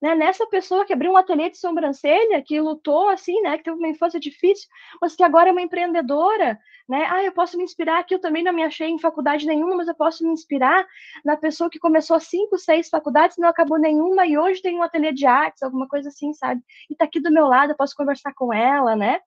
né, 0.01 0.15
nessa 0.15 0.47
pessoa 0.47 0.83
que 0.83 0.93
abriu 0.93 1.11
um 1.11 1.17
ateliê 1.17 1.49
de 1.49 1.57
sobrancelha, 1.57 2.41
que 2.41 2.59
lutou 2.59 3.09
assim, 3.09 3.39
né, 3.41 3.57
que 3.57 3.63
teve 3.63 3.77
uma 3.77 3.87
infância 3.87 4.19
difícil, 4.19 4.67
mas 4.99 5.15
que 5.15 5.23
agora 5.23 5.49
é 5.49 5.51
uma 5.51 5.61
empreendedora, 5.61 6.59
né? 6.89 7.05
Ah, 7.09 7.23
eu 7.23 7.31
posso 7.31 7.55
me 7.55 7.63
inspirar 7.63 7.99
aqui, 7.99 8.15
eu 8.15 8.19
também 8.19 8.43
não 8.43 8.51
me 8.51 8.63
achei 8.63 8.89
em 8.89 8.99
faculdade 8.99 9.45
nenhuma, 9.45 9.75
mas 9.75 9.87
eu 9.87 9.95
posso 9.95 10.25
me 10.25 10.31
inspirar 10.31 10.85
na 11.23 11.37
pessoa 11.37 11.69
que 11.69 11.79
começou 11.79 12.19
cinco, 12.19 12.57
seis 12.57 12.89
faculdades, 12.89 13.37
não 13.37 13.47
acabou 13.47 13.77
nenhuma 13.77 14.25
e 14.25 14.37
hoje 14.37 14.61
tem 14.61 14.75
um 14.75 14.83
ateliê 14.83 15.13
de 15.13 15.25
artes, 15.25 15.61
alguma 15.61 15.87
coisa 15.87 16.09
assim, 16.09 16.33
sabe? 16.33 16.61
E 16.89 16.95
tá 16.95 17.05
aqui 17.05 17.19
do 17.19 17.31
meu 17.31 17.45
lado, 17.45 17.71
eu 17.71 17.77
posso 17.77 17.95
conversar 17.95 18.33
com 18.33 18.51
ela, 18.51 18.95
né? 18.95 19.19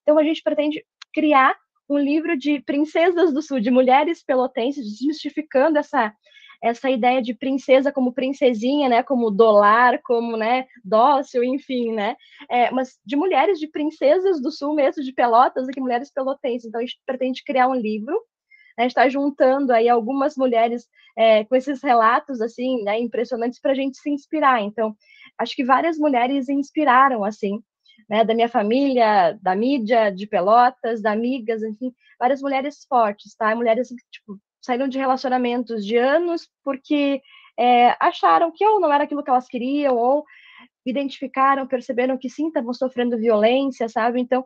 Então 0.00 0.18
a 0.18 0.24
gente 0.24 0.42
pretende 0.42 0.84
criar 1.12 1.56
um 1.88 1.98
livro 1.98 2.36
de 2.38 2.60
princesas 2.60 3.32
do 3.32 3.42
sul, 3.42 3.60
de 3.60 3.70
mulheres 3.70 4.24
pelotenses, 4.24 4.84
desmistificando 4.98 5.78
essa 5.78 6.12
essa 6.62 6.88
ideia 6.88 7.20
de 7.20 7.34
princesa 7.34 7.90
como 7.90 8.12
princesinha, 8.12 8.88
né, 8.88 9.02
como 9.02 9.30
dolar, 9.30 10.00
como, 10.02 10.36
né, 10.36 10.66
dócil, 10.84 11.42
enfim, 11.42 11.92
né, 11.92 12.16
é, 12.48 12.70
mas 12.70 12.98
de 13.04 13.16
mulheres, 13.16 13.58
de 13.58 13.66
princesas 13.66 14.40
do 14.40 14.50
sul 14.50 14.74
mesmo, 14.74 15.02
de 15.02 15.12
Pelotas, 15.12 15.68
aqui 15.68 15.80
mulheres 15.80 16.10
pelotenses. 16.12 16.68
Então 16.68 16.80
a 16.80 16.84
gente 16.84 17.00
pretende 17.04 17.42
criar 17.44 17.68
um 17.68 17.74
livro, 17.74 18.14
né, 18.78 18.78
a 18.78 18.82
gente 18.82 18.92
está 18.92 19.08
juntando 19.08 19.72
aí 19.72 19.88
algumas 19.88 20.36
mulheres 20.36 20.86
é, 21.16 21.44
com 21.44 21.56
esses 21.56 21.82
relatos, 21.82 22.40
assim, 22.40 22.82
né, 22.84 22.98
impressionantes 23.00 23.60
para 23.60 23.72
a 23.72 23.74
gente 23.74 23.98
se 23.98 24.08
inspirar. 24.08 24.62
Então, 24.62 24.96
acho 25.38 25.54
que 25.56 25.64
várias 25.64 25.98
mulheres 25.98 26.48
inspiraram, 26.48 27.24
assim, 27.24 27.60
né, 28.08 28.24
da 28.24 28.34
minha 28.34 28.48
família, 28.48 29.38
da 29.42 29.54
mídia, 29.54 30.10
de 30.10 30.26
Pelotas, 30.26 31.02
da 31.02 31.12
amigas, 31.12 31.62
enfim, 31.62 31.92
várias 32.18 32.40
mulheres 32.40 32.84
fortes, 32.88 33.34
tá? 33.34 33.54
Mulheres 33.54 33.88
que, 33.88 33.96
tipo, 34.10 34.38
saíram 34.62 34.88
de 34.88 34.98
relacionamentos 34.98 35.84
de 35.84 35.96
anos 35.96 36.48
porque 36.64 37.20
é, 37.58 37.94
acharam 38.00 38.50
que 38.50 38.64
ou 38.64 38.80
não 38.80 38.92
era 38.92 39.04
aquilo 39.04 39.22
que 39.22 39.28
elas 39.28 39.48
queriam, 39.48 39.96
ou 39.96 40.24
identificaram, 40.86 41.66
perceberam 41.66 42.16
que 42.16 42.30
sim, 42.30 42.48
estavam 42.48 42.72
sofrendo 42.72 43.18
violência, 43.18 43.88
sabe? 43.88 44.20
Então, 44.20 44.44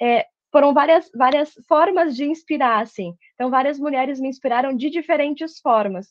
é, 0.00 0.26
foram 0.50 0.72
várias, 0.72 1.10
várias 1.14 1.52
formas 1.68 2.16
de 2.16 2.24
inspirar, 2.24 2.82
assim. 2.82 3.14
Então, 3.34 3.50
várias 3.50 3.78
mulheres 3.78 4.18
me 4.18 4.28
inspiraram 4.28 4.74
de 4.76 4.90
diferentes 4.90 5.60
formas. 5.60 6.08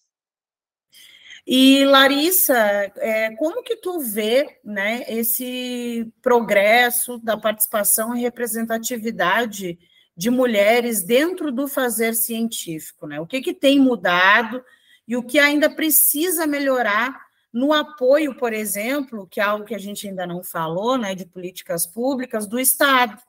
E 1.45 1.85
Larissa, 1.85 2.55
é, 2.97 3.33
como 3.35 3.63
que 3.63 3.77
tu 3.77 3.99
vê 3.99 4.59
né, 4.65 5.05
esse 5.07 6.11
progresso 6.21 7.17
da 7.19 7.37
participação 7.37 8.15
e 8.15 8.21
representatividade 8.21 9.79
de 10.17 10.31
mulheres 10.31 11.03
dentro 11.03 11.51
do 11.51 11.67
fazer 11.67 12.15
científico, 12.15 13.05
né? 13.05 13.21
O 13.21 13.27
que, 13.27 13.39
que 13.39 13.53
tem 13.53 13.79
mudado 13.79 14.65
e 15.07 15.15
o 15.15 15.21
que 15.21 15.37
ainda 15.37 15.69
precisa 15.69 16.47
melhorar 16.47 17.27
no 17.53 17.71
apoio, 17.71 18.35
por 18.35 18.51
exemplo, 18.51 19.27
que 19.27 19.39
é 19.39 19.43
algo 19.43 19.63
que 19.63 19.75
a 19.75 19.79
gente 19.79 20.07
ainda 20.07 20.25
não 20.25 20.43
falou, 20.43 20.97
né, 20.97 21.13
de 21.13 21.25
políticas 21.25 21.85
públicas 21.85 22.47
do 22.47 22.59
Estado. 22.59 23.21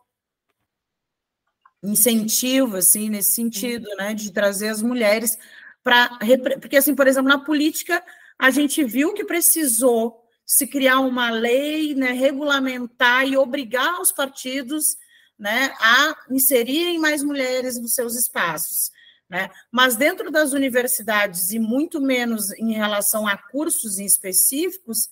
Incentivo, 1.83 2.77
assim, 2.77 3.11
nesse 3.11 3.35
sentido, 3.35 3.87
né, 3.97 4.15
de 4.15 4.33
trazer 4.33 4.69
as 4.69 4.83
mulheres 4.83 5.39
para. 5.85 6.19
Porque, 6.61 6.77
assim, 6.77 6.95
por 6.95 7.07
exemplo, 7.07 7.29
na 7.29 7.39
política, 7.39 8.03
a 8.39 8.51
gente 8.51 8.83
viu 8.83 9.13
que 9.13 9.25
precisou 9.25 10.25
se 10.45 10.67
criar 10.67 11.01
uma 11.01 11.31
lei, 11.31 11.95
né, 11.95 12.13
regulamentar 12.13 13.27
e 13.27 13.37
obrigar 13.37 14.01
os 14.01 14.11
partidos 14.11 14.97
né, 15.39 15.73
a 15.81 16.17
inserirem 16.31 16.99
mais 16.99 17.23
mulheres 17.23 17.79
nos 17.81 17.95
seus 17.95 18.17
espaços. 18.17 18.91
Né? 19.29 19.51
Mas 19.71 19.95
dentro 19.95 20.31
das 20.31 20.53
universidades, 20.53 21.53
e 21.53 21.59
muito 21.59 22.01
menos 22.01 22.51
em 22.55 22.73
relação 22.73 23.27
a 23.27 23.37
cursos 23.37 23.99
específicos, 23.99 25.09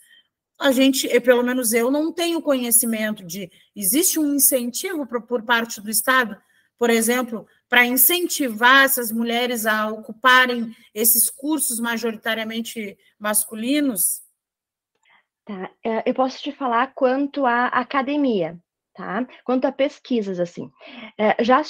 a 0.58 0.72
gente, 0.72 1.08
pelo 1.20 1.42
menos 1.42 1.72
eu, 1.74 1.90
não 1.90 2.10
tenho 2.10 2.40
conhecimento 2.40 3.22
de. 3.22 3.50
Existe 3.74 4.18
um 4.18 4.34
incentivo 4.34 5.06
por, 5.06 5.42
parte 5.42 5.82
do 5.82 5.90
Estado, 5.90 6.36
por 6.78 6.88
exemplo, 6.88 7.46
para 7.68 7.84
incentivar 7.84 8.84
essas 8.84 9.12
mulheres 9.12 9.66
a 9.66 9.88
ocuparem 9.90 10.74
esses 10.94 11.28
cursos 11.28 11.78
majoritariamente 11.78 12.96
masculinos? 13.18 14.22
Tá, 15.44 15.70
é, 15.84 16.08
eu 16.08 16.14
posso 16.14 16.42
te 16.42 16.52
falar 16.52 16.92
quanto 16.94 17.44
à 17.44 17.66
academia 17.66 18.58
tá? 18.96 19.26
Quanto 19.44 19.66
a 19.66 19.72
pesquisas, 19.72 20.40
assim, 20.40 20.70
é, 21.18 21.42
já 21.44 21.62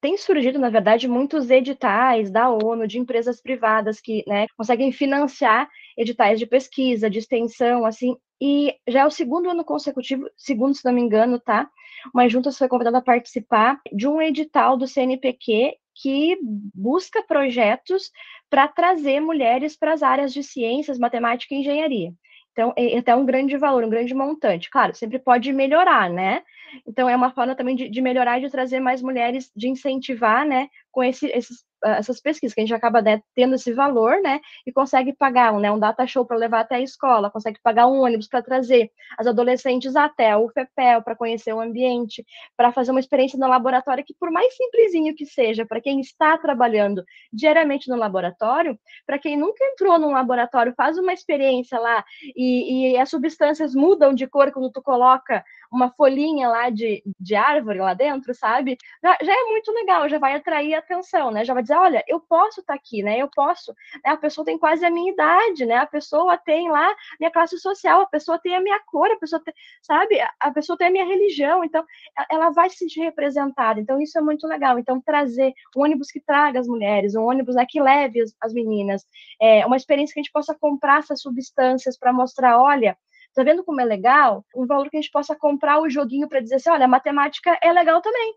tem 0.00 0.16
surgido, 0.18 0.58
na 0.58 0.68
verdade, 0.68 1.08
muitos 1.08 1.48
editais 1.50 2.30
da 2.30 2.50
ONU, 2.50 2.86
de 2.86 2.98
empresas 2.98 3.40
privadas 3.40 4.00
que 4.00 4.24
né, 4.26 4.46
conseguem 4.56 4.92
financiar 4.92 5.68
editais 5.96 6.38
de 6.38 6.46
pesquisa, 6.46 7.08
de 7.08 7.20
extensão, 7.20 7.86
assim, 7.86 8.16
e 8.40 8.74
já 8.86 9.00
é 9.00 9.06
o 9.06 9.10
segundo 9.10 9.48
ano 9.48 9.64
consecutivo, 9.64 10.28
segundo, 10.36 10.74
se 10.74 10.84
não 10.84 10.92
me 10.92 11.00
engano, 11.00 11.40
tá? 11.40 11.70
Uma 12.12 12.28
junta 12.28 12.52
foi 12.52 12.68
convidada 12.68 12.98
a 12.98 13.02
participar 13.02 13.80
de 13.92 14.06
um 14.06 14.20
edital 14.20 14.76
do 14.76 14.86
CNPq 14.86 15.78
que 15.94 16.36
busca 16.74 17.22
projetos 17.22 18.10
para 18.50 18.68
trazer 18.68 19.20
mulheres 19.20 19.76
para 19.76 19.92
as 19.92 20.02
áreas 20.02 20.32
de 20.32 20.42
ciências, 20.42 20.98
matemática 20.98 21.54
e 21.54 21.58
engenharia. 21.58 22.12
Então, 22.54 22.72
é 22.78 22.96
até 22.96 23.14
um 23.16 23.26
grande 23.26 23.56
valor, 23.56 23.82
um 23.84 23.90
grande 23.90 24.14
montante. 24.14 24.70
Claro, 24.70 24.94
sempre 24.94 25.18
pode 25.18 25.52
melhorar, 25.52 26.08
né? 26.08 26.42
Então, 26.86 27.08
é 27.08 27.16
uma 27.16 27.32
forma 27.32 27.54
também 27.56 27.74
de, 27.74 27.88
de 27.88 28.00
melhorar 28.00 28.38
e 28.38 28.42
de 28.42 28.50
trazer 28.50 28.78
mais 28.78 29.02
mulheres, 29.02 29.50
de 29.56 29.68
incentivar, 29.68 30.46
né, 30.46 30.68
com 30.90 31.02
esse, 31.02 31.26
esses 31.26 31.64
essas 31.84 32.20
pesquisas, 32.20 32.54
que 32.54 32.60
a 32.60 32.64
gente 32.64 32.74
acaba 32.74 33.02
né, 33.02 33.22
tendo 33.34 33.54
esse 33.54 33.72
valor, 33.72 34.20
né, 34.22 34.40
e 34.66 34.72
consegue 34.72 35.12
pagar 35.12 35.52
né, 35.54 35.70
um 35.70 35.78
data 35.78 36.06
show 36.06 36.24
para 36.24 36.36
levar 36.36 36.60
até 36.60 36.76
a 36.76 36.80
escola, 36.80 37.30
consegue 37.30 37.58
pagar 37.62 37.86
um 37.86 38.00
ônibus 38.00 38.28
para 38.28 38.42
trazer 38.42 38.90
as 39.18 39.26
adolescentes 39.26 39.94
até 39.96 40.36
o 40.36 40.48
FEPEL, 40.48 41.02
para 41.02 41.16
conhecer 41.16 41.52
o 41.52 41.60
ambiente, 41.60 42.24
para 42.56 42.72
fazer 42.72 42.90
uma 42.90 43.00
experiência 43.00 43.38
no 43.38 43.48
laboratório, 43.48 44.04
que 44.04 44.14
por 44.18 44.30
mais 44.30 44.54
simplesinho 44.56 45.14
que 45.14 45.26
seja, 45.26 45.66
para 45.66 45.80
quem 45.80 46.00
está 46.00 46.36
trabalhando 46.38 47.04
diariamente 47.32 47.88
no 47.88 47.96
laboratório, 47.96 48.78
para 49.06 49.18
quem 49.18 49.36
nunca 49.36 49.64
entrou 49.64 49.98
num 49.98 50.12
laboratório, 50.12 50.74
faz 50.76 50.98
uma 50.98 51.12
experiência 51.12 51.78
lá, 51.78 52.04
e, 52.34 52.92
e 52.92 52.96
as 52.96 53.10
substâncias 53.10 53.74
mudam 53.74 54.14
de 54.14 54.26
cor 54.26 54.50
quando 54.52 54.70
tu 54.70 54.82
coloca 54.82 55.44
uma 55.74 55.90
folhinha 55.90 56.48
lá 56.48 56.70
de, 56.70 57.02
de 57.18 57.34
árvore 57.34 57.80
lá 57.80 57.94
dentro, 57.94 58.32
sabe? 58.34 58.76
Já, 59.02 59.16
já 59.22 59.32
é 59.32 59.44
muito 59.50 59.72
legal, 59.72 60.08
já 60.08 60.18
vai 60.18 60.34
atrair 60.34 60.74
atenção, 60.74 61.30
né? 61.30 61.44
Já 61.44 61.52
vai 61.52 61.62
dizer, 61.62 61.76
olha, 61.76 62.04
eu 62.06 62.20
posso 62.20 62.60
estar 62.60 62.74
tá 62.74 62.78
aqui, 62.78 63.02
né? 63.02 63.18
Eu 63.18 63.28
posso. 63.28 63.72
Né? 64.04 64.12
A 64.12 64.16
pessoa 64.16 64.44
tem 64.44 64.56
quase 64.56 64.84
a 64.84 64.90
minha 64.90 65.12
idade, 65.12 65.66
né? 65.66 65.76
A 65.76 65.86
pessoa 65.86 66.38
tem 66.38 66.70
lá 66.70 66.94
minha 67.18 67.30
classe 67.30 67.58
social, 67.58 68.02
a 68.02 68.06
pessoa 68.06 68.38
tem 68.38 68.54
a 68.54 68.60
minha 68.60 68.78
cor, 68.86 69.10
a 69.10 69.16
pessoa 69.16 69.42
tem, 69.44 69.52
sabe? 69.82 70.16
A 70.40 70.50
pessoa 70.52 70.78
tem 70.78 70.86
a 70.86 70.90
minha 70.90 71.04
religião, 71.04 71.64
então 71.64 71.84
ela 72.30 72.50
vai 72.50 72.70
se 72.70 72.76
sentir 72.76 73.00
representada. 73.00 73.80
Então 73.80 74.00
isso 74.00 74.16
é 74.16 74.22
muito 74.22 74.46
legal. 74.46 74.78
Então 74.78 75.00
trazer 75.00 75.52
um 75.76 75.82
ônibus 75.82 76.10
que 76.10 76.20
traga 76.20 76.60
as 76.60 76.68
mulheres, 76.68 77.16
um 77.16 77.24
ônibus 77.24 77.56
né, 77.56 77.66
que 77.68 77.80
leve 77.80 78.20
as, 78.20 78.32
as 78.40 78.52
meninas, 78.52 79.04
é, 79.40 79.66
uma 79.66 79.76
experiência 79.76 80.14
que 80.14 80.20
a 80.20 80.22
gente 80.22 80.32
possa 80.32 80.54
comprar 80.54 81.00
essas 81.00 81.20
substâncias 81.20 81.98
para 81.98 82.12
mostrar, 82.12 82.60
olha, 82.60 82.96
tá 83.34 83.42
vendo 83.42 83.64
como 83.64 83.80
é 83.80 83.84
legal? 83.84 84.44
Um 84.54 84.66
valor 84.66 84.88
que 84.88 84.96
a 84.96 85.00
gente 85.00 85.10
possa 85.10 85.34
comprar 85.36 85.80
o 85.80 85.90
joguinho 85.90 86.28
para 86.28 86.40
dizer 86.40 86.56
assim, 86.56 86.70
olha, 86.70 86.88
matemática 86.88 87.58
é 87.62 87.72
legal 87.72 88.00
também. 88.00 88.34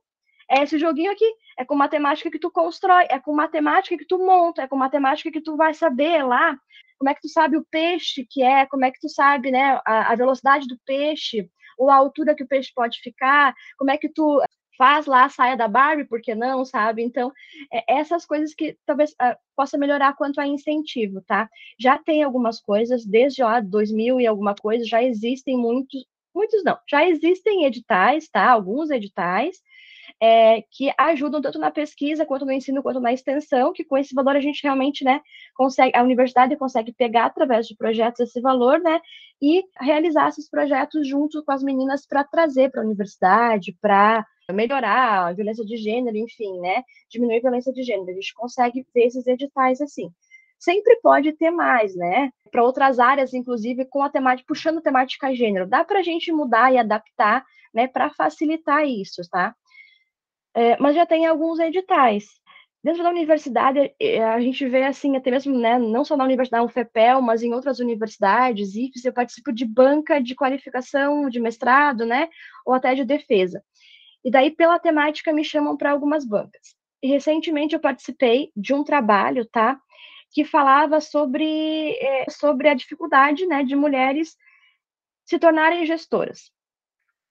É 0.49 0.63
esse 0.63 0.77
joguinho 0.77 1.11
aqui, 1.11 1.25
é 1.57 1.65
com 1.65 1.75
matemática 1.75 2.31
que 2.31 2.39
tu 2.39 2.49
constrói, 2.49 3.05
é 3.09 3.19
com 3.19 3.33
matemática 3.33 3.97
que 3.97 4.05
tu 4.05 4.17
monta, 4.17 4.61
é 4.61 4.67
com 4.67 4.77
matemática 4.77 5.31
que 5.31 5.41
tu 5.41 5.57
vai 5.57 5.73
saber 5.73 6.23
lá 6.23 6.57
como 6.97 7.09
é 7.09 7.13
que 7.13 7.21
tu 7.21 7.29
sabe 7.29 7.57
o 7.57 7.65
peixe 7.69 8.25
que 8.29 8.41
é, 8.41 8.65
como 8.65 8.85
é 8.85 8.91
que 8.91 8.99
tu 8.99 9.09
sabe, 9.09 9.51
né, 9.51 9.79
a, 9.85 10.11
a 10.11 10.15
velocidade 10.15 10.67
do 10.67 10.79
peixe, 10.85 11.49
ou 11.77 11.89
a 11.89 11.95
altura 11.95 12.35
que 12.35 12.43
o 12.43 12.47
peixe 12.47 12.71
pode 12.73 12.99
ficar, 13.01 13.53
como 13.77 13.91
é 13.91 13.97
que 13.97 14.09
tu 14.09 14.41
faz 14.77 15.05
lá 15.05 15.25
a 15.25 15.29
saia 15.29 15.57
da 15.57 15.67
Barbie, 15.67 16.05
por 16.05 16.21
que 16.21 16.35
não, 16.35 16.63
sabe? 16.63 17.03
Então, 17.03 17.31
é, 17.71 17.99
essas 17.99 18.25
coisas 18.25 18.53
que 18.53 18.77
talvez 18.85 19.11
uh, 19.11 19.35
possa 19.55 19.77
melhorar 19.77 20.15
quanto 20.15 20.39
a 20.39 20.47
incentivo, 20.47 21.21
tá? 21.21 21.49
Já 21.79 21.97
tem 21.97 22.23
algumas 22.23 22.61
coisas, 22.61 23.05
desde 23.05 23.43
lá 23.43 23.59
2000 23.59 24.21
e 24.21 24.27
alguma 24.27 24.55
coisa, 24.55 24.85
já 24.85 25.01
existem 25.03 25.57
muitos, 25.57 26.05
muitos 26.33 26.63
não, 26.63 26.77
já 26.89 27.07
existem 27.07 27.65
editais, 27.65 28.29
tá? 28.29 28.49
Alguns 28.49 28.91
editais, 28.91 29.57
é, 30.21 30.63
que 30.71 30.91
ajudam 30.97 31.41
tanto 31.41 31.59
na 31.59 31.71
pesquisa, 31.71 32.25
quanto 32.25 32.45
no 32.45 32.51
ensino, 32.51 32.81
quanto 32.81 32.99
na 32.99 33.13
extensão, 33.13 33.71
que 33.73 33.83
com 33.83 33.97
esse 33.97 34.13
valor 34.15 34.35
a 34.35 34.39
gente 34.39 34.63
realmente, 34.63 35.03
né, 35.03 35.21
consegue, 35.55 35.95
a 35.95 36.03
universidade 36.03 36.55
consegue 36.55 36.91
pegar 36.91 37.25
através 37.25 37.67
de 37.67 37.75
projetos 37.75 38.19
esse 38.21 38.41
valor, 38.41 38.79
né, 38.79 38.99
e 39.41 39.63
realizar 39.79 40.29
esses 40.29 40.49
projetos 40.49 41.07
junto 41.07 41.43
com 41.43 41.51
as 41.51 41.61
meninas 41.61 42.05
para 42.07 42.23
trazer 42.23 42.71
para 42.71 42.81
a 42.81 42.85
universidade, 42.85 43.77
para 43.79 44.25
melhorar 44.53 45.27
a 45.27 45.33
violência 45.33 45.65
de 45.65 45.77
gênero, 45.77 46.17
enfim, 46.17 46.59
né, 46.59 46.83
diminuir 47.09 47.37
a 47.37 47.41
violência 47.41 47.73
de 47.73 47.83
gênero. 47.83 48.09
A 48.09 48.13
gente 48.13 48.33
consegue 48.33 48.85
ver 48.93 49.05
esses 49.05 49.25
editais 49.27 49.81
assim 49.81 50.11
sempre 50.59 50.95
pode 51.03 51.33
ter 51.33 51.51
mais, 51.51 51.95
né? 51.95 52.31
Para 52.49 52.63
outras 52.63 52.97
áreas, 52.97 53.31
inclusive, 53.31 53.85
com 53.85 54.01
a 54.01 54.09
temática, 54.09 54.47
puxando 54.47 54.79
a 54.79 54.81
temática 54.81 55.31
gênero. 55.35 55.67
Dá 55.67 55.83
para 55.83 55.99
a 55.99 56.01
gente 56.01 56.31
mudar 56.31 56.73
e 56.73 56.79
adaptar, 56.79 57.45
né, 57.71 57.85
para 57.87 58.09
facilitar 58.09 58.83
isso, 58.83 59.21
tá? 59.29 59.55
é, 60.57 60.75
mas 60.79 60.95
já 60.95 61.05
tem 61.05 61.27
alguns 61.27 61.59
editais. 61.59 62.25
Dentro 62.83 63.03
da 63.03 63.11
universidade, 63.11 63.93
é, 63.99 64.23
a 64.23 64.39
gente 64.39 64.67
vê 64.67 64.83
assim, 64.83 65.15
até 65.15 65.29
mesmo, 65.29 65.55
né, 65.55 65.77
não 65.77 66.03
só 66.03 66.17
na 66.17 66.23
universidade 66.23 66.65
UFPEL, 66.65 67.21
mas 67.21 67.43
em 67.43 67.53
outras 67.53 67.79
universidades, 67.79 68.75
IFES, 68.75 69.05
eu 69.05 69.13
participo 69.13 69.51
de 69.51 69.65
banca 69.65 70.19
de 70.19 70.33
qualificação 70.33 71.29
de 71.29 71.39
mestrado, 71.39 72.05
né, 72.05 72.27
ou 72.65 72.73
até 72.73 72.95
de 72.95 73.05
defesa. 73.05 73.61
E 74.27 74.29
daí, 74.29 74.51
pela 74.51 74.77
temática, 74.77 75.31
me 75.31 75.41
chamam 75.41 75.77
para 75.77 75.89
algumas 75.89 76.25
bancas. 76.25 76.75
E 77.01 77.07
recentemente 77.07 77.73
eu 77.73 77.79
participei 77.79 78.51
de 78.57 78.73
um 78.73 78.83
trabalho, 78.83 79.45
tá, 79.45 79.79
que 80.33 80.43
falava 80.43 80.99
sobre, 80.99 81.91
é, 81.93 82.25
sobre 82.29 82.67
a 82.67 82.73
dificuldade, 82.73 83.47
né, 83.47 83.63
de 83.63 83.73
mulheres 83.73 84.35
se 85.23 85.39
tornarem 85.39 85.85
gestoras. 85.85 86.51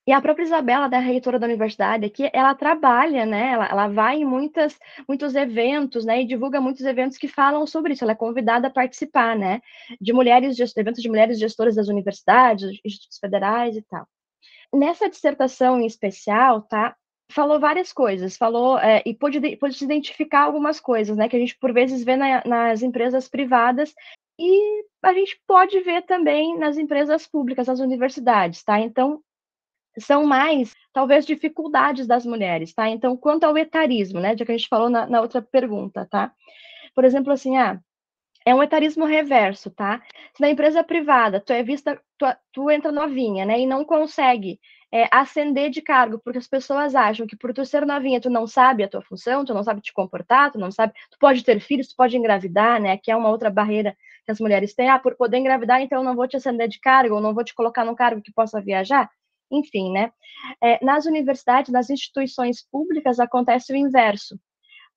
E 0.07 0.13
a 0.13 0.23
própria 0.23 0.45
Isabela, 0.45 0.89
da 0.89 0.99
reitora 0.99 1.39
da 1.39 1.47
universidade 1.47 2.07
aqui, 2.07 2.31
ela 2.33 2.55
trabalha, 2.55 3.27
né? 3.27 3.53
Ela, 3.53 3.67
ela 3.67 3.89
vai 3.89 4.19
em 4.19 4.25
muitas, 4.25 4.79
muitos 5.07 5.35
eventos, 5.35 6.07
né? 6.07 6.23
E 6.23 6.27
divulga 6.27 6.63
muitos 6.63 6.87
eventos 6.87 7.19
que 7.19 7.29
falam 7.29 7.67
sobre 7.67 7.93
isso. 7.93 8.05
Ela 8.05 8.13
é 8.13 8.17
convidada 8.17 8.69
a 8.69 8.71
participar, 8.71 9.37
né? 9.37 9.61
De 10.01 10.15
mulheres, 10.15 10.57
eventos 10.77 11.03
de 11.03 11.09
mulheres 11.11 11.39
gestoras 11.39 11.75
das 11.75 11.89
universidades, 11.89 12.81
institutos 12.85 13.19
federais 13.19 13.77
e 13.77 13.83
tal. 13.83 14.07
Nessa 14.73 15.09
dissertação 15.09 15.81
em 15.81 15.87
especial, 15.87 16.63
tá? 16.63 16.97
Falou 17.33 17.59
várias 17.59 17.93
coisas, 17.93 18.37
falou 18.37 18.79
é, 18.79 19.03
e 19.05 19.13
pôde, 19.13 19.57
pôde 19.57 19.83
identificar 19.85 20.43
algumas 20.43 20.79
coisas, 20.79 21.17
né? 21.17 21.29
Que 21.29 21.37
a 21.37 21.39
gente 21.39 21.57
por 21.59 21.73
vezes 21.73 22.05
vê 22.05 22.17
na, 22.17 22.43
nas 22.45 22.83
empresas 22.83 23.29
privadas 23.29 23.93
e 24.39 24.85
a 25.03 25.13
gente 25.13 25.41
pode 25.47 25.81
ver 25.81 26.03
também 26.03 26.59
nas 26.59 26.77
empresas 26.77 27.27
públicas, 27.27 27.67
nas 27.67 27.81
universidades, 27.81 28.63
tá? 28.63 28.79
Então, 28.79 29.21
são 29.99 30.27
mais, 30.27 30.75
talvez, 30.93 31.25
dificuldades 31.25 32.07
das 32.07 32.27
mulheres, 32.27 32.75
tá? 32.75 32.89
Então, 32.89 33.17
quanto 33.17 33.45
ao 33.45 33.57
etarismo, 33.57 34.21
né, 34.21 34.37
já 34.37 34.45
que 34.45 34.53
a 34.53 34.57
gente 34.57 34.69
falou 34.69 34.91
na, 34.91 35.07
na 35.07 35.21
outra 35.21 35.41
pergunta, 35.41 36.07
tá? 36.11 36.33
Por 36.95 37.05
exemplo, 37.05 37.33
assim, 37.33 37.57
ah, 37.57 37.81
é 38.45 38.55
um 38.55 38.63
etarismo 38.63 39.05
reverso, 39.05 39.71
tá? 39.71 40.03
Se 40.35 40.41
na 40.41 40.49
empresa 40.51 40.85
privada 40.85 41.41
tu 41.41 41.53
é 41.53 41.63
vista, 41.63 42.01
tu, 42.19 42.27
tu 42.53 42.71
entra 42.71 42.93
novinha, 42.93 43.45
né, 43.45 43.61
e 43.61 43.67
não 43.67 43.85
consegue 43.85 44.61
é, 44.93 45.09
ascender 45.13 45.71
de 45.71 45.83
cargo, 45.83 46.19
porque 46.19 46.39
as 46.39 46.47
pessoas 46.47 46.95
acham 46.95 47.27
que 47.27 47.37
por 47.37 47.53
tu 47.53 47.65
ser 47.65 47.85
novinha, 47.85 48.21
tu 48.21 48.31
não 48.31 48.47
sabe 48.47 48.83
a 48.85 48.89
tua 48.89 49.03
função, 49.03 49.45
tu 49.45 49.53
não 49.53 49.63
sabe 49.63 49.81
te 49.81 49.93
comportar, 49.93 50.53
tu 50.53 50.59
não 50.59 50.71
sabe, 50.71 50.93
tu 51.11 51.19
pode 51.19 51.45
ter 51.45 51.61
filhos, 51.61 51.89
tu 51.89 51.97
pode 51.97 52.17
engravidar, 52.17 52.81
né, 52.81 52.97
que 52.97 53.11
é 53.11 53.17
uma 53.17 53.29
outra 53.29 53.51
barreira 53.51 53.97
que 54.25 54.31
as 54.33 54.41
mulheres 54.41 54.75
têm, 54.75 54.89
ah, 54.89 54.99
por 54.99 55.17
poder 55.17 55.39
engravidar, 55.39 55.81
então 55.81 55.99
eu 55.99 56.05
não 56.05 56.17
vou 56.17 56.27
te 56.27 56.37
ascender 56.37 56.69
de 56.69 56.81
cargo, 56.81 57.15
ou 57.15 57.21
não 57.21 57.35
vou 57.35 57.45
te 57.45 57.55
colocar 57.55 57.85
num 57.85 57.95
cargo 57.95 58.23
que 58.23 58.33
possa 58.33 58.61
viajar, 58.61 59.11
enfim, 59.51 59.93
né? 59.93 60.13
É, 60.63 60.85
nas 60.85 61.07
universidades, 61.07 61.73
nas 61.73 61.91
instituições 61.91 62.67
públicas, 62.71 63.21
acontece 63.21 63.73
o 63.73 63.77
inverso. 63.77 64.39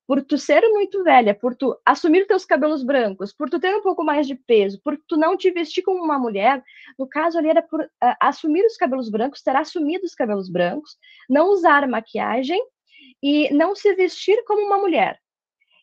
Por 0.09 0.23
tu 0.23 0.39
ser 0.39 0.67
muito 0.69 1.03
velha, 1.03 1.35
por 1.35 1.53
tu 1.53 1.79
assumir 1.85 2.25
teus 2.25 2.43
cabelos 2.43 2.81
brancos, 2.81 3.31
por 3.31 3.47
tu 3.47 3.59
ter 3.59 3.75
um 3.75 3.81
pouco 3.83 4.03
mais 4.03 4.25
de 4.25 4.33
peso, 4.33 4.81
por 4.83 4.97
tu 5.07 5.15
não 5.15 5.37
te 5.37 5.51
vestir 5.51 5.83
como 5.83 6.03
uma 6.03 6.17
mulher, 6.17 6.63
no 6.97 7.07
caso 7.07 7.37
ali 7.37 7.47
era 7.47 7.61
por 7.61 7.81
uh, 7.81 8.15
assumir 8.19 8.65
os 8.65 8.75
cabelos 8.75 9.07
brancos, 9.07 9.43
ter 9.43 9.55
assumido 9.55 10.03
os 10.03 10.15
cabelos 10.15 10.49
brancos, 10.49 10.97
não 11.29 11.51
usar 11.51 11.87
maquiagem 11.87 12.59
e 13.21 13.53
não 13.53 13.75
se 13.75 13.93
vestir 13.93 14.43
como 14.45 14.65
uma 14.65 14.79
mulher. 14.79 15.19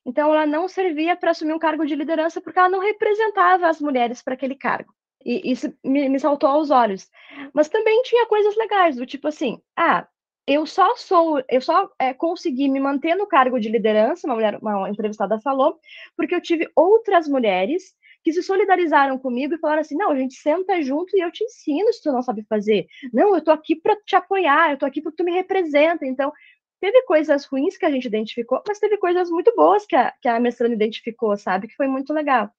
Então, 0.05 0.33
ela 0.35 0.45
não 0.45 0.66
servia 0.66 1.14
para 1.14 1.31
assumir 1.31 1.53
um 1.53 1.59
cargo 1.61 1.87
de 1.87 1.95
liderança 1.95 2.41
porque 2.41 2.59
ela 2.59 2.68
não 2.68 2.81
representava 2.81 3.68
as 3.68 3.81
mulheres 3.81 4.22
para 4.22 4.35
aquele 4.35 4.57
cargo. 4.57 4.93
E 5.24 5.53
isso 5.53 5.72
me, 5.85 6.09
me 6.09 6.18
saltou 6.18 6.49
aos 6.49 6.70
olhos. 6.70 7.09
Mas 7.55 7.68
também 7.68 8.03
tinha 8.03 8.27
coisas 8.27 8.57
legais, 8.57 8.97
do 8.97 9.07
tipo 9.07 9.29
assim, 9.29 9.61
ah, 9.77 10.09
eu 10.47 10.64
só 10.64 10.94
sou, 10.97 11.42
eu 11.49 11.61
só 11.61 11.90
é, 11.99 12.14
consegui 12.14 12.68
me 12.68 12.78
manter 12.78 13.14
no 13.16 13.26
cargo 13.26 13.59
de 13.59 13.68
liderança, 13.68 14.26
uma 14.26 14.34
mulher, 14.34 14.59
uma 14.62 14.88
entrevistada 14.88 15.40
falou, 15.40 15.78
porque 16.16 16.34
eu 16.34 16.40
tive 16.40 16.70
outras 16.74 17.28
mulheres 17.28 17.94
que 18.22 18.32
se 18.32 18.42
solidarizaram 18.42 19.18
comigo 19.18 19.55
e 19.55 19.59
falaram 19.59 19.80
assim: 19.80 19.97
não, 19.97 20.11
a 20.11 20.16
gente 20.16 20.34
senta 20.34 20.80
junto 20.82 21.16
e 21.16 21.20
eu 21.20 21.30
te 21.30 21.44
ensino 21.44 21.92
se 21.92 22.03
tu 22.03 22.12
não 22.12 22.22
sabe 22.22 22.44
fazer. 22.49 22.86
Não, 23.12 23.34
eu 23.34 23.42
tô 23.42 23.51
aqui 23.51 23.76
para 23.76 23.97
te 23.97 24.16
apoiar, 24.16 24.72
eu 24.72 24.78
tô 24.78 24.86
aqui 24.86 25.01
porque 25.01 25.16
tu 25.16 25.24
me 25.24 25.32
representa. 25.32 26.07
Então, 26.07 26.32
teve 26.80 27.03
coisas 27.03 27.44
ruins 27.44 27.76
que 27.76 27.86
a 27.86 27.90
gente 27.90 28.07
identificou, 28.07 28.62
mas 28.66 28.78
teve 28.78 28.97
coisas 28.99 29.30
muito 29.30 29.55
boas 29.57 29.86
que 29.86 29.97
a, 29.97 30.12
que 30.20 30.28
a 30.28 30.38
mestranda 30.38 30.74
identificou, 30.74 31.36
sabe? 31.36 31.68
Que 31.68 31.76
foi 31.76 31.88
muito 31.88 32.12
legal. 32.12 32.51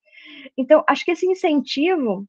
Então, 0.57 0.83
acho 0.88 1.05
que 1.05 1.11
esse 1.11 1.25
incentivo 1.25 2.27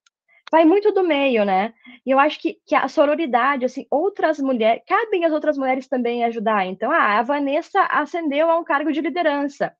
vai 0.51 0.65
muito 0.65 0.93
do 0.93 1.05
meio, 1.05 1.45
né? 1.45 1.75
E 2.05 2.11
eu 2.11 2.19
acho 2.19 2.41
que, 2.41 2.59
que 2.67 2.75
a 2.75 2.89
sororidade, 2.89 3.65
assim, 3.65 3.87
outras 3.91 4.39
mulheres, 4.39 4.83
cabem 4.87 5.25
as 5.25 5.33
outras 5.33 5.59
mulheres 5.59 5.89
também 5.89 6.25
ajudar. 6.25 6.67
Então, 6.67 6.91
ah, 6.91 7.19
a 7.19 7.23
Vanessa 7.23 7.83
ascendeu 7.91 8.51
a 8.51 8.59
um 8.59 8.65
cargo 8.65 8.93
de 8.93 9.01
liderança. 9.01 9.75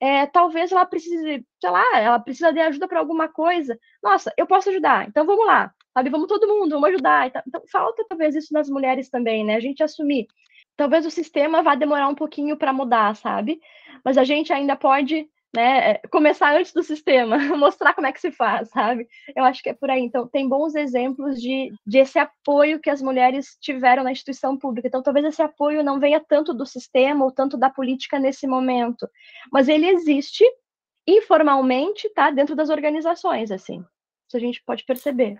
É, 0.00 0.26
talvez 0.26 0.72
ela 0.72 0.86
precise, 0.86 1.46
sei 1.60 1.70
lá, 1.70 1.84
ela 1.98 2.18
precisa 2.18 2.52
de 2.52 2.60
ajuda 2.60 2.88
para 2.88 2.98
alguma 2.98 3.28
coisa. 3.28 3.78
Nossa, 4.02 4.32
eu 4.36 4.46
posso 4.46 4.70
ajudar, 4.70 5.08
então 5.08 5.26
vamos 5.26 5.46
lá, 5.46 5.72
sabe? 5.92 6.10
Vamos 6.10 6.28
todo 6.28 6.48
mundo, 6.48 6.72
vamos 6.72 6.88
ajudar. 6.90 7.26
Então, 7.28 7.62
falta 7.70 8.04
talvez 8.08 8.34
isso 8.34 8.52
nas 8.52 8.68
mulheres 8.68 9.08
também, 9.10 9.44
né? 9.44 9.56
A 9.56 9.60
gente 9.60 9.82
assumir. 9.82 10.26
Talvez 10.76 11.06
o 11.06 11.10
sistema 11.10 11.62
vá 11.62 11.74
demorar 11.74 12.08
um 12.08 12.14
pouquinho 12.14 12.56
para 12.56 12.72
mudar, 12.72 13.14
sabe? 13.16 13.60
mas 14.04 14.18
a 14.18 14.24
gente 14.24 14.52
ainda 14.52 14.76
pode 14.76 15.26
né, 15.54 15.92
é, 15.92 16.00
começar 16.10 16.54
antes 16.54 16.72
do 16.72 16.82
sistema, 16.82 17.38
mostrar 17.56 17.94
como 17.94 18.06
é 18.06 18.12
que 18.12 18.20
se 18.20 18.32
faz, 18.32 18.68
sabe? 18.70 19.06
Eu 19.34 19.44
acho 19.44 19.62
que 19.62 19.68
é 19.68 19.74
por 19.74 19.88
aí. 19.88 20.00
Então, 20.00 20.26
tem 20.26 20.48
bons 20.48 20.74
exemplos 20.74 21.40
de, 21.40 21.72
de 21.86 21.98
esse 21.98 22.18
apoio 22.18 22.80
que 22.80 22.90
as 22.90 23.00
mulheres 23.00 23.56
tiveram 23.60 24.02
na 24.02 24.12
instituição 24.12 24.58
pública. 24.58 24.88
Então, 24.88 25.02
talvez 25.02 25.24
esse 25.26 25.42
apoio 25.42 25.84
não 25.84 26.00
venha 26.00 26.20
tanto 26.20 26.52
do 26.52 26.66
sistema 26.66 27.24
ou 27.24 27.30
tanto 27.30 27.56
da 27.56 27.70
política 27.70 28.18
nesse 28.18 28.46
momento, 28.46 29.08
mas 29.52 29.68
ele 29.68 29.86
existe 29.86 30.44
informalmente, 31.06 32.08
tá, 32.14 32.30
dentro 32.30 32.56
das 32.56 32.70
organizações, 32.70 33.50
assim. 33.50 33.84
Isso 34.26 34.36
a 34.36 34.40
gente 34.40 34.62
pode 34.64 34.84
perceber. 34.84 35.38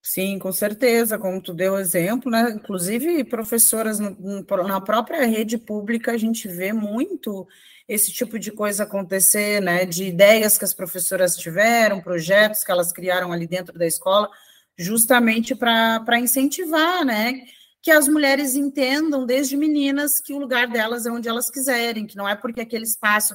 Sim, 0.00 0.38
com 0.38 0.52
certeza, 0.52 1.18
como 1.18 1.42
tu 1.42 1.52
deu 1.52 1.76
exemplo, 1.76 2.30
né? 2.30 2.50
Inclusive, 2.50 3.24
professoras 3.24 3.98
no, 3.98 4.44
na 4.66 4.80
própria 4.80 5.26
rede 5.26 5.58
pública, 5.58 6.12
a 6.12 6.16
gente 6.16 6.46
vê 6.48 6.72
muito 6.72 7.46
esse 7.88 8.12
tipo 8.12 8.38
de 8.38 8.52
coisa 8.52 8.82
acontecer, 8.82 9.62
né? 9.62 9.86
De 9.86 10.04
ideias 10.04 10.58
que 10.58 10.64
as 10.64 10.74
professoras 10.74 11.36
tiveram, 11.36 12.02
projetos 12.02 12.62
que 12.62 12.70
elas 12.70 12.92
criaram 12.92 13.32
ali 13.32 13.46
dentro 13.46 13.78
da 13.78 13.86
escola, 13.86 14.28
justamente 14.76 15.54
para 15.54 16.20
incentivar, 16.20 17.04
né? 17.04 17.44
Que 17.80 17.90
as 17.90 18.06
mulheres 18.06 18.54
entendam, 18.54 19.24
desde 19.24 19.56
meninas, 19.56 20.20
que 20.20 20.34
o 20.34 20.38
lugar 20.38 20.68
delas 20.68 21.06
é 21.06 21.10
onde 21.10 21.28
elas 21.28 21.50
quiserem, 21.50 22.06
que 22.06 22.16
não 22.16 22.28
é 22.28 22.36
porque 22.36 22.60
aquele 22.60 22.84
espaço 22.84 23.34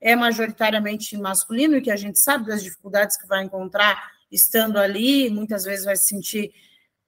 é 0.00 0.14
majoritariamente 0.14 1.16
masculino, 1.16 1.76
e 1.76 1.80
que 1.80 1.90
a 1.90 1.96
gente 1.96 2.18
sabe 2.18 2.46
das 2.46 2.62
dificuldades 2.62 3.16
que 3.16 3.26
vai 3.26 3.42
encontrar 3.42 4.12
estando 4.30 4.78
ali, 4.78 5.30
muitas 5.30 5.64
vezes 5.64 5.84
vai 5.84 5.96
se 5.96 6.08
sentir 6.08 6.52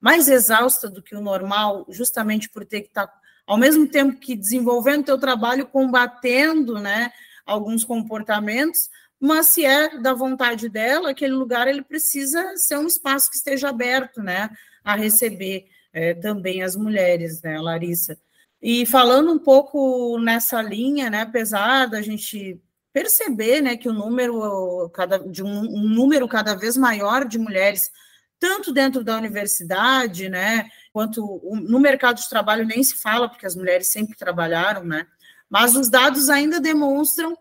mais 0.00 0.28
exausta 0.28 0.88
do 0.88 1.02
que 1.02 1.14
o 1.14 1.20
normal, 1.20 1.84
justamente 1.90 2.48
por 2.48 2.64
ter 2.64 2.82
que 2.82 2.88
estar, 2.88 3.06
tá, 3.06 3.20
ao 3.46 3.56
mesmo 3.56 3.86
tempo 3.86 4.18
que 4.18 4.34
desenvolvendo 4.34 5.04
teu 5.04 5.18
trabalho, 5.18 5.66
combatendo, 5.66 6.78
né, 6.78 7.12
alguns 7.44 7.84
comportamentos, 7.84 8.90
mas 9.20 9.46
se 9.46 9.64
é 9.64 9.98
da 9.98 10.12
vontade 10.12 10.68
dela, 10.68 11.10
aquele 11.10 11.32
lugar 11.32 11.68
ele 11.68 11.82
precisa 11.82 12.56
ser 12.56 12.76
um 12.76 12.86
espaço 12.86 13.30
que 13.30 13.36
esteja 13.36 13.68
aberto, 13.68 14.22
né, 14.22 14.50
a 14.84 14.94
receber 14.94 15.66
é, 15.92 16.12
também 16.14 16.62
as 16.62 16.76
mulheres, 16.76 17.40
né, 17.42 17.58
Larissa. 17.58 18.18
E 18.60 18.84
falando 18.84 19.32
um 19.32 19.38
pouco 19.38 20.18
nessa 20.18 20.60
linha, 20.60 21.08
né, 21.08 21.22
apesar 21.22 21.86
da 21.86 22.02
gente 22.02 22.60
perceber 22.92 23.60
né, 23.60 23.76
que 23.76 23.88
o 23.88 23.92
número 23.92 24.88
cada, 24.90 25.18
de 25.18 25.42
um, 25.42 25.60
um, 25.60 25.86
número 25.86 26.26
cada 26.26 26.54
vez 26.54 26.78
maior 26.78 27.26
de 27.26 27.38
mulheres, 27.38 27.90
tanto 28.38 28.72
dentro 28.72 29.02
da 29.02 29.16
universidade, 29.16 30.28
né, 30.28 30.68
quanto 30.92 31.40
no 31.68 31.80
mercado 31.80 32.20
de 32.20 32.28
trabalho 32.28 32.66
nem 32.66 32.82
se 32.82 32.96
fala, 32.96 33.28
porque 33.28 33.46
as 33.46 33.56
mulheres 33.56 33.88
sempre 33.88 34.16
trabalharam, 34.16 34.84
né? 34.84 35.06
Mas 35.48 35.76
os 35.76 35.88
dados 35.88 36.28
ainda 36.28 36.60
demonstram 36.60 37.36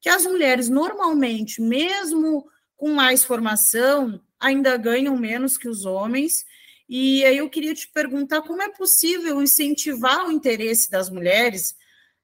que 0.00 0.08
as 0.08 0.24
mulheres 0.24 0.68
normalmente, 0.68 1.60
mesmo 1.60 2.46
com 2.76 2.92
mais 2.92 3.24
formação, 3.24 4.20
ainda 4.38 4.76
ganham 4.76 5.16
menos 5.16 5.56
que 5.56 5.68
os 5.68 5.84
homens. 5.84 6.44
E 6.88 7.24
aí 7.24 7.38
eu 7.38 7.48
queria 7.48 7.74
te 7.74 7.88
perguntar 7.88 8.42
como 8.42 8.62
é 8.62 8.68
possível 8.68 9.42
incentivar 9.42 10.26
o 10.26 10.32
interesse 10.32 10.90
das 10.90 11.10
mulheres 11.10 11.74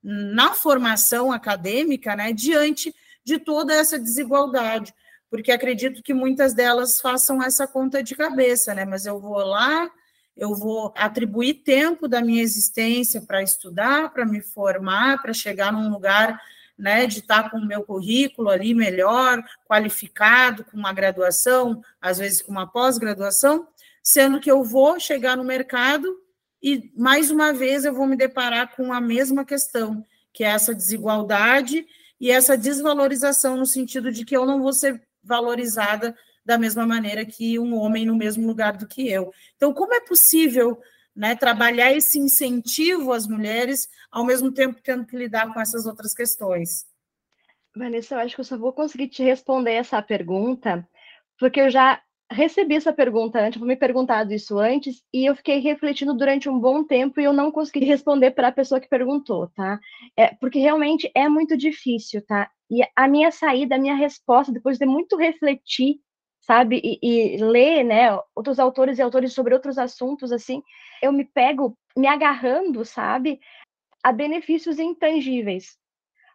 na 0.02 0.52
formação 0.52 1.32
acadêmica, 1.32 2.14
né, 2.14 2.32
diante 2.32 2.94
de 3.24 3.38
toda 3.38 3.72
essa 3.72 3.98
desigualdade, 3.98 4.92
porque 5.32 5.50
acredito 5.50 6.02
que 6.02 6.12
muitas 6.12 6.52
delas 6.52 7.00
façam 7.00 7.42
essa 7.42 7.66
conta 7.66 8.02
de 8.02 8.14
cabeça, 8.14 8.74
né, 8.74 8.84
mas 8.84 9.06
eu 9.06 9.18
vou 9.18 9.38
lá, 9.38 9.90
eu 10.36 10.54
vou 10.54 10.92
atribuir 10.94 11.62
tempo 11.64 12.06
da 12.06 12.20
minha 12.20 12.42
existência 12.42 13.18
para 13.22 13.42
estudar, 13.42 14.12
para 14.12 14.26
me 14.26 14.42
formar, 14.42 15.22
para 15.22 15.32
chegar 15.32 15.72
num 15.72 15.88
lugar 15.88 16.38
né, 16.76 17.06
de 17.06 17.20
estar 17.20 17.50
com 17.50 17.56
o 17.56 17.66
meu 17.66 17.82
currículo 17.82 18.50
ali 18.50 18.74
melhor, 18.74 19.42
qualificado, 19.66 20.64
com 20.64 20.76
uma 20.76 20.92
graduação, 20.92 21.82
às 21.98 22.18
vezes 22.18 22.42
com 22.42 22.52
uma 22.52 22.70
pós-graduação, 22.70 23.66
sendo 24.02 24.38
que 24.38 24.50
eu 24.50 24.62
vou 24.62 25.00
chegar 25.00 25.34
no 25.34 25.44
mercado 25.44 26.14
e 26.62 26.92
mais 26.94 27.30
uma 27.30 27.54
vez 27.54 27.86
eu 27.86 27.94
vou 27.94 28.06
me 28.06 28.16
deparar 28.16 28.76
com 28.76 28.92
a 28.92 29.00
mesma 29.00 29.46
questão, 29.46 30.04
que 30.30 30.44
é 30.44 30.48
essa 30.48 30.74
desigualdade 30.74 31.86
e 32.20 32.30
essa 32.30 32.54
desvalorização 32.54 33.56
no 33.56 33.64
sentido 33.64 34.12
de 34.12 34.26
que 34.26 34.36
eu 34.36 34.44
não 34.44 34.60
vou 34.60 34.74
ser 34.74 35.00
valorizada 35.22 36.14
da 36.44 36.58
mesma 36.58 36.86
maneira 36.86 37.24
que 37.24 37.58
um 37.58 37.74
homem 37.76 38.04
no 38.04 38.16
mesmo 38.16 38.46
lugar 38.46 38.76
do 38.76 38.86
que 38.86 39.08
eu. 39.08 39.32
Então, 39.56 39.72
como 39.72 39.94
é 39.94 40.00
possível 40.00 40.80
né, 41.14 41.36
trabalhar 41.36 41.92
esse 41.92 42.18
incentivo 42.18 43.12
às 43.12 43.26
mulheres, 43.26 43.88
ao 44.10 44.24
mesmo 44.24 44.50
tempo 44.50 44.80
tendo 44.82 45.06
que 45.06 45.16
lidar 45.16 45.52
com 45.52 45.60
essas 45.60 45.86
outras 45.86 46.14
questões? 46.14 46.86
Vanessa, 47.74 48.16
eu 48.16 48.18
acho 48.18 48.34
que 48.34 48.40
eu 48.40 48.44
só 48.44 48.58
vou 48.58 48.72
conseguir 48.72 49.08
te 49.08 49.22
responder 49.22 49.72
essa 49.72 50.02
pergunta, 50.02 50.86
porque 51.38 51.60
eu 51.60 51.70
já 51.70 52.02
recebi 52.30 52.74
essa 52.74 52.92
pergunta 52.92 53.38
antes, 53.38 53.60
eu 53.60 53.66
me 53.66 53.76
perguntado 53.76 54.32
isso 54.32 54.58
antes, 54.58 55.02
e 55.12 55.28
eu 55.28 55.36
fiquei 55.36 55.58
refletindo 55.58 56.14
durante 56.14 56.48
um 56.48 56.58
bom 56.58 56.82
tempo 56.82 57.20
e 57.20 57.24
eu 57.24 57.32
não 57.32 57.52
consegui 57.52 57.84
responder 57.84 58.32
para 58.32 58.48
a 58.48 58.52
pessoa 58.52 58.80
que 58.80 58.88
perguntou, 58.88 59.48
tá? 59.48 59.78
É, 60.16 60.34
porque 60.34 60.58
realmente 60.58 61.10
é 61.14 61.28
muito 61.28 61.56
difícil, 61.56 62.22
tá? 62.26 62.50
E 62.72 62.80
a 62.96 63.06
minha 63.06 63.30
saída, 63.30 63.74
a 63.74 63.78
minha 63.78 63.94
resposta, 63.94 64.50
depois 64.50 64.78
de 64.78 64.86
muito 64.86 65.14
refletir, 65.14 65.96
sabe, 66.40 66.80
e, 66.82 66.98
e 67.02 67.36
ler, 67.36 67.84
né, 67.84 68.18
outros 68.34 68.58
autores 68.58 68.98
e 68.98 69.02
autores 69.02 69.34
sobre 69.34 69.52
outros 69.52 69.76
assuntos, 69.76 70.32
assim, 70.32 70.62
eu 71.02 71.12
me 71.12 71.22
pego 71.22 71.76
me 71.94 72.06
agarrando, 72.06 72.82
sabe, 72.82 73.38
a 74.02 74.10
benefícios 74.10 74.78
intangíveis, 74.78 75.76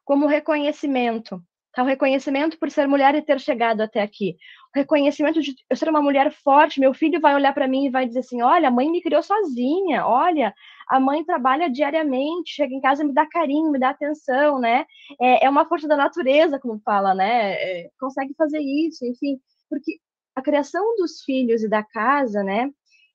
como 0.06 0.28
reconhecimento, 0.28 1.44
Tá? 1.78 1.84
O 1.84 1.86
reconhecimento 1.86 2.58
por 2.58 2.72
ser 2.72 2.88
mulher 2.88 3.14
e 3.14 3.22
ter 3.22 3.40
chegado 3.40 3.82
até 3.82 4.02
aqui. 4.02 4.36
O 4.76 4.80
reconhecimento 4.80 5.40
de 5.40 5.56
eu 5.70 5.78
ser 5.78 5.88
uma 5.88 6.02
mulher 6.02 6.32
forte. 6.34 6.80
Meu 6.80 6.92
filho 6.92 7.22
vai 7.22 7.36
olhar 7.36 7.54
para 7.54 7.68
mim 7.68 7.86
e 7.86 7.92
vai 7.92 8.08
dizer 8.08 8.22
assim: 8.22 8.42
olha, 8.42 8.68
a 8.68 8.72
mãe 8.72 8.90
me 8.90 9.00
criou 9.00 9.22
sozinha. 9.22 10.04
Olha, 10.08 10.56
a 10.90 11.00
mãe 11.00 11.24
trabalha 11.24 11.70
diariamente, 11.70 12.56
chega 12.56 12.74
em 12.74 12.82
casa 12.82 13.04
me 13.04 13.14
dá 13.14 13.28
carinho, 13.28 13.72
me 13.72 13.78
dá 13.78 13.90
atenção, 13.92 14.60
né? 14.60 14.86
É, 15.22 15.46
é 15.46 15.50
uma 15.50 15.68
força 15.68 15.88
da 15.88 15.96
natureza, 15.96 16.60
como 16.60 16.82
fala, 16.84 17.14
né? 17.14 17.54
É, 17.54 17.90
consegue 18.00 18.34
fazer 18.36 18.60
isso, 18.60 19.06
enfim. 19.06 19.40
Porque 19.70 20.00
a 20.36 20.42
criação 20.42 20.84
dos 20.98 21.22
filhos 21.24 21.62
e 21.64 21.70
da 21.70 21.84
casa, 21.84 22.44
né? 22.44 22.72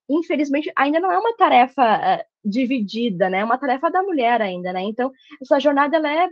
Infelizmente, 0.08 0.70
ainda 0.76 1.00
não 1.00 1.10
é 1.10 1.18
uma 1.18 1.36
tarefa 1.36 1.82
uh, 1.82 2.24
dividida, 2.44 3.28
né? 3.28 3.40
É 3.40 3.44
uma 3.44 3.58
tarefa 3.58 3.90
da 3.90 4.02
mulher 4.04 4.40
ainda, 4.40 4.72
né? 4.72 4.82
Então, 4.82 5.10
essa 5.40 5.58
jornada 5.58 5.96
ela 5.96 6.12
é 6.12 6.28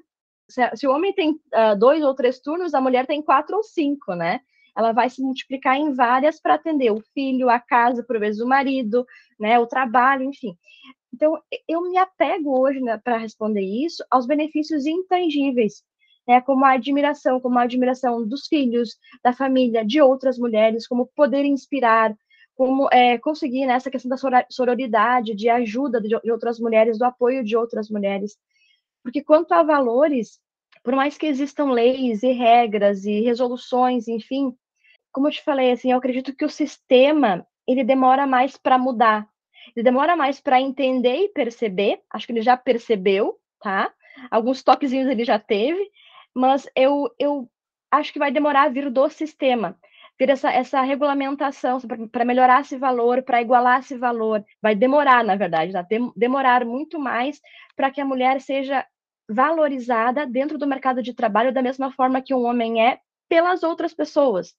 se, 0.51 0.77
se 0.77 0.87
o 0.87 0.93
homem 0.93 1.13
tem 1.13 1.31
uh, 1.31 1.79
dois 1.79 2.03
ou 2.03 2.15
três 2.15 2.41
turnos, 2.41 2.75
a 2.75 2.81
mulher 2.81 3.07
tem 3.07 3.23
quatro 3.23 3.57
ou 3.57 3.63
cinco, 3.63 4.15
né? 4.15 4.41
Ela 4.77 4.93
vai 4.93 5.11
se 5.11 5.23
multiplicar 5.23 5.77
em 5.77 5.93
várias 5.95 6.41
para 6.41 6.55
atender 6.55 6.93
o 6.93 7.03
filho, 7.13 7.49
a 7.49 7.59
casa, 7.59 8.05
por 8.05 8.19
vezes 8.19 8.41
o 8.41 8.47
marido, 8.47 9.05
né? 9.39 9.59
O 9.59 9.67
trabalho, 9.67 10.25
enfim. 10.25 10.57
Então, 11.13 11.39
eu 11.69 11.83
me 11.83 11.99
apego 11.99 12.59
hoje, 12.59 12.81
né, 12.81 12.97
para 12.99 13.19
responder 13.19 13.63
isso, 13.63 14.05
aos 14.11 14.27
benefícios 14.27 14.87
intangíveis, 14.87 15.83
né, 16.27 16.41
como 16.41 16.65
a 16.65 16.73
admiração, 16.73 17.41
como 17.41 17.59
a 17.59 17.63
admiração 17.63 18.27
dos 18.27 18.47
filhos, 18.47 18.97
da 19.23 19.33
família, 19.33 19.85
de 19.85 20.01
outras 20.01 20.39
mulheres, 20.39 20.87
como 20.87 21.11
poder 21.17 21.45
inspirar, 21.45 22.15
como 22.55 22.89
é, 22.93 23.19
conseguir 23.19 23.67
né, 23.67 23.79
questão 23.81 24.09
da 24.09 24.47
sororidade, 24.51 25.35
de 25.35 25.49
ajuda 25.49 26.01
de 26.01 26.31
outras 26.31 26.61
mulheres, 26.61 26.99
do 26.99 27.05
apoio 27.05 27.43
de 27.43 27.57
outras 27.57 27.89
mulheres. 27.91 28.37
Porque 29.03 29.23
quanto 29.23 29.53
a 29.53 29.63
valores, 29.63 30.41
por 30.83 30.95
mais 30.95 31.17
que 31.17 31.27
existam 31.27 31.73
leis 31.73 32.23
e 32.23 32.33
regras 32.33 33.05
e 33.05 33.21
resoluções, 33.21 34.09
enfim, 34.09 34.55
como 35.13 35.29
eu 35.29 35.33
te 35.33 35.43
falei, 35.43 35.73
assim, 35.73 35.93
eu 35.93 35.99
acredito 35.99 36.35
que 36.35 36.45
o 36.45 36.51
sistema 36.51 37.47
ele 37.67 37.85
demora 37.85 38.27
mais 38.27 38.57
para 38.57 38.79
mudar. 38.79 39.29
Ele 39.77 39.85
demora 39.85 40.17
mais 40.17 40.41
para 40.41 40.61
entender 40.61 41.17
e 41.17 41.29
perceber. 41.29 42.01
Acho 42.11 42.27
que 42.27 42.33
ele 42.33 42.43
já 42.43 42.57
percebeu, 42.57 43.39
tá? 43.61 43.93
Alguns 44.31 44.63
toquezinhos 44.63 45.09
ele 45.09 45.25
já 45.25 45.39
teve, 45.39 45.91
mas 46.35 46.69
eu, 46.77 47.09
eu 47.19 47.49
acho 47.91 48.13
que 48.13 48.19
vai 48.19 48.31
demorar 48.31 48.65
a 48.65 48.69
vir 48.69 48.91
do 48.91 49.09
sistema 49.09 49.79
ter 50.21 50.29
essa, 50.29 50.53
essa 50.53 50.83
regulamentação 50.83 51.79
para 52.13 52.27
melhorar 52.27 52.61
esse 52.61 52.77
valor, 52.77 53.23
para 53.23 53.41
igualar 53.41 53.81
esse 53.81 53.97
valor. 53.97 54.45
Vai 54.61 54.75
demorar, 54.75 55.25
na 55.25 55.35
verdade, 55.35 55.73
tá? 55.73 55.83
demorar 56.15 56.63
muito 56.63 56.99
mais 56.99 57.41
para 57.75 57.91
que 57.91 58.03
a 58.03 58.05
mulher 58.05 58.39
seja 58.43 58.85
valorizada 59.27 60.27
dentro 60.27 60.59
do 60.59 60.67
mercado 60.67 61.03
de 61.03 61.15
trabalho 61.15 61.55
da 61.55 61.63
mesma 61.63 61.91
forma 61.93 62.21
que 62.21 62.35
um 62.35 62.45
homem 62.45 62.87
é 62.87 62.99
pelas 63.31 63.63
outras 63.63 63.95
pessoas, 63.95 64.53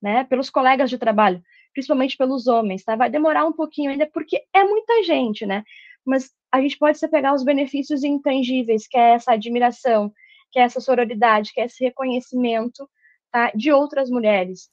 né? 0.00 0.22
Pelos 0.22 0.50
colegas 0.50 0.88
de 0.88 0.96
trabalho, 0.96 1.42
principalmente 1.72 2.16
pelos 2.16 2.46
homens, 2.46 2.84
tá? 2.84 2.94
Vai 2.94 3.10
demorar 3.10 3.44
um 3.44 3.52
pouquinho 3.52 3.90
ainda 3.90 4.08
porque 4.14 4.44
é 4.54 4.62
muita 4.62 5.02
gente, 5.02 5.44
né? 5.44 5.64
Mas 6.06 6.30
a 6.52 6.60
gente 6.60 6.78
pode 6.78 6.96
se 6.96 7.08
pegar 7.08 7.34
os 7.34 7.42
benefícios 7.42 8.04
intangíveis, 8.04 8.86
que 8.86 8.96
é 8.96 9.14
essa 9.14 9.32
admiração, 9.32 10.12
que 10.52 10.60
é 10.60 10.62
essa 10.62 10.80
sororidade, 10.80 11.52
que 11.52 11.60
é 11.60 11.64
esse 11.64 11.82
reconhecimento, 11.82 12.88
tá? 13.32 13.50
De 13.52 13.72
outras 13.72 14.08
mulheres 14.08 14.70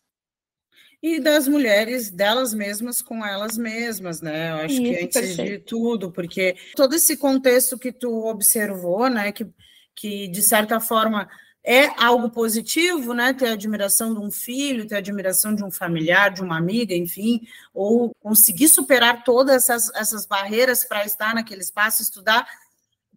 e 1.07 1.19
das 1.19 1.47
mulheres 1.47 2.09
delas 2.09 2.51
mesmas 2.51 2.99
com 2.99 3.23
elas 3.23 3.59
mesmas, 3.59 4.21
né? 4.21 4.49
Eu 4.49 4.55
acho 4.55 4.73
Isso, 4.73 4.81
que 4.81 5.03
antes 5.03 5.21
perfeito. 5.21 5.51
de 5.51 5.59
tudo, 5.59 6.11
porque 6.11 6.55
todo 6.75 6.95
esse 6.95 7.15
contexto 7.15 7.77
que 7.77 7.91
tu 7.91 8.25
observou, 8.25 9.07
né, 9.07 9.31
que, 9.31 9.45
que 9.93 10.27
de 10.27 10.41
certa 10.41 10.79
forma 10.79 11.29
é 11.63 11.89
algo 12.03 12.31
positivo, 12.31 13.13
né? 13.13 13.33
Ter 13.33 13.49
admiração 13.49 14.15
de 14.15 14.19
um 14.19 14.31
filho, 14.31 14.87
ter 14.87 14.95
admiração 14.95 15.53
de 15.53 15.63
um 15.63 15.69
familiar, 15.69 16.33
de 16.33 16.41
uma 16.41 16.57
amiga, 16.57 16.95
enfim, 16.95 17.47
ou 17.71 18.11
conseguir 18.19 18.67
superar 18.67 19.23
todas 19.23 19.69
essas, 19.69 19.93
essas 19.93 20.25
barreiras 20.25 20.83
para 20.85 21.05
estar 21.05 21.35
naquele 21.35 21.61
espaço, 21.61 22.01
estudar, 22.01 22.47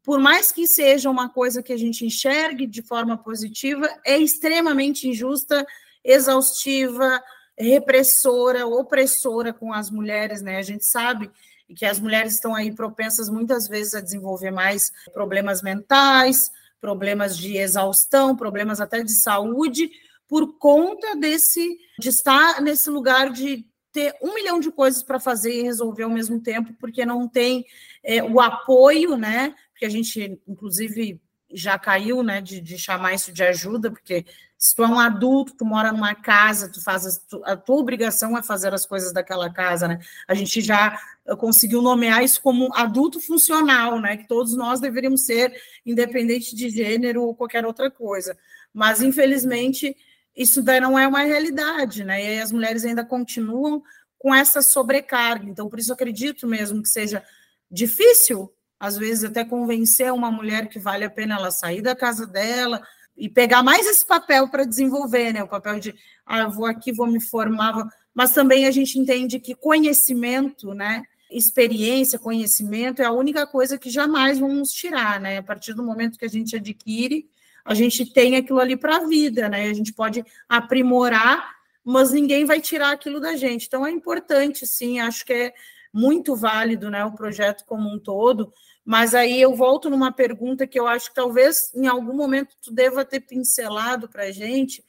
por 0.03 0.21
mais 0.21 0.53
que 0.53 0.67
seja 0.67 1.09
uma 1.09 1.31
coisa 1.31 1.63
que 1.63 1.73
a 1.73 1.79
gente 1.79 2.05
enxergue 2.05 2.67
de 2.67 2.83
forma 2.83 3.17
positiva, 3.17 3.89
é 4.05 4.19
extremamente 4.19 5.09
injusta, 5.09 5.67
exaustiva, 6.05 7.23
repressora, 7.59 8.67
opressora 8.67 9.53
com 9.53 9.73
as 9.73 9.91
mulheres, 9.91 10.43
né? 10.43 10.57
A 10.57 10.63
gente 10.63 10.85
sabe 10.85 11.31
que 11.77 11.85
as 11.85 11.99
mulheres 12.01 12.35
estão 12.35 12.55
aí 12.55 12.73
propensas 12.73 13.29
muitas 13.29 13.69
vezes 13.69 13.95
a 13.95 14.01
desenvolver 14.01 14.51
mais 14.51 14.93
problemas 15.13 15.63
mentais, 15.63 16.51
problemas 16.81 17.37
de 17.37 17.57
exaustão, 17.57 18.37
problemas 18.37 18.81
até 18.81 19.03
de 19.03 19.13
saúde, 19.13 19.91
por 20.27 20.59
conta 20.59 21.17
desse 21.17 21.79
de 21.99 22.09
estar 22.09 22.61
nesse 22.61 22.89
lugar 22.91 23.31
de 23.31 23.67
ter 23.91 24.15
um 24.23 24.35
milhão 24.35 24.61
de 24.61 24.71
coisas 24.71 25.03
para 25.03 25.19
fazer 25.19 25.53
e 25.53 25.63
resolver 25.63 26.05
ao 26.05 26.11
mesmo 26.11 26.41
tempo, 26.41 26.75
porque 26.79 27.05
não 27.05 27.27
tem 27.27 27.65
é, 28.05 28.23
o 28.23 28.41
apoio, 28.41 29.17
né? 29.17 29.55
Porque 29.73 29.87
a 29.87 29.89
gente, 29.89 30.41
inclusive, 30.47 31.21
já 31.51 31.79
caiu, 31.79 32.23
né, 32.23 32.41
de, 32.41 32.61
de, 32.61 32.79
chamar 32.79 33.15
isso 33.15 33.33
de 33.33 33.43
ajuda, 33.43 33.91
porque 33.91 34.27
se 34.59 34.75
tu 34.75 34.83
é 34.83 34.89
um 34.89 34.99
adulto, 34.99 35.55
tu 35.55 35.65
mora 35.65 35.93
numa 35.93 36.17
casa, 36.17 36.69
tu 36.69 36.83
faz 36.83 37.07
a, 37.07 37.21
tu, 37.31 37.43
a 37.45 37.57
tua 37.57 37.77
obrigação 37.77 38.37
é 38.37 38.43
fazer 38.43 38.75
as 38.75 38.85
coisas 38.85 39.13
daquela 39.13 39.49
casa, 39.53 39.87
né? 39.87 40.01
A 40.27 40.35
gente 40.35 40.61
já 40.61 41.01
conseguiu 41.39 41.81
nomear 41.81 42.25
isso 42.25 42.43
como 42.43 42.75
adulto 42.75 43.21
funcional, 43.21 44.01
né? 44.01 44.17
Que 44.17 44.27
todos 44.27 44.57
nós 44.57 44.81
deveríamos 44.81 45.25
ser, 45.25 45.55
independente 45.87 46.57
de 46.57 46.69
gênero 46.71 47.23
ou 47.23 47.37
qualquer 47.37 47.65
outra 47.65 47.89
coisa. 47.89 48.37
Mas 48.75 49.01
infelizmente 49.01 49.97
isso 50.37 50.61
daí 50.61 50.81
não 50.81 50.99
é 50.99 51.07
uma 51.07 51.23
realidade, 51.23 52.03
né? 52.03 52.37
E 52.37 52.41
as 52.41 52.51
mulheres 52.51 52.85
ainda 52.85 53.05
continuam 53.05 53.81
com 54.19 54.35
essa 54.35 54.61
sobrecarga. 54.61 55.49
Então, 55.49 55.69
por 55.69 55.79
isso 55.79 55.93
acredito 55.93 56.49
mesmo 56.49 56.83
que 56.83 56.89
seja 56.89 57.23
difícil 57.71 58.53
às 58.81 58.97
vezes 58.97 59.25
até 59.25 59.45
convencer 59.45 60.13
uma 60.13 60.31
mulher 60.31 60.69
que 60.69 60.79
vale 60.79 61.05
a 61.05 61.11
pena 61.11 61.37
ela 61.37 61.51
sair 61.51 61.83
da 61.83 61.97
casa 61.97 62.27
dela 62.27 62.81
e 63.19 63.29
pegar 63.29 63.65
mais 63.65 63.85
esse 63.85 64.07
papel 64.07 64.49
para 64.49 64.65
desenvolver, 64.65 65.33
né? 65.33 65.43
O 65.43 65.49
papel 65.49 65.81
de, 65.81 65.95
ah, 66.25 66.43
eu 66.43 66.51
vou 66.51 66.67
aqui, 66.67 66.93
vou 66.93 67.09
me 67.09 67.21
formar, 67.21 67.89
mas 68.15 68.33
também 68.33 68.65
a 68.65 68.71
gente 68.71 68.97
entende 68.97 69.41
que 69.41 69.57
conhecimento, 69.57 70.73
né? 70.73 71.03
Experiência, 71.29 72.19
conhecimento 72.19 73.03
é 73.03 73.05
a 73.05 73.13
única 73.13 73.45
coisa 73.45 73.77
que 73.77 73.91
jamais 73.91 74.39
vamos 74.39 74.73
tirar, 74.73 75.21
né? 75.21 75.39
A 75.39 75.43
partir 75.43 75.75
do 75.75 75.83
momento 75.83 76.17
que 76.17 76.25
a 76.25 76.29
gente 76.29 76.55
adquire, 76.55 77.29
a 77.65 77.75
gente 77.75 78.07
tem 78.07 78.37
aquilo 78.37 78.61
ali 78.61 78.77
para 78.77 78.99
a 78.99 79.07
vida, 79.07 79.49
né? 79.49 79.69
A 79.69 79.75
gente 79.75 79.93
pode 79.93 80.25
aprimorar, 80.49 81.57
mas 81.85 82.13
ninguém 82.13 82.45
vai 82.45 82.61
tirar 82.61 82.93
aquilo 82.93 83.19
da 83.19 83.35
gente. 83.37 83.67
Então 83.67 83.85
é 83.85 83.91
importante, 83.91 84.65
sim, 84.65 85.01
acho 85.01 85.27
que 85.27 85.33
é 85.33 85.55
muito 85.93 86.37
válido, 86.37 86.89
né? 86.89 87.05
O 87.05 87.13
projeto 87.13 87.65
como 87.67 87.93
um 87.93 87.99
todo 87.99 88.53
mas 88.89 89.15
aí 89.15 89.39
eu 89.39 89.55
volto 89.55 89.91
numa 89.91 90.11
pergunta 90.11 90.67
que 90.67 90.81
eu 90.81 90.87
acho 90.87 91.11
que 91.11 91.15
talvez 91.15 91.71
em 91.75 91.87
algum 91.87 92.15
momento 92.15 92.57
tu 92.59 92.73
deva 92.73 93.05
ter 93.05 93.21
pincelado 93.21 94.09
para 94.09 94.23
a 94.23 94.33
gente, 94.33 94.83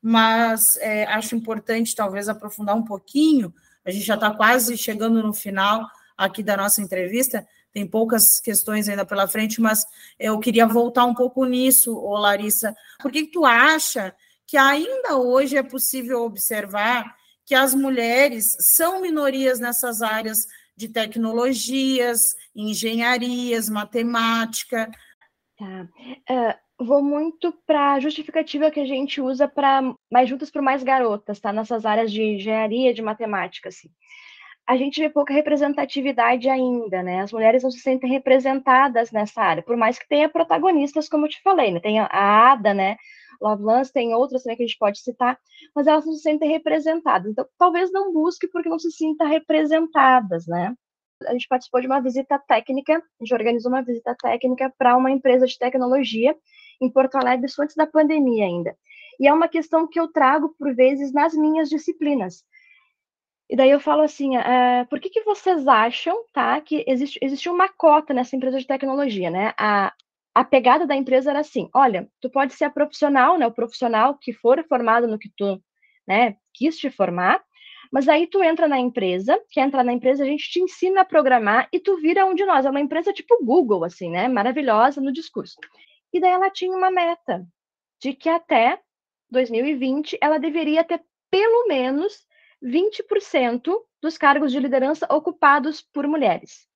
mas 0.00 0.78
é, 0.78 1.04
acho 1.04 1.36
importante 1.36 1.94
talvez 1.94 2.30
aprofundar 2.30 2.74
um 2.74 2.82
pouquinho. 2.82 3.52
A 3.84 3.90
gente 3.90 4.06
já 4.06 4.14
está 4.14 4.30
quase 4.30 4.78
chegando 4.78 5.22
no 5.22 5.34
final 5.34 5.86
aqui 6.16 6.42
da 6.42 6.56
nossa 6.56 6.80
entrevista, 6.80 7.46
tem 7.74 7.86
poucas 7.86 8.40
questões 8.40 8.88
ainda 8.88 9.04
pela 9.04 9.28
frente, 9.28 9.60
mas 9.60 9.84
eu 10.18 10.38
queria 10.38 10.66
voltar 10.66 11.04
um 11.04 11.12
pouco 11.12 11.44
nisso, 11.44 11.94
ô 11.94 12.16
Larissa. 12.16 12.74
Por 13.02 13.12
que, 13.12 13.26
que 13.26 13.32
tu 13.32 13.44
acha 13.44 14.14
que 14.46 14.56
ainda 14.56 15.18
hoje 15.18 15.58
é 15.58 15.62
possível 15.62 16.22
observar 16.22 17.04
que 17.44 17.54
as 17.54 17.74
mulheres 17.74 18.56
são 18.60 19.02
minorias 19.02 19.60
nessas 19.60 20.00
áreas 20.00 20.46
de 20.76 20.88
tecnologias, 20.88 22.34
engenharias, 22.54 23.68
matemática. 23.68 24.90
Tá. 25.58 25.88
Uh, 26.30 26.84
vou 26.84 27.02
muito 27.02 27.52
para 27.66 27.94
a 27.94 28.00
justificativa 28.00 28.70
que 28.70 28.80
a 28.80 28.86
gente 28.86 29.20
usa 29.20 29.46
para 29.46 29.94
mais 30.10 30.28
juntas 30.28 30.50
para 30.50 30.62
mais 30.62 30.82
garotas, 30.82 31.40
tá? 31.40 31.52
Nessas 31.52 31.84
áreas 31.84 32.12
de 32.12 32.22
engenharia, 32.22 32.92
de 32.92 33.02
matemática, 33.02 33.68
assim. 33.68 33.88
A 34.66 34.76
gente 34.76 35.00
vê 35.00 35.10
pouca 35.10 35.34
representatividade 35.34 36.48
ainda, 36.48 37.02
né? 37.02 37.20
As 37.20 37.32
mulheres 37.32 37.62
não 37.62 37.70
se 37.70 37.80
sentem 37.80 38.08
representadas 38.10 39.10
nessa 39.10 39.42
área, 39.42 39.62
por 39.62 39.76
mais 39.76 39.98
que 39.98 40.08
tenha 40.08 40.28
protagonistas, 40.28 41.08
como 41.08 41.26
eu 41.26 41.30
te 41.30 41.42
falei, 41.42 41.72
né? 41.72 41.80
Tem 41.80 41.98
a 41.98 42.08
Ada, 42.52 42.72
né? 42.72 42.96
Lovelace, 43.42 43.92
tem 43.92 44.14
outras 44.14 44.42
também 44.42 44.56
que 44.56 44.62
a 44.62 44.66
gente 44.66 44.78
pode 44.78 45.00
citar, 45.00 45.38
mas 45.74 45.86
elas 45.86 46.06
não 46.06 46.12
se 46.12 46.22
sentem 46.22 46.48
representadas. 46.50 47.30
Então, 47.30 47.46
talvez 47.58 47.90
não 47.92 48.12
busque 48.12 48.48
porque 48.48 48.68
não 48.68 48.78
se 48.78 48.90
sinta 48.90 49.24
representadas, 49.26 50.46
né? 50.46 50.74
A 51.26 51.32
gente 51.32 51.48
participou 51.48 51.80
de 51.80 51.86
uma 51.86 52.00
visita 52.00 52.38
técnica, 52.38 52.96
a 52.96 53.24
gente 53.24 53.34
organizou 53.34 53.70
uma 53.70 53.82
visita 53.82 54.14
técnica 54.20 54.72
para 54.76 54.96
uma 54.96 55.10
empresa 55.10 55.46
de 55.46 55.58
tecnologia 55.58 56.36
em 56.80 56.90
Porto 56.90 57.16
Alegre, 57.16 57.46
isso 57.46 57.62
antes 57.62 57.76
da 57.76 57.86
pandemia 57.86 58.44
ainda. 58.44 58.76
E 59.20 59.28
é 59.28 59.32
uma 59.32 59.48
questão 59.48 59.86
que 59.86 60.00
eu 60.00 60.08
trago, 60.08 60.54
por 60.58 60.74
vezes, 60.74 61.12
nas 61.12 61.34
minhas 61.34 61.68
disciplinas. 61.68 62.44
E 63.48 63.56
daí 63.56 63.70
eu 63.70 63.80
falo 63.80 64.02
assim, 64.02 64.36
uh, 64.36 64.86
por 64.88 64.98
que, 64.98 65.10
que 65.10 65.22
vocês 65.24 65.68
acham, 65.68 66.24
tá, 66.32 66.60
que 66.60 66.84
existe, 66.88 67.18
existe 67.22 67.48
uma 67.50 67.68
cota 67.68 68.14
nessa 68.14 68.34
empresa 68.34 68.58
de 68.58 68.66
tecnologia, 68.66 69.30
né? 69.30 69.52
A, 69.58 69.92
a 70.34 70.44
pegada 70.44 70.86
da 70.86 70.96
empresa 70.96 71.30
era 71.30 71.40
assim: 71.40 71.68
olha, 71.74 72.08
tu 72.20 72.30
pode 72.30 72.54
ser 72.54 72.64
a 72.64 72.70
profissional, 72.70 73.38
né? 73.38 73.46
O 73.46 73.52
profissional 73.52 74.16
que 74.18 74.32
for 74.32 74.64
formado 74.68 75.06
no 75.06 75.18
que 75.18 75.30
tu 75.36 75.62
né, 76.06 76.36
quis 76.52 76.76
te 76.76 76.90
formar, 76.90 77.42
mas 77.92 78.08
aí 78.08 78.26
tu 78.26 78.42
entra 78.42 78.66
na 78.66 78.78
empresa, 78.78 79.38
quer 79.50 79.62
entrar 79.66 79.84
na 79.84 79.92
empresa, 79.92 80.24
a 80.24 80.26
gente 80.26 80.50
te 80.50 80.60
ensina 80.60 81.02
a 81.02 81.04
programar 81.04 81.68
e 81.72 81.78
tu 81.78 81.96
vira 81.98 82.24
um 82.24 82.34
de 82.34 82.44
nós. 82.44 82.64
É 82.64 82.70
uma 82.70 82.80
empresa 82.80 83.12
tipo 83.12 83.44
Google, 83.44 83.84
assim, 83.84 84.10
né? 84.10 84.28
Maravilhosa 84.28 85.00
no 85.00 85.12
discurso. 85.12 85.56
E 86.12 86.20
daí 86.20 86.30
ela 86.30 86.50
tinha 86.50 86.76
uma 86.76 86.90
meta 86.90 87.46
de 88.00 88.12
que 88.14 88.28
até 88.28 88.80
2020 89.30 90.18
ela 90.20 90.38
deveria 90.38 90.84
ter 90.84 91.02
pelo 91.30 91.66
menos 91.66 92.26
20% 92.62 93.72
dos 94.00 94.18
cargos 94.18 94.52
de 94.52 94.58
liderança 94.58 95.06
ocupados 95.10 95.80
por 95.80 96.06
mulheres. 96.06 96.66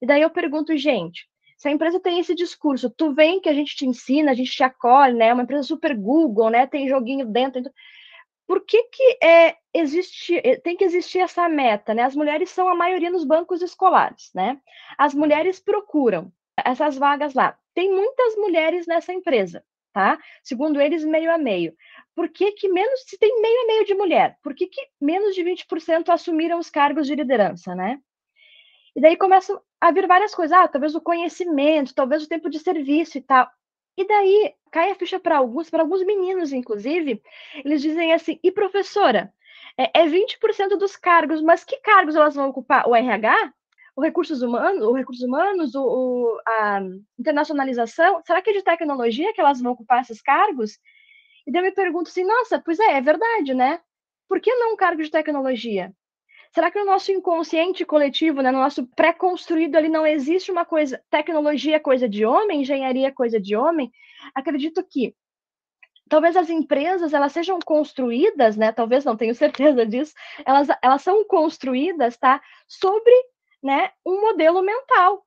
E 0.00 0.06
daí 0.06 0.22
eu 0.22 0.30
pergunto, 0.30 0.76
gente, 0.76 1.28
se 1.56 1.68
a 1.68 1.72
empresa 1.72 1.98
tem 1.98 2.18
esse 2.18 2.34
discurso, 2.34 2.90
tu 2.90 3.14
vem 3.14 3.40
que 3.40 3.48
a 3.48 3.54
gente 3.54 3.74
te 3.74 3.86
ensina, 3.86 4.30
a 4.30 4.34
gente 4.34 4.50
te 4.50 4.62
acolhe, 4.62 5.14
né? 5.14 5.32
Uma 5.32 5.42
empresa 5.42 5.62
super 5.62 5.96
Google, 5.96 6.50
né? 6.50 6.66
Tem 6.66 6.88
joguinho 6.88 7.26
dentro. 7.26 7.60
Então... 7.60 7.72
Por 8.46 8.64
que 8.64 8.80
que 8.84 9.18
é, 9.20 9.56
existe, 9.74 10.38
é, 10.38 10.56
tem 10.56 10.76
que 10.76 10.84
existir 10.84 11.18
essa 11.18 11.48
meta, 11.48 11.92
né? 11.92 12.02
As 12.02 12.14
mulheres 12.14 12.50
são 12.50 12.68
a 12.68 12.76
maioria 12.76 13.10
nos 13.10 13.24
bancos 13.24 13.60
escolares, 13.60 14.30
né? 14.34 14.60
As 14.96 15.14
mulheres 15.14 15.58
procuram 15.58 16.30
essas 16.56 16.96
vagas 16.96 17.34
lá. 17.34 17.58
Tem 17.74 17.90
muitas 17.90 18.36
mulheres 18.36 18.86
nessa 18.86 19.12
empresa, 19.12 19.64
tá? 19.92 20.18
Segundo 20.44 20.80
eles, 20.80 21.04
meio 21.04 21.32
a 21.32 21.38
meio. 21.38 21.74
Por 22.14 22.28
que, 22.28 22.52
que 22.52 22.68
menos, 22.68 23.00
se 23.06 23.18
tem 23.18 23.40
meio 23.40 23.62
a 23.62 23.66
meio 23.66 23.84
de 23.84 23.94
mulher, 23.94 24.38
por 24.42 24.54
que, 24.54 24.68
que 24.68 24.80
menos 25.00 25.34
de 25.34 25.42
20% 25.42 26.08
assumiram 26.10 26.58
os 26.58 26.70
cargos 26.70 27.06
de 27.06 27.16
liderança, 27.16 27.74
né? 27.74 27.98
E 28.94 29.00
daí 29.00 29.16
começam 29.16 29.60
a 29.80 29.90
vir 29.90 30.06
várias 30.06 30.34
coisas, 30.34 30.56
ah, 30.56 30.68
talvez 30.68 30.94
o 30.94 31.00
conhecimento, 31.00 31.94
talvez 31.94 32.24
o 32.24 32.28
tempo 32.28 32.48
de 32.50 32.58
serviço 32.58 33.18
e 33.18 33.20
tal. 33.20 33.48
E 33.96 34.06
daí 34.06 34.54
cai 34.70 34.90
a 34.90 34.94
ficha 34.94 35.18
para 35.18 35.38
alguns, 35.38 35.70
para 35.70 35.82
alguns 35.82 36.04
meninos, 36.04 36.52
inclusive, 36.52 37.22
eles 37.64 37.80
dizem 37.82 38.12
assim: 38.12 38.38
e 38.42 38.52
professora, 38.52 39.32
é, 39.78 40.02
é 40.02 40.06
20% 40.06 40.76
dos 40.78 40.96
cargos, 40.96 41.40
mas 41.42 41.64
que 41.64 41.78
cargos 41.78 42.16
elas 42.16 42.34
vão 42.34 42.48
ocupar? 42.48 42.88
O 42.88 42.94
RH? 42.94 43.52
O 43.94 44.02
recursos 44.02 44.42
humanos, 44.42 44.82
o 44.82 44.92
recursos 44.92 45.24
humanos, 45.24 45.74
o, 45.74 45.82
o, 45.82 46.40
a 46.46 46.80
internacionalização? 47.18 48.20
Será 48.26 48.42
que 48.42 48.50
é 48.50 48.52
de 48.52 48.62
tecnologia 48.62 49.32
que 49.32 49.40
elas 49.40 49.60
vão 49.60 49.72
ocupar 49.72 50.02
esses 50.02 50.20
cargos? 50.20 50.78
E 51.46 51.52
daí 51.52 51.62
eu 51.62 51.66
me 51.66 51.72
pergunto 51.72 52.10
assim, 52.10 52.24
nossa, 52.24 52.60
pois 52.60 52.78
é, 52.78 52.98
é 52.98 53.00
verdade, 53.00 53.54
né? 53.54 53.80
Por 54.28 54.40
que 54.40 54.54
não 54.54 54.74
um 54.74 54.76
cargo 54.76 55.02
de 55.02 55.10
tecnologia? 55.10 55.94
Será 56.56 56.70
que 56.70 56.78
no 56.78 56.86
nosso 56.86 57.12
inconsciente 57.12 57.84
coletivo, 57.84 58.40
né, 58.40 58.50
no 58.50 58.60
nosso 58.60 58.86
pré-construído 58.96 59.76
ali, 59.76 59.90
não 59.90 60.06
existe 60.06 60.50
uma 60.50 60.64
coisa, 60.64 60.98
tecnologia 61.10 61.76
é 61.76 61.78
coisa 61.78 62.08
de 62.08 62.24
homem, 62.24 62.62
engenharia 62.62 63.08
é 63.08 63.10
coisa 63.10 63.38
de 63.38 63.54
homem? 63.54 63.92
Acredito 64.34 64.82
que 64.82 65.14
talvez 66.08 66.34
as 66.34 66.48
empresas 66.48 67.12
elas 67.12 67.32
sejam 67.32 67.58
construídas, 67.58 68.56
né? 68.56 68.72
Talvez 68.72 69.04
não 69.04 69.18
tenho 69.18 69.34
certeza 69.36 69.84
disso. 69.84 70.14
Elas, 70.46 70.68
elas 70.82 71.02
são 71.02 71.26
construídas, 71.26 72.16
tá? 72.16 72.40
Sobre, 72.66 73.12
né? 73.62 73.90
Um 74.02 74.22
modelo 74.22 74.62
mental, 74.62 75.26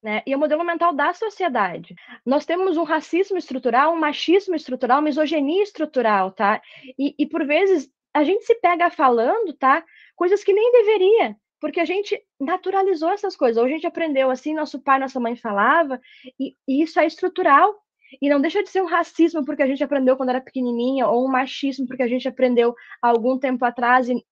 né? 0.00 0.22
E 0.24 0.32
o 0.32 0.38
modelo 0.38 0.62
mental 0.62 0.94
da 0.94 1.12
sociedade. 1.12 1.96
Nós 2.24 2.46
temos 2.46 2.76
um 2.76 2.84
racismo 2.84 3.36
estrutural, 3.36 3.94
um 3.94 3.98
machismo 3.98 4.54
estrutural, 4.54 5.02
misoginia 5.02 5.64
estrutural, 5.64 6.30
tá? 6.30 6.62
E, 6.96 7.16
e 7.18 7.26
por 7.26 7.44
vezes 7.44 7.90
a 8.14 8.22
gente 8.22 8.44
se 8.44 8.54
pega 8.56 8.90
falando, 8.90 9.52
tá? 9.54 9.84
Coisas 10.18 10.42
que 10.42 10.52
nem 10.52 10.72
deveria, 10.72 11.36
porque 11.60 11.78
a 11.78 11.84
gente 11.84 12.20
naturalizou 12.40 13.10
essas 13.10 13.36
coisas. 13.36 13.56
Ou 13.56 13.64
a 13.64 13.68
gente 13.68 13.86
aprendeu 13.86 14.30
assim, 14.30 14.52
nosso 14.52 14.80
pai, 14.80 14.98
nossa 14.98 15.20
mãe 15.20 15.36
falava, 15.36 16.00
e, 16.38 16.56
e 16.66 16.82
isso 16.82 16.98
é 16.98 17.06
estrutural. 17.06 17.72
E 18.20 18.28
não 18.28 18.40
deixa 18.40 18.62
de 18.62 18.70
ser 18.70 18.82
um 18.82 18.86
racismo 18.86 19.44
porque 19.44 19.62
a 19.62 19.66
gente 19.66 19.84
aprendeu 19.84 20.16
quando 20.16 20.30
era 20.30 20.40
pequenininha, 20.40 21.06
ou 21.06 21.24
um 21.24 21.30
machismo 21.30 21.86
porque 21.86 22.02
a 22.02 22.08
gente 22.08 22.26
aprendeu 22.26 22.74
há 23.00 23.08
algum 23.08 23.38
tempo 23.38 23.64
atrás 23.64 24.08
e 24.08 24.24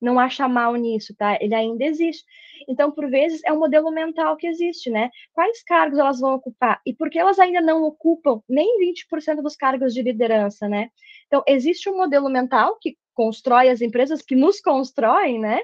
não 0.00 0.18
acha 0.18 0.48
mal 0.48 0.74
nisso, 0.74 1.14
tá? 1.16 1.38
Ele 1.40 1.54
ainda 1.54 1.84
existe. 1.84 2.24
Então, 2.68 2.90
por 2.90 3.08
vezes, 3.08 3.40
é 3.44 3.52
um 3.52 3.58
modelo 3.58 3.90
mental 3.90 4.36
que 4.36 4.48
existe, 4.48 4.90
né? 4.90 5.08
Quais 5.32 5.62
cargos 5.62 5.98
elas 5.98 6.18
vão 6.18 6.34
ocupar? 6.34 6.80
E 6.84 6.92
por 6.92 7.08
que 7.08 7.18
elas 7.18 7.38
ainda 7.38 7.60
não 7.60 7.84
ocupam 7.84 8.42
nem 8.48 8.80
20% 8.80 9.40
dos 9.40 9.54
cargos 9.54 9.94
de 9.94 10.02
liderança, 10.02 10.68
né? 10.68 10.90
Então, 11.28 11.42
existe 11.46 11.88
um 11.88 11.96
modelo 11.96 12.28
mental 12.28 12.76
que 12.80 12.96
constrói 13.14 13.68
as 13.68 13.80
empresas, 13.80 14.22
que 14.22 14.34
nos 14.34 14.60
constroem, 14.60 15.38
né? 15.38 15.60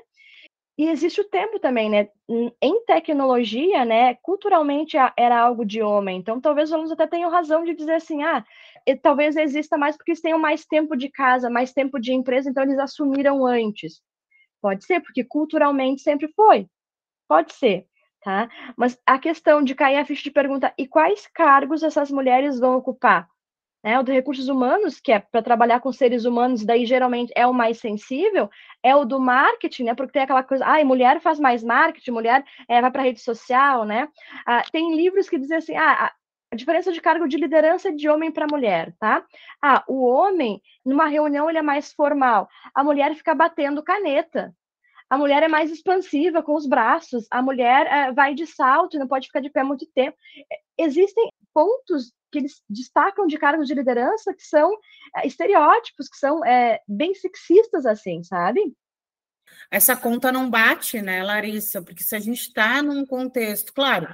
E 0.79 0.89
existe 0.89 1.21
o 1.21 1.29
tempo 1.29 1.59
também, 1.59 1.91
né? 1.91 2.09
Em 2.63 2.85
tecnologia, 2.85 3.85
né? 3.85 4.15
Culturalmente 4.23 4.97
era 5.17 5.37
algo 5.37 5.65
de 5.65 5.83
homem. 5.83 6.19
Então, 6.19 6.41
talvez 6.41 6.69
os 6.69 6.73
alunos 6.73 6.93
até 6.93 7.05
tenham 7.05 7.31
razão 7.31 7.65
de 7.65 7.75
dizer 7.75 7.95
assim, 7.95 8.23
ah, 8.23 8.45
talvez 9.03 9.37
exista 9.37 9.77
mais 9.77 9.97
porque 9.97 10.13
eles 10.13 10.21
tenham 10.21 10.39
mais 10.39 10.65
tempo 10.65 10.97
de 10.97 11.09
casa, 11.09 11.51
mais 11.51 11.73
tempo 11.73 11.99
de 11.99 12.13
empresa, 12.13 12.49
então 12.49 12.63
eles 12.63 12.79
assumiram 12.79 13.45
antes. 13.45 14.01
Pode 14.63 14.85
ser, 14.85 15.01
porque 15.01 15.25
culturalmente 15.25 16.01
sempre 16.01 16.29
foi. 16.29 16.69
Pode 17.29 17.53
ser, 17.55 17.87
tá? 18.23 18.49
Mas 18.77 18.97
a 19.05 19.19
questão 19.19 19.63
de 19.63 19.75
cair 19.75 19.97
a 19.97 20.05
ficha 20.05 20.23
de 20.23 20.31
pergunta, 20.31 20.73
e 20.79 20.87
quais 20.87 21.27
cargos 21.27 21.83
essas 21.83 22.11
mulheres 22.11 22.61
vão 22.61 22.77
ocupar? 22.77 23.29
Né, 23.83 23.99
o 23.99 24.03
de 24.03 24.13
recursos 24.13 24.49
humanos, 24.49 25.01
que 25.01 25.13
é 25.13 25.19
para 25.19 25.43
trabalhar 25.43 25.81
com 25.81 25.93
seres 25.93 26.25
humanos, 26.25 26.65
daí 26.65 26.85
geralmente 26.85 27.33
é 27.37 27.47
o 27.47 27.55
mais 27.55 27.79
sensível, 27.79 28.51
é 28.83 28.95
o 28.95 29.05
do 29.05 29.21
marketing, 29.21 29.85
né, 29.85 29.95
porque 29.95 30.13
tem 30.13 30.23
aquela 30.23 30.43
coisa, 30.43 30.65
ai, 30.67 30.85
mulher 30.85 31.21
faz 31.21 31.39
mais 31.39 31.63
marketing, 31.63 32.11
mulher 32.11 32.45
é, 32.69 32.81
vai 32.81 32.91
para 32.91 33.03
rede 33.03 33.21
social, 33.21 33.85
né, 33.85 34.09
ah, 34.47 34.63
tem 34.73 34.95
livros 34.95 35.29
que 35.29 35.39
dizem 35.39 35.57
assim, 35.57 35.77
ah, 35.77 36.13
a 36.51 36.57
diferença 36.57 36.91
de 36.93 37.01
cargo 37.01 37.29
de 37.29 37.37
liderança 37.37 37.93
de 37.93 38.09
homem 38.09 38.33
para 38.33 38.47
mulher, 38.51 38.95
tá? 38.99 39.23
Ah, 39.63 39.85
o 39.87 40.03
homem, 40.07 40.63
numa 40.83 41.07
reunião, 41.07 41.49
ele 41.49 41.59
é 41.59 41.63
mais 41.63 41.93
formal, 41.93 42.49
a 42.75 42.83
mulher 42.83 43.15
fica 43.15 43.35
batendo 43.35 43.83
caneta, 43.83 44.55
a 45.11 45.17
mulher 45.17 45.43
é 45.43 45.49
mais 45.49 45.71
expansiva 45.71 46.43
com 46.43 46.55
os 46.55 46.67
braços, 46.67 47.27
a 47.31 47.41
mulher 47.41 47.87
é, 47.87 48.13
vai 48.13 48.35
de 48.35 48.47
salto, 48.47 48.99
não 48.99 49.09
pode 49.09 49.27
ficar 49.27 49.41
de 49.41 49.49
pé 49.49 49.63
muito 49.63 49.87
tempo. 49.95 50.17
Existem 50.77 51.31
pontos 51.55 52.13
que 52.31 52.39
eles 52.39 52.63
destacam 52.69 53.27
de 53.27 53.39
cargos 53.39 53.67
de 53.67 53.75
liderança 53.75 54.35
que 54.35 54.45
são 54.45 54.71
é, 55.17 55.27
estereótipos, 55.27 56.09
que 56.09 56.17
são 56.17 56.45
é, 56.45 56.81
bem 56.87 57.15
sexistas, 57.15 57.87
assim, 57.87 58.23
sabe? 58.23 58.61
Essa 59.71 59.97
conta 59.97 60.31
não 60.31 60.49
bate, 60.49 61.01
né, 61.01 61.23
Larissa? 61.23 61.83
Porque 61.83 62.03
se 62.03 62.15
a 62.15 62.19
gente 62.19 62.41
está 62.41 62.83
num 62.83 63.05
contexto, 63.07 63.73
claro, 63.73 64.09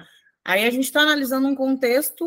aí 0.44 0.64
a 0.64 0.70
gente 0.70 0.84
está 0.84 1.00
analisando 1.00 1.48
um 1.48 1.54
contexto 1.54 2.26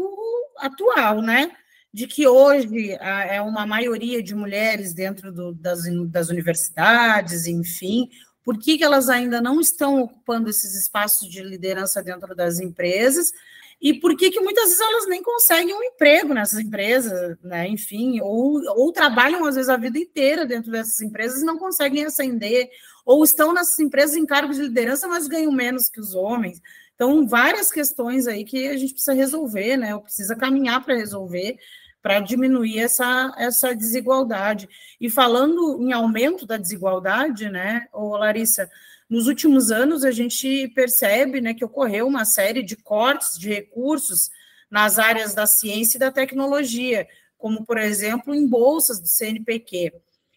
atual, 0.58 1.22
né? 1.22 1.56
De 1.94 2.06
que 2.06 2.28
hoje 2.28 2.92
é 3.00 3.42
uma 3.42 3.66
maioria 3.66 4.22
de 4.22 4.36
mulheres 4.36 4.94
dentro 4.94 5.32
do, 5.32 5.54
das, 5.54 5.84
das 6.10 6.30
universidades, 6.30 7.48
enfim, 7.48 8.10
por 8.48 8.58
que, 8.58 8.78
que 8.78 8.84
elas 8.86 9.10
ainda 9.10 9.42
não 9.42 9.60
estão 9.60 10.02
ocupando 10.02 10.50
esses 10.50 10.74
espaços 10.74 11.30
de 11.30 11.44
liderança 11.44 12.02
dentro 12.02 12.34
das 12.34 12.62
empresas? 12.62 13.34
E 13.80 13.99
por 13.99 14.15
que, 14.17 14.32
que 14.32 14.39
muitas 14.39 14.65
vezes 14.65 14.80
elas 14.80 15.07
nem 15.07 15.21
conseguem 15.21 15.75
um 15.75 15.84
emprego 15.84 16.34
nessas 16.34 16.59
empresas, 16.59 17.38
né? 17.43 17.67
Enfim, 17.67 18.19
ou, 18.21 18.59
ou 18.75 18.91
trabalham 18.91 19.45
às 19.45 19.55
vezes 19.55 19.69
a 19.69 19.78
vida 19.78 19.99
inteira 19.99 20.45
dentro 20.45 20.71
dessas 20.71 20.99
empresas 20.99 21.41
e 21.41 21.45
não 21.45 21.59
conseguem 21.59 22.03
ascender, 22.03 22.69
ou 23.05 23.23
estão 23.23 23.53
nessas 23.53 23.78
empresas 23.80 24.15
em 24.15 24.25
cargos 24.25 24.57
de 24.57 24.63
liderança, 24.63 25.07
mas 25.07 25.28
ganham 25.28 25.51
menos 25.51 25.89
que 25.89 25.99
os 25.99 26.15
homens. 26.15 26.59
Então, 26.95 27.28
várias 27.28 27.71
questões 27.71 28.28
aí 28.28 28.43
que 28.43 28.67
a 28.67 28.75
gente 28.75 28.93
precisa 28.93 29.13
resolver, 29.13 29.78
né? 29.78 29.93
Ou 29.93 30.01
precisa 30.01 30.36
caminhar 30.36 30.84
para 30.84 30.95
resolver, 30.95 31.55
para 32.01 32.19
diminuir 32.19 32.80
essa, 32.80 33.32
essa 33.38 33.75
desigualdade. 33.75 34.67
E 34.99 35.07
falando 35.07 35.78
em 35.80 35.93
aumento 35.93 36.47
da 36.47 36.57
desigualdade, 36.57 37.49
né, 37.49 37.86
ô 37.93 38.17
Larissa, 38.17 38.69
nos 39.10 39.28
últimos 39.28 39.72
anos, 39.72 40.03
a 40.03 40.12
gente 40.12 40.68
percebe 40.70 41.39
né, 41.39 41.53
que 41.53 41.64
ocorreu 41.64 42.08
uma 42.08 42.26
série 42.26 42.62
de 42.62 42.76
cortes 42.76 43.38
de 43.39 43.49
recursos 43.49 44.30
nas 44.70 44.99
áreas 44.99 45.34
da 45.34 45.47
ciência 45.47 45.97
e 45.97 45.99
da 45.99 46.12
tecnologia, 46.12 47.08
como, 47.38 47.66
por 47.66 47.78
exemplo, 47.78 48.36
em 48.36 48.45
bolsas 48.45 48.99
do 48.99 49.08
CNPq. 49.08 49.93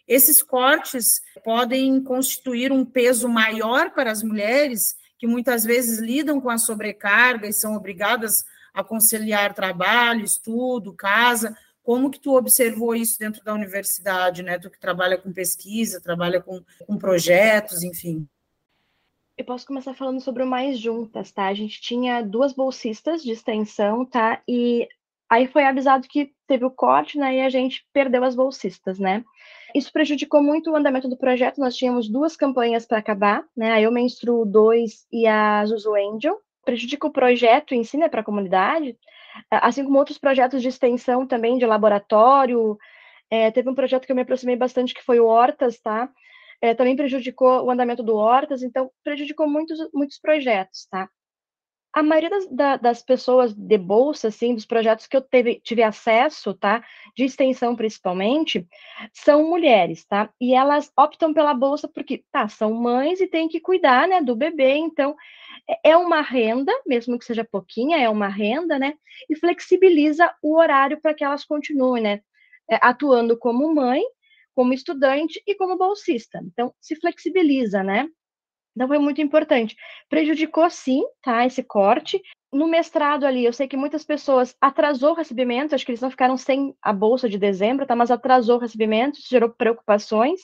Esses 0.06 0.42
cortes 0.42 1.20
podem 1.44 2.02
constituir 2.02 2.70
um 2.70 2.84
peso 2.84 3.28
maior 3.28 3.90
para 3.90 4.10
as 4.10 4.22
mulheres, 4.22 4.96
que 5.18 5.26
muitas 5.26 5.64
vezes 5.64 5.98
lidam 5.98 6.40
com 6.40 6.48
a 6.48 6.58
sobrecarga 6.58 7.48
e 7.48 7.52
são 7.52 7.74
obrigadas 7.74 8.44
a 8.72 8.84
conciliar 8.84 9.52
trabalho, 9.52 10.24
estudo, 10.24 10.94
casa. 10.94 11.56
Como 11.82 12.10
que 12.10 12.20
tu 12.20 12.36
observou 12.36 12.94
isso 12.94 13.18
dentro 13.18 13.42
da 13.42 13.52
universidade, 13.52 14.42
né? 14.42 14.58
Tu 14.58 14.70
que 14.70 14.78
trabalha 14.78 15.18
com 15.18 15.32
pesquisa, 15.32 16.00
trabalha 16.00 16.40
com, 16.40 16.62
com 16.86 16.96
projetos, 16.96 17.82
enfim. 17.82 18.28
Eu 19.40 19.44
posso 19.46 19.66
começar 19.66 19.94
falando 19.94 20.20
sobre 20.20 20.42
o 20.42 20.46
Mais 20.46 20.78
Juntas, 20.78 21.32
tá? 21.32 21.46
A 21.46 21.54
gente 21.54 21.80
tinha 21.80 22.20
duas 22.20 22.52
bolsistas 22.52 23.22
de 23.22 23.32
extensão, 23.32 24.04
tá? 24.04 24.42
E 24.46 24.86
aí 25.30 25.46
foi 25.46 25.64
avisado 25.64 26.06
que 26.06 26.34
teve 26.46 26.66
o 26.66 26.70
corte, 26.70 27.16
né? 27.16 27.36
E 27.36 27.40
a 27.40 27.48
gente 27.48 27.82
perdeu 27.90 28.22
as 28.22 28.34
bolsistas, 28.34 28.98
né? 28.98 29.24
Isso 29.74 29.90
prejudicou 29.90 30.42
muito 30.42 30.70
o 30.70 30.76
andamento 30.76 31.08
do 31.08 31.16
projeto. 31.16 31.58
Nós 31.58 31.74
tínhamos 31.74 32.06
duas 32.06 32.36
campanhas 32.36 32.84
para 32.84 32.98
acabar, 32.98 33.42
né? 33.56 33.72
A 33.72 33.80
Eu 33.80 33.90
Menstruo 33.90 34.44
2 34.44 35.06
e 35.10 35.26
a 35.26 35.64
Zuzu 35.64 35.94
Angel. 35.94 36.38
Prejudica 36.62 37.06
o 37.06 37.10
projeto 37.10 37.74
em 37.74 37.82
si, 37.82 37.96
né, 37.96 38.10
para 38.10 38.20
a 38.20 38.24
comunidade, 38.24 38.94
assim 39.50 39.82
como 39.82 39.96
outros 39.96 40.18
projetos 40.18 40.60
de 40.60 40.68
extensão 40.68 41.26
também, 41.26 41.56
de 41.56 41.64
laboratório. 41.64 42.76
É, 43.30 43.50
teve 43.50 43.70
um 43.70 43.74
projeto 43.74 44.04
que 44.04 44.12
eu 44.12 44.16
me 44.16 44.20
aproximei 44.20 44.54
bastante, 44.54 44.92
que 44.92 45.02
foi 45.02 45.18
o 45.18 45.24
Hortas, 45.24 45.80
tá? 45.80 46.10
É, 46.60 46.74
também 46.74 46.96
prejudicou 46.96 47.64
o 47.64 47.70
andamento 47.70 48.02
do 48.02 48.16
Hortas, 48.16 48.62
então 48.62 48.90
prejudicou 49.02 49.48
muitos, 49.48 49.78
muitos 49.92 50.18
projetos, 50.18 50.86
tá? 50.90 51.08
A 51.92 52.04
maioria 52.04 52.30
das, 52.30 52.46
da, 52.48 52.76
das 52.76 53.02
pessoas 53.02 53.52
de 53.52 53.76
bolsa, 53.76 54.28
assim, 54.28 54.54
dos 54.54 54.64
projetos 54.64 55.08
que 55.08 55.16
eu 55.16 55.20
teve, 55.20 55.60
tive 55.60 55.82
acesso, 55.82 56.54
tá, 56.54 56.84
de 57.16 57.24
extensão 57.24 57.74
principalmente, 57.74 58.64
são 59.12 59.48
mulheres, 59.48 60.04
tá? 60.04 60.30
E 60.40 60.54
elas 60.54 60.92
optam 60.96 61.34
pela 61.34 61.52
bolsa 61.52 61.88
porque, 61.88 62.24
tá, 62.30 62.46
são 62.46 62.72
mães 62.72 63.20
e 63.20 63.26
têm 63.26 63.48
que 63.48 63.58
cuidar, 63.58 64.06
né, 64.06 64.22
do 64.22 64.36
bebê, 64.36 64.74
então 64.74 65.16
é, 65.68 65.90
é 65.90 65.96
uma 65.96 66.20
renda, 66.20 66.72
mesmo 66.86 67.18
que 67.18 67.24
seja 67.24 67.44
pouquinha, 67.44 67.98
é 67.98 68.08
uma 68.08 68.28
renda, 68.28 68.78
né? 68.78 68.94
E 69.28 69.34
flexibiliza 69.36 70.32
o 70.42 70.56
horário 70.56 71.00
para 71.00 71.14
que 71.14 71.24
elas 71.24 71.44
continuem, 71.44 72.02
né? 72.02 72.20
É, 72.70 72.78
atuando 72.80 73.36
como 73.36 73.74
mãe 73.74 74.02
como 74.54 74.72
estudante 74.72 75.42
e 75.46 75.54
como 75.54 75.76
bolsista. 75.76 76.40
Então, 76.44 76.72
se 76.80 76.96
flexibiliza, 76.96 77.82
né? 77.82 78.08
Então, 78.74 78.88
foi 78.88 78.98
muito 78.98 79.20
importante. 79.20 79.76
Prejudicou, 80.08 80.68
sim, 80.70 81.02
tá, 81.22 81.44
esse 81.44 81.62
corte. 81.62 82.20
No 82.52 82.66
mestrado 82.66 83.24
ali, 83.24 83.44
eu 83.44 83.52
sei 83.52 83.68
que 83.68 83.76
muitas 83.76 84.04
pessoas 84.04 84.56
atrasou 84.60 85.12
o 85.12 85.14
recebimento, 85.14 85.72
acho 85.72 85.84
que 85.84 85.92
eles 85.92 86.00
não 86.00 86.10
ficaram 86.10 86.36
sem 86.36 86.74
a 86.82 86.92
bolsa 86.92 87.28
de 87.28 87.38
dezembro, 87.38 87.86
tá, 87.86 87.94
mas 87.94 88.10
atrasou 88.10 88.56
o 88.56 88.60
recebimento, 88.60 89.20
isso 89.20 89.28
gerou 89.30 89.50
preocupações. 89.50 90.40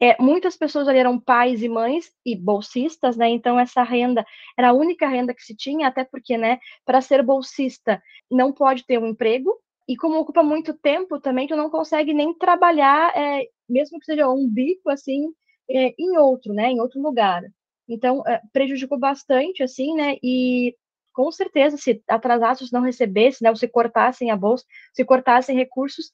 É, 0.00 0.20
muitas 0.20 0.58
pessoas 0.58 0.88
ali 0.88 0.98
eram 0.98 1.18
pais 1.18 1.62
e 1.62 1.68
mães 1.68 2.10
e 2.24 2.36
bolsistas, 2.36 3.16
né, 3.16 3.28
então 3.30 3.58
essa 3.58 3.82
renda 3.82 4.26
era 4.58 4.68
a 4.70 4.72
única 4.74 5.08
renda 5.08 5.32
que 5.32 5.42
se 5.42 5.56
tinha, 5.56 5.88
até 5.88 6.04
porque, 6.04 6.36
né, 6.36 6.58
para 6.84 7.00
ser 7.00 7.22
bolsista 7.22 8.02
não 8.30 8.52
pode 8.52 8.84
ter 8.84 8.98
um 8.98 9.06
emprego, 9.06 9.50
e 9.88 9.96
como 9.96 10.18
ocupa 10.18 10.42
muito 10.42 10.74
tempo 10.74 11.18
também, 11.18 11.48
tu 11.48 11.56
não 11.56 11.70
consegue 11.70 12.12
nem 12.12 12.34
trabalhar, 12.34 13.10
é, 13.16 13.48
mesmo 13.66 13.98
que 13.98 14.04
seja 14.04 14.28
um 14.28 14.46
bico, 14.46 14.90
assim, 14.90 15.32
é, 15.70 15.94
em 15.98 16.18
outro, 16.18 16.52
né, 16.52 16.70
em 16.70 16.80
outro 16.80 17.00
lugar. 17.00 17.42
Então, 17.88 18.22
é, 18.26 18.40
prejudicou 18.52 18.98
bastante, 18.98 19.62
assim, 19.62 19.94
né, 19.94 20.16
e 20.22 20.76
com 21.14 21.32
certeza, 21.32 21.76
se 21.78 22.02
atrasasse, 22.06 22.66
se 22.66 22.72
não 22.72 22.82
recebesse, 22.82 23.42
né, 23.42 23.48
ou 23.50 23.56
se 23.56 23.66
cortassem 23.66 24.30
a 24.30 24.36
bolsa, 24.36 24.64
se 24.92 25.04
cortassem 25.04 25.56
recursos, 25.56 26.12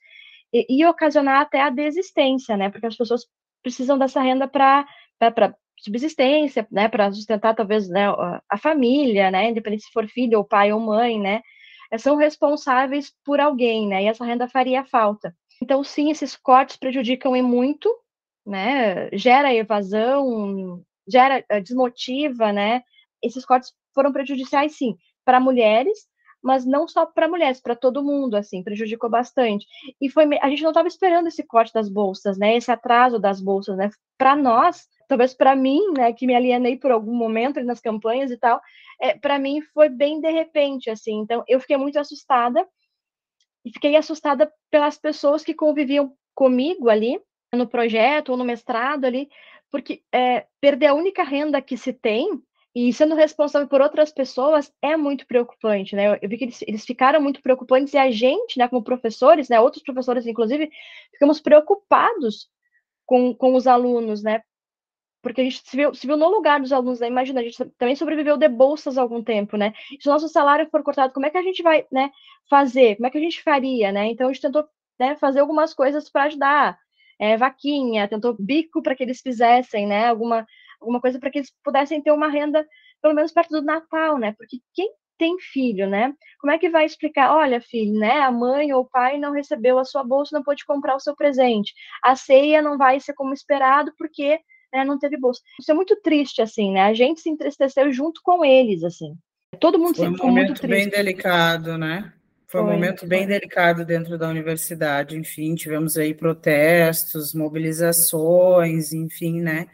ia 0.52 0.88
ocasionar 0.88 1.40
até 1.40 1.60
a 1.60 1.68
desistência, 1.68 2.56
né, 2.56 2.70
porque 2.70 2.86
as 2.86 2.96
pessoas 2.96 3.26
precisam 3.60 3.98
dessa 3.98 4.20
renda 4.22 4.46
para 4.46 4.86
subsistência, 5.78 6.66
né, 6.70 6.88
para 6.88 7.12
sustentar 7.12 7.54
talvez 7.54 7.88
né, 7.88 8.06
a 8.48 8.56
família, 8.56 9.30
né, 9.32 9.50
independente 9.50 9.82
se 9.82 9.92
for 9.92 10.06
filho 10.06 10.38
ou 10.38 10.44
pai 10.44 10.72
ou 10.72 10.78
mãe, 10.78 11.20
né, 11.20 11.42
são 11.98 12.16
responsáveis 12.16 13.12
por 13.24 13.40
alguém, 13.40 13.88
né? 13.88 14.04
E 14.04 14.06
essa 14.06 14.24
renda 14.24 14.48
faria 14.48 14.84
falta. 14.84 15.34
Então, 15.62 15.82
sim, 15.84 16.10
esses 16.10 16.36
cortes 16.36 16.76
prejudicam 16.76 17.36
e 17.36 17.42
muito, 17.42 17.88
né? 18.46 19.10
Gera 19.12 19.54
evasão, 19.54 20.82
gera 21.08 21.44
eh, 21.48 21.60
desmotiva, 21.60 22.52
né? 22.52 22.82
Esses 23.22 23.44
cortes 23.44 23.72
foram 23.94 24.12
prejudiciais, 24.12 24.76
sim, 24.76 24.96
para 25.24 25.40
mulheres, 25.40 26.06
mas 26.42 26.66
não 26.66 26.86
só 26.86 27.06
para 27.06 27.28
mulheres, 27.28 27.60
para 27.60 27.74
todo 27.74 28.04
mundo, 28.04 28.34
assim, 28.36 28.62
prejudicou 28.62 29.08
bastante. 29.08 29.66
E 30.00 30.10
foi, 30.10 30.28
a 30.42 30.48
gente 30.50 30.62
não 30.62 30.70
estava 30.70 30.88
esperando 30.88 31.28
esse 31.28 31.42
corte 31.42 31.72
das 31.72 31.88
bolsas, 31.88 32.36
né? 32.36 32.56
Esse 32.56 32.70
atraso 32.70 33.18
das 33.18 33.40
bolsas, 33.40 33.76
né? 33.76 33.90
Para 34.18 34.36
nós, 34.36 34.86
talvez 35.08 35.34
para 35.34 35.56
mim, 35.56 35.80
né, 35.96 36.12
que 36.12 36.26
me 36.26 36.34
alienei 36.34 36.76
por 36.76 36.90
algum 36.90 37.14
momento 37.14 37.62
nas 37.64 37.80
campanhas 37.80 38.30
e 38.30 38.36
tal, 38.36 38.60
é, 39.00 39.16
para 39.16 39.38
mim 39.38 39.60
foi 39.72 39.88
bem 39.88 40.20
de 40.20 40.30
repente, 40.30 40.90
assim. 40.90 41.20
Então, 41.20 41.44
eu 41.48 41.60
fiquei 41.60 41.76
muito 41.76 41.98
assustada. 41.98 42.66
e 43.64 43.70
fiquei 43.72 43.96
assustada 43.96 44.52
pelas 44.70 44.98
pessoas 44.98 45.42
que 45.42 45.54
conviviam 45.54 46.14
comigo 46.34 46.88
ali 46.88 47.20
no 47.54 47.66
projeto 47.66 48.30
ou 48.30 48.36
no 48.36 48.44
mestrado 48.44 49.04
ali, 49.04 49.28
porque 49.70 50.02
é, 50.12 50.46
perder 50.60 50.86
a 50.86 50.94
única 50.94 51.22
renda 51.22 51.62
que 51.62 51.76
se 51.76 51.92
tem 51.92 52.28
e 52.74 52.92
sendo 52.92 53.14
responsável 53.14 53.68
por 53.68 53.80
outras 53.80 54.12
pessoas 54.12 54.72
é 54.82 54.96
muito 54.96 55.26
preocupante, 55.26 55.94
né? 55.94 56.18
Eu, 56.20 56.28
vi 56.28 56.36
que 56.36 56.44
eles, 56.44 56.62
eles, 56.62 56.84
ficaram 56.84 57.20
muito 57.20 57.40
preocupantes 57.40 57.94
e 57.94 57.98
a 57.98 58.10
gente, 58.10 58.58
né, 58.58 58.66
como 58.66 58.82
professores, 58.82 59.48
né, 59.48 59.60
outros 59.60 59.82
professores 59.82 60.26
inclusive, 60.26 60.68
ficamos 61.12 61.40
preocupados 61.40 62.48
com, 63.06 63.32
com 63.34 63.54
os 63.54 63.66
alunos, 63.68 64.22
né? 64.22 64.42
Porque 65.24 65.40
a 65.40 65.44
gente 65.44 65.62
se 65.64 65.76
viu, 65.76 65.94
se 65.94 66.06
viu 66.06 66.16
no 66.16 66.28
lugar 66.28 66.60
dos 66.60 66.72
alunos, 66.72 67.00
né? 67.00 67.08
Imagina, 67.08 67.40
a 67.40 67.42
gente 67.42 67.64
também 67.78 67.96
sobreviveu 67.96 68.36
de 68.36 68.48
bolsas 68.48 68.98
há 68.98 69.02
algum 69.02 69.24
tempo, 69.24 69.56
né? 69.56 69.72
Se 69.98 70.08
o 70.08 70.12
nosso 70.12 70.28
salário 70.28 70.68
for 70.70 70.82
cortado, 70.82 71.12
como 71.14 71.26
é 71.26 71.30
que 71.30 71.38
a 71.38 71.42
gente 71.42 71.62
vai, 71.62 71.86
né, 71.90 72.10
fazer? 72.48 72.96
Como 72.96 73.06
é 73.06 73.10
que 73.10 73.18
a 73.18 73.20
gente 73.20 73.42
faria, 73.42 73.90
né? 73.90 74.08
Então 74.08 74.28
a 74.28 74.32
gente 74.32 74.42
tentou, 74.42 74.64
né, 75.00 75.16
fazer 75.16 75.40
algumas 75.40 75.74
coisas 75.74 76.10
para 76.10 76.24
ajudar, 76.24 76.78
é, 77.18 77.36
vaquinha, 77.36 78.06
tentou 78.08 78.36
bico 78.38 78.82
para 78.82 78.94
que 78.94 79.02
eles 79.02 79.20
fizessem, 79.20 79.86
né, 79.86 80.06
alguma 80.08 80.46
alguma 80.80 81.00
coisa 81.00 81.18
para 81.18 81.30
que 81.30 81.38
eles 81.38 81.52
pudessem 81.64 82.02
ter 82.02 82.12
uma 82.12 82.28
renda, 82.28 82.66
pelo 83.00 83.14
menos 83.14 83.32
perto 83.32 83.50
do 83.50 83.62
Natal, 83.62 84.18
né? 84.18 84.34
Porque 84.36 84.58
quem 84.74 84.92
tem 85.18 85.38
filho, 85.38 85.88
né? 85.88 86.12
Como 86.40 86.52
é 86.52 86.58
que 86.58 86.68
vai 86.68 86.84
explicar? 86.84 87.34
Olha, 87.34 87.60
filho, 87.60 87.98
né? 87.98 88.18
A 88.20 88.30
mãe 88.30 88.72
ou 88.72 88.82
o 88.82 88.88
pai 88.88 89.18
não 89.18 89.32
recebeu 89.32 89.78
a 89.78 89.84
sua 89.84 90.04
bolsa, 90.04 90.36
não 90.36 90.42
pôde 90.42 90.64
comprar 90.64 90.94
o 90.96 91.00
seu 91.00 91.14
presente. 91.16 91.72
A 92.02 92.16
ceia 92.16 92.60
não 92.60 92.76
vai 92.76 93.00
ser 93.00 93.14
como 93.14 93.32
esperado 93.32 93.92
porque 93.96 94.40
né, 94.74 94.84
não 94.84 94.98
teve 94.98 95.16
bolsa. 95.16 95.40
Isso 95.60 95.70
é 95.70 95.74
muito 95.74 95.96
triste, 95.96 96.42
assim, 96.42 96.72
né? 96.72 96.82
A 96.82 96.94
gente 96.94 97.20
se 97.20 97.30
entristeceu 97.30 97.92
junto 97.92 98.20
com 98.22 98.44
eles, 98.44 98.82
assim. 98.82 99.14
Todo 99.60 99.78
mundo 99.78 99.96
Foi 99.96 100.08
um 100.08 100.12
ficou 100.12 100.28
momento 100.28 100.46
muito 100.48 100.60
triste. 100.60 100.76
bem 100.76 100.88
delicado, 100.88 101.78
né? 101.78 102.12
Foi, 102.48 102.60
um 102.60 102.66
momento 102.66 103.06
bem 103.06 103.26
delicado 103.26 103.84
dentro 103.84 104.18
da 104.18 104.28
universidade. 104.28 105.16
Enfim, 105.16 105.54
tivemos 105.54 105.96
aí 105.96 106.12
protestos, 106.14 107.34
mobilizações, 107.34 108.92
enfim, 108.92 109.40
né? 109.40 109.68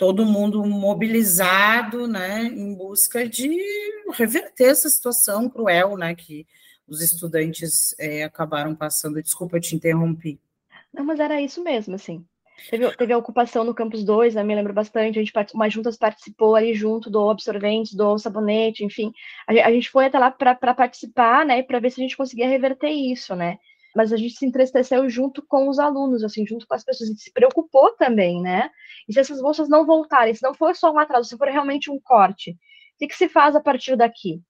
todo 0.00 0.24
mundo 0.24 0.64
mobilizado, 0.64 2.08
né, 2.08 2.44
em 2.44 2.74
busca 2.74 3.28
de 3.28 3.54
reverter 4.14 4.70
essa 4.70 4.88
situação 4.88 5.46
cruel, 5.46 5.94
né, 5.94 6.14
que 6.14 6.46
os 6.88 7.02
estudantes 7.02 7.94
é, 7.98 8.24
acabaram 8.24 8.74
passando. 8.74 9.22
Desculpa, 9.22 9.58
eu 9.58 9.60
te 9.60 9.76
interrompi. 9.76 10.40
Não, 10.90 11.04
mas 11.04 11.20
era 11.20 11.38
isso 11.42 11.62
mesmo, 11.62 11.96
assim. 11.96 12.24
Teve, 12.68 12.96
teve 12.96 13.12
a 13.12 13.18
ocupação 13.18 13.64
no 13.64 13.74
Campus 13.74 14.04
2, 14.04 14.34
né, 14.34 14.42
me 14.42 14.54
lembro 14.54 14.72
bastante, 14.72 15.18
a 15.18 15.22
gente, 15.22 15.32
uma 15.54 15.70
juntas 15.70 15.96
participou 15.96 16.56
ali 16.56 16.74
junto, 16.74 17.08
do 17.08 17.30
absorvente, 17.30 17.96
do 17.96 18.18
sabonete, 18.18 18.84
enfim. 18.84 19.12
A, 19.46 19.52
a 19.52 19.72
gente 19.72 19.88
foi 19.88 20.06
até 20.06 20.18
lá 20.18 20.30
para 20.30 20.74
participar, 20.74 21.46
né, 21.46 21.62
para 21.62 21.78
ver 21.78 21.90
se 21.90 22.00
a 22.00 22.02
gente 22.02 22.16
conseguia 22.16 22.48
reverter 22.48 22.90
isso, 22.90 23.34
né 23.34 23.58
mas 23.94 24.12
a 24.12 24.16
gente 24.16 24.34
se 24.34 24.46
entristeceu 24.46 25.08
junto 25.08 25.44
com 25.46 25.68
os 25.68 25.78
alunos, 25.78 26.22
assim, 26.22 26.46
junto 26.46 26.66
com 26.66 26.74
as 26.74 26.84
pessoas, 26.84 27.08
a 27.08 27.12
gente 27.12 27.22
se 27.22 27.32
preocupou 27.32 27.92
também, 27.96 28.40
né? 28.40 28.70
E 29.08 29.12
se 29.12 29.20
essas 29.20 29.40
bolsas 29.40 29.68
não 29.68 29.84
voltarem, 29.84 30.34
se 30.34 30.42
não 30.42 30.54
for 30.54 30.74
só 30.76 30.92
um 30.92 30.98
atraso, 30.98 31.28
se 31.28 31.36
for 31.36 31.48
realmente 31.48 31.90
um 31.90 32.00
corte, 32.00 32.52
o 32.52 32.56
que, 32.98 33.08
que 33.08 33.16
se 33.16 33.28
faz 33.28 33.56
a 33.56 33.60
partir 33.60 33.96
daqui? 33.96 34.40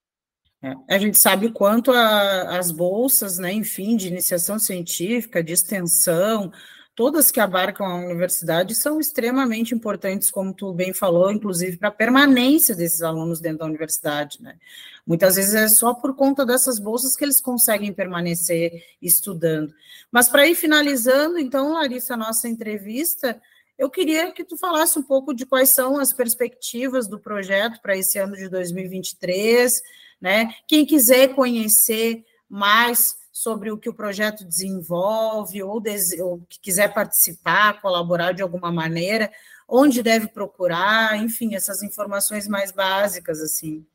É, 0.62 0.74
a 0.94 0.98
gente 0.98 1.16
sabe 1.16 1.46
o 1.46 1.52
quanto 1.52 1.90
a, 1.90 2.58
as 2.58 2.70
bolsas, 2.70 3.38
né, 3.38 3.52
enfim, 3.52 3.96
de 3.96 4.08
iniciação 4.08 4.58
científica, 4.58 5.42
de 5.42 5.54
extensão, 5.54 6.52
todas 7.00 7.30
que 7.30 7.40
abarcam 7.40 7.86
a 7.86 7.94
universidade 7.94 8.74
são 8.74 9.00
extremamente 9.00 9.74
importantes, 9.74 10.30
como 10.30 10.52
tu 10.52 10.70
bem 10.70 10.92
falou, 10.92 11.32
inclusive 11.32 11.78
para 11.78 11.88
a 11.88 11.90
permanência 11.90 12.76
desses 12.76 13.00
alunos 13.00 13.40
dentro 13.40 13.60
da 13.60 13.64
universidade, 13.64 14.42
né? 14.42 14.58
Muitas 15.06 15.36
vezes 15.36 15.54
é 15.54 15.66
só 15.66 15.94
por 15.94 16.14
conta 16.14 16.44
dessas 16.44 16.78
bolsas 16.78 17.16
que 17.16 17.24
eles 17.24 17.40
conseguem 17.40 17.90
permanecer 17.90 18.84
estudando. 19.00 19.72
Mas 20.12 20.28
para 20.28 20.46
ir 20.46 20.54
finalizando, 20.54 21.38
então, 21.38 21.72
Larissa, 21.72 22.12
a 22.12 22.18
nossa 22.18 22.46
entrevista, 22.46 23.40
eu 23.78 23.88
queria 23.88 24.30
que 24.30 24.44
tu 24.44 24.58
falasse 24.58 24.98
um 24.98 25.02
pouco 25.02 25.32
de 25.32 25.46
quais 25.46 25.70
são 25.70 25.98
as 25.98 26.12
perspectivas 26.12 27.08
do 27.08 27.18
projeto 27.18 27.80
para 27.80 27.96
esse 27.96 28.18
ano 28.18 28.36
de 28.36 28.46
2023, 28.46 29.82
né? 30.20 30.54
Quem 30.68 30.84
quiser 30.84 31.28
conhecer 31.28 32.26
mais 32.46 33.16
sobre 33.32 33.70
o 33.70 33.78
que 33.78 33.88
o 33.88 33.94
projeto 33.94 34.44
desenvolve, 34.44 35.62
ou, 35.62 35.82
ou 36.20 36.40
que 36.48 36.60
quiser 36.60 36.92
participar, 36.92 37.80
colaborar 37.80 38.32
de 38.32 38.42
alguma 38.42 38.72
maneira, 38.72 39.30
onde 39.68 40.02
deve 40.02 40.28
procurar, 40.28 41.16
enfim, 41.16 41.54
essas 41.54 41.82
informações 41.82 42.48
mais 42.48 42.72
básicas, 42.72 43.40
assim. 43.40 43.86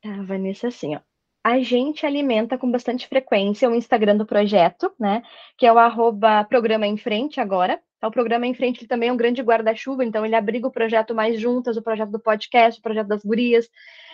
Tá, 0.00 0.22
Vanessa, 0.22 0.68
assim, 0.68 0.96
ó. 0.96 1.00
A 1.44 1.58
gente 1.60 2.06
alimenta 2.06 2.56
com 2.56 2.70
bastante 2.70 3.08
frequência 3.08 3.68
o 3.68 3.74
Instagram 3.74 4.16
do 4.16 4.24
projeto, 4.24 4.92
né? 4.98 5.24
Que 5.58 5.66
é 5.66 5.72
o 5.72 5.78
arroba 5.78 6.44
programa 6.44 6.86
em 6.86 6.96
frente 6.96 7.40
agora. 7.40 7.80
Então, 7.96 8.08
o 8.10 8.12
programa 8.12 8.46
em 8.46 8.54
frente 8.54 8.86
também 8.86 9.08
é 9.08 9.12
um 9.12 9.16
grande 9.16 9.42
guarda-chuva, 9.42 10.04
então 10.04 10.24
ele 10.24 10.36
abriga 10.36 10.68
o 10.68 10.72
projeto 10.72 11.14
Mais 11.14 11.40
Juntas, 11.40 11.76
o 11.76 11.82
projeto 11.82 12.10
do 12.10 12.20
podcast, 12.20 12.78
o 12.78 12.82
projeto 12.82 13.08
das 13.08 13.24
gurias. 13.24 13.68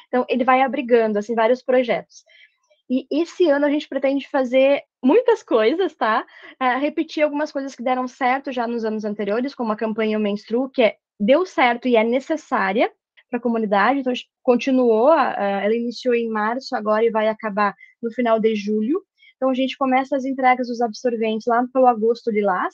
Então, 0.08 0.24
ele 0.26 0.42
vai 0.42 0.62
abrigando, 0.62 1.18
assim, 1.18 1.34
vários 1.34 1.62
projetos. 1.62 2.24
E 2.90 3.06
esse 3.10 3.48
ano 3.48 3.66
a 3.66 3.70
gente 3.70 3.88
pretende 3.88 4.28
fazer 4.28 4.82
muitas 5.02 5.42
coisas, 5.42 5.94
tá? 5.94 6.24
Uh, 6.60 6.78
repetir 6.78 7.22
algumas 7.22 7.52
coisas 7.52 7.74
que 7.74 7.82
deram 7.82 8.08
certo 8.08 8.50
já 8.50 8.66
nos 8.66 8.84
anos 8.84 9.04
anteriores, 9.04 9.54
como 9.54 9.72
a 9.72 9.76
campanha 9.76 10.18
Menstru, 10.18 10.70
que 10.70 10.82
é, 10.82 10.96
deu 11.20 11.44
certo 11.44 11.86
e 11.86 11.96
é 11.96 12.04
necessária 12.04 12.90
para 13.28 13.38
a 13.38 13.42
comunidade. 13.42 14.00
Então, 14.00 14.10
a 14.10 14.14
gente 14.14 14.30
continuou, 14.42 15.12
ela 15.12 15.74
iniciou 15.74 16.14
em 16.14 16.30
março 16.30 16.74
agora 16.74 17.04
e 17.04 17.10
vai 17.10 17.28
acabar 17.28 17.74
no 18.02 18.10
final 18.10 18.40
de 18.40 18.54
julho. 18.54 19.02
Então, 19.36 19.50
a 19.50 19.54
gente 19.54 19.76
começa 19.76 20.16
as 20.16 20.24
entregas 20.24 20.68
dos 20.68 20.80
absorventes 20.80 21.46
lá 21.46 21.64
pelo 21.72 21.86
agosto 21.86 22.32
de 22.32 22.40
lá 22.40 22.66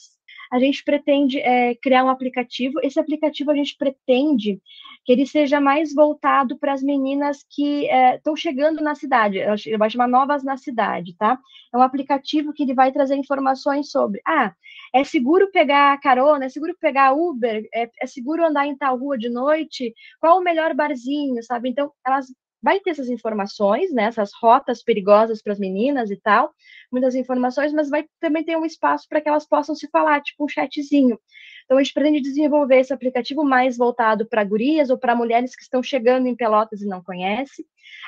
a 0.51 0.59
gente 0.59 0.83
pretende 0.83 1.39
é, 1.39 1.75
criar 1.75 2.03
um 2.03 2.09
aplicativo. 2.09 2.79
Esse 2.83 2.99
aplicativo 2.99 3.51
a 3.51 3.55
gente 3.55 3.75
pretende 3.77 4.61
que 5.03 5.11
ele 5.11 5.25
seja 5.25 5.59
mais 5.59 5.93
voltado 5.93 6.57
para 6.57 6.73
as 6.73 6.81
meninas 6.81 7.45
que 7.49 7.87
estão 8.15 8.33
é, 8.33 8.37
chegando 8.37 8.81
na 8.81 8.95
cidade. 8.95 9.37
Ele 9.37 9.77
vai 9.77 9.89
chamar 9.89 10.07
Novas 10.07 10.43
na 10.43 10.57
Cidade, 10.57 11.15
tá? 11.17 11.37
É 11.73 11.77
um 11.77 11.81
aplicativo 11.81 12.53
que 12.53 12.63
ele 12.63 12.73
vai 12.73 12.91
trazer 12.91 13.15
informações 13.15 13.91
sobre, 13.91 14.19
ah, 14.25 14.53
é 14.93 15.03
seguro 15.03 15.51
pegar 15.51 15.99
carona, 15.99 16.45
é 16.45 16.49
seguro 16.49 16.75
pegar 16.79 17.13
Uber, 17.13 17.67
é, 17.73 17.89
é 18.01 18.07
seguro 18.07 18.45
andar 18.45 18.65
em 18.65 18.75
tal 18.75 18.97
rua 18.97 19.17
de 19.17 19.29
noite, 19.29 19.93
qual 20.19 20.39
o 20.39 20.43
melhor 20.43 20.73
barzinho, 20.73 21.41
sabe? 21.43 21.69
Então, 21.69 21.91
elas 22.05 22.27
vai 22.61 22.79
ter 22.79 22.91
essas 22.91 23.09
informações, 23.09 23.93
né, 23.93 24.05
essas 24.05 24.31
rotas 24.41 24.83
perigosas 24.83 25.41
para 25.41 25.53
as 25.53 25.59
meninas 25.59 26.09
e 26.09 26.17
tal, 26.17 26.53
muitas 26.91 27.15
informações, 27.15 27.71
mas 27.73 27.89
vai 27.89 28.05
também 28.19 28.43
ter 28.43 28.57
um 28.57 28.65
espaço 28.65 29.07
para 29.07 29.21
que 29.21 29.29
elas 29.29 29.47
possam 29.47 29.75
se 29.75 29.87
falar, 29.89 30.21
tipo 30.21 30.43
um 30.43 30.47
chatzinho. 30.47 31.19
Então, 31.65 31.77
a 31.77 31.83
gente 31.83 31.93
pretende 31.93 32.21
desenvolver 32.21 32.79
esse 32.79 32.93
aplicativo 32.93 33.43
mais 33.43 33.77
voltado 33.77 34.27
para 34.27 34.43
gurias 34.43 34.89
ou 34.89 34.97
para 34.97 35.15
mulheres 35.15 35.55
que 35.55 35.63
estão 35.63 35.81
chegando 35.81 36.27
em 36.27 36.35
Pelotas 36.35 36.81
e 36.81 36.87
não 36.87 37.03
conhecem. 37.03 37.65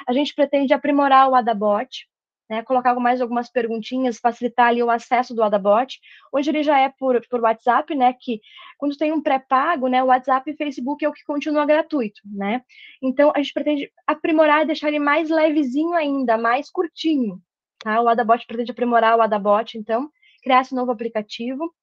A 0.08 0.14
gente 0.14 0.34
pretende 0.34 0.74
aprimorar 0.74 1.30
o 1.30 1.36
Adabot, 1.36 2.08
né, 2.50 2.64
colocar 2.64 2.96
mais 2.96 3.22
algumas 3.22 3.50
perguntinhas, 3.50 4.20
facilitar 4.20 4.68
ali 4.68 4.82
o 4.82 4.90
acesso 4.90 5.36
do 5.36 5.44
Adabot. 5.44 6.00
Hoje 6.32 6.50
ele 6.50 6.64
já 6.64 6.80
é 6.80 6.90
por, 6.90 7.22
por 7.28 7.42
WhatsApp, 7.42 7.94
né, 7.94 8.14
que 8.14 8.42
quando 8.78 8.98
tem 8.98 9.12
um 9.12 9.22
pré-pago, 9.22 9.88
né, 9.88 10.04
o 10.04 10.08
WhatsApp 10.08 10.50
e 10.50 10.56
Facebook 10.56 11.04
é 11.04 11.10
o 11.10 11.14
que 11.14 11.24
continua 11.26 11.66
gratuito, 11.66 12.22
né? 12.26 12.62
Então, 13.02 13.32
a 13.36 13.40
gente 13.40 13.54
pretende 13.54 13.92
aprimorar 14.06 14.64
e 14.64 14.68
deixar 14.68 14.88
ele 14.88 15.00
mais 15.00 15.30
levezinho 15.30 15.94
ainda, 15.94 16.38
mais 16.38 16.70
curtinho, 16.70 17.42
tá? 17.80 18.02
O 18.02 18.08
Adabot 18.08 18.46
pretende 18.46 18.72
aprimorar 18.72 19.18
o 19.18 19.22
Adabot, 19.22 19.78
então, 19.78 20.10
criar 20.42 20.62
esse 20.62 20.74
novo 20.74 20.92
aplicativo. 20.92 21.74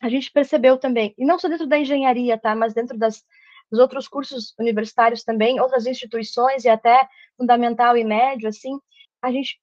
A 0.00 0.08
gente 0.08 0.32
percebeu 0.32 0.78
também, 0.78 1.14
e 1.16 1.24
não 1.24 1.38
só 1.38 1.48
dentro 1.48 1.66
da 1.66 1.78
engenharia, 1.78 2.38
tá, 2.38 2.54
mas 2.54 2.74
dentro 2.74 2.98
das 2.98 3.22
dos 3.70 3.80
outros 3.80 4.06
cursos 4.06 4.54
universitários 4.58 5.24
também, 5.24 5.58
outras 5.58 5.86
instituições 5.86 6.66
e 6.66 6.68
até 6.68 7.08
fundamental 7.38 7.96
e 7.96 8.04
médio, 8.04 8.46
assim, 8.46 8.78
a 9.22 9.32
gente 9.32 9.58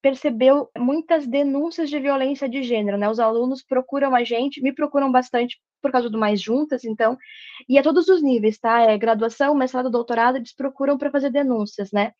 percebeu 0.00 0.70
muitas 0.76 1.26
denúncias 1.26 1.90
de 1.90 1.98
violência 1.98 2.48
de 2.48 2.62
gênero, 2.62 2.96
né? 2.96 3.08
Os 3.08 3.18
alunos 3.18 3.62
procuram 3.62 4.14
a 4.14 4.22
gente, 4.22 4.62
me 4.62 4.72
procuram 4.72 5.10
bastante 5.10 5.60
por 5.82 5.92
causa 5.92 6.08
do 6.10 6.18
Mais 6.18 6.40
Juntas, 6.40 6.84
então, 6.84 7.16
e 7.68 7.78
a 7.78 7.82
todos 7.82 8.08
os 8.08 8.22
níveis, 8.22 8.58
tá? 8.58 8.82
É 8.82 8.96
graduação, 8.98 9.54
mestrado, 9.54 9.90
doutorado, 9.90 10.36
eles 10.36 10.54
procuram 10.54 10.98
para 10.98 11.10
fazer 11.10 11.30
denúncias, 11.30 11.90
né? 11.92 12.12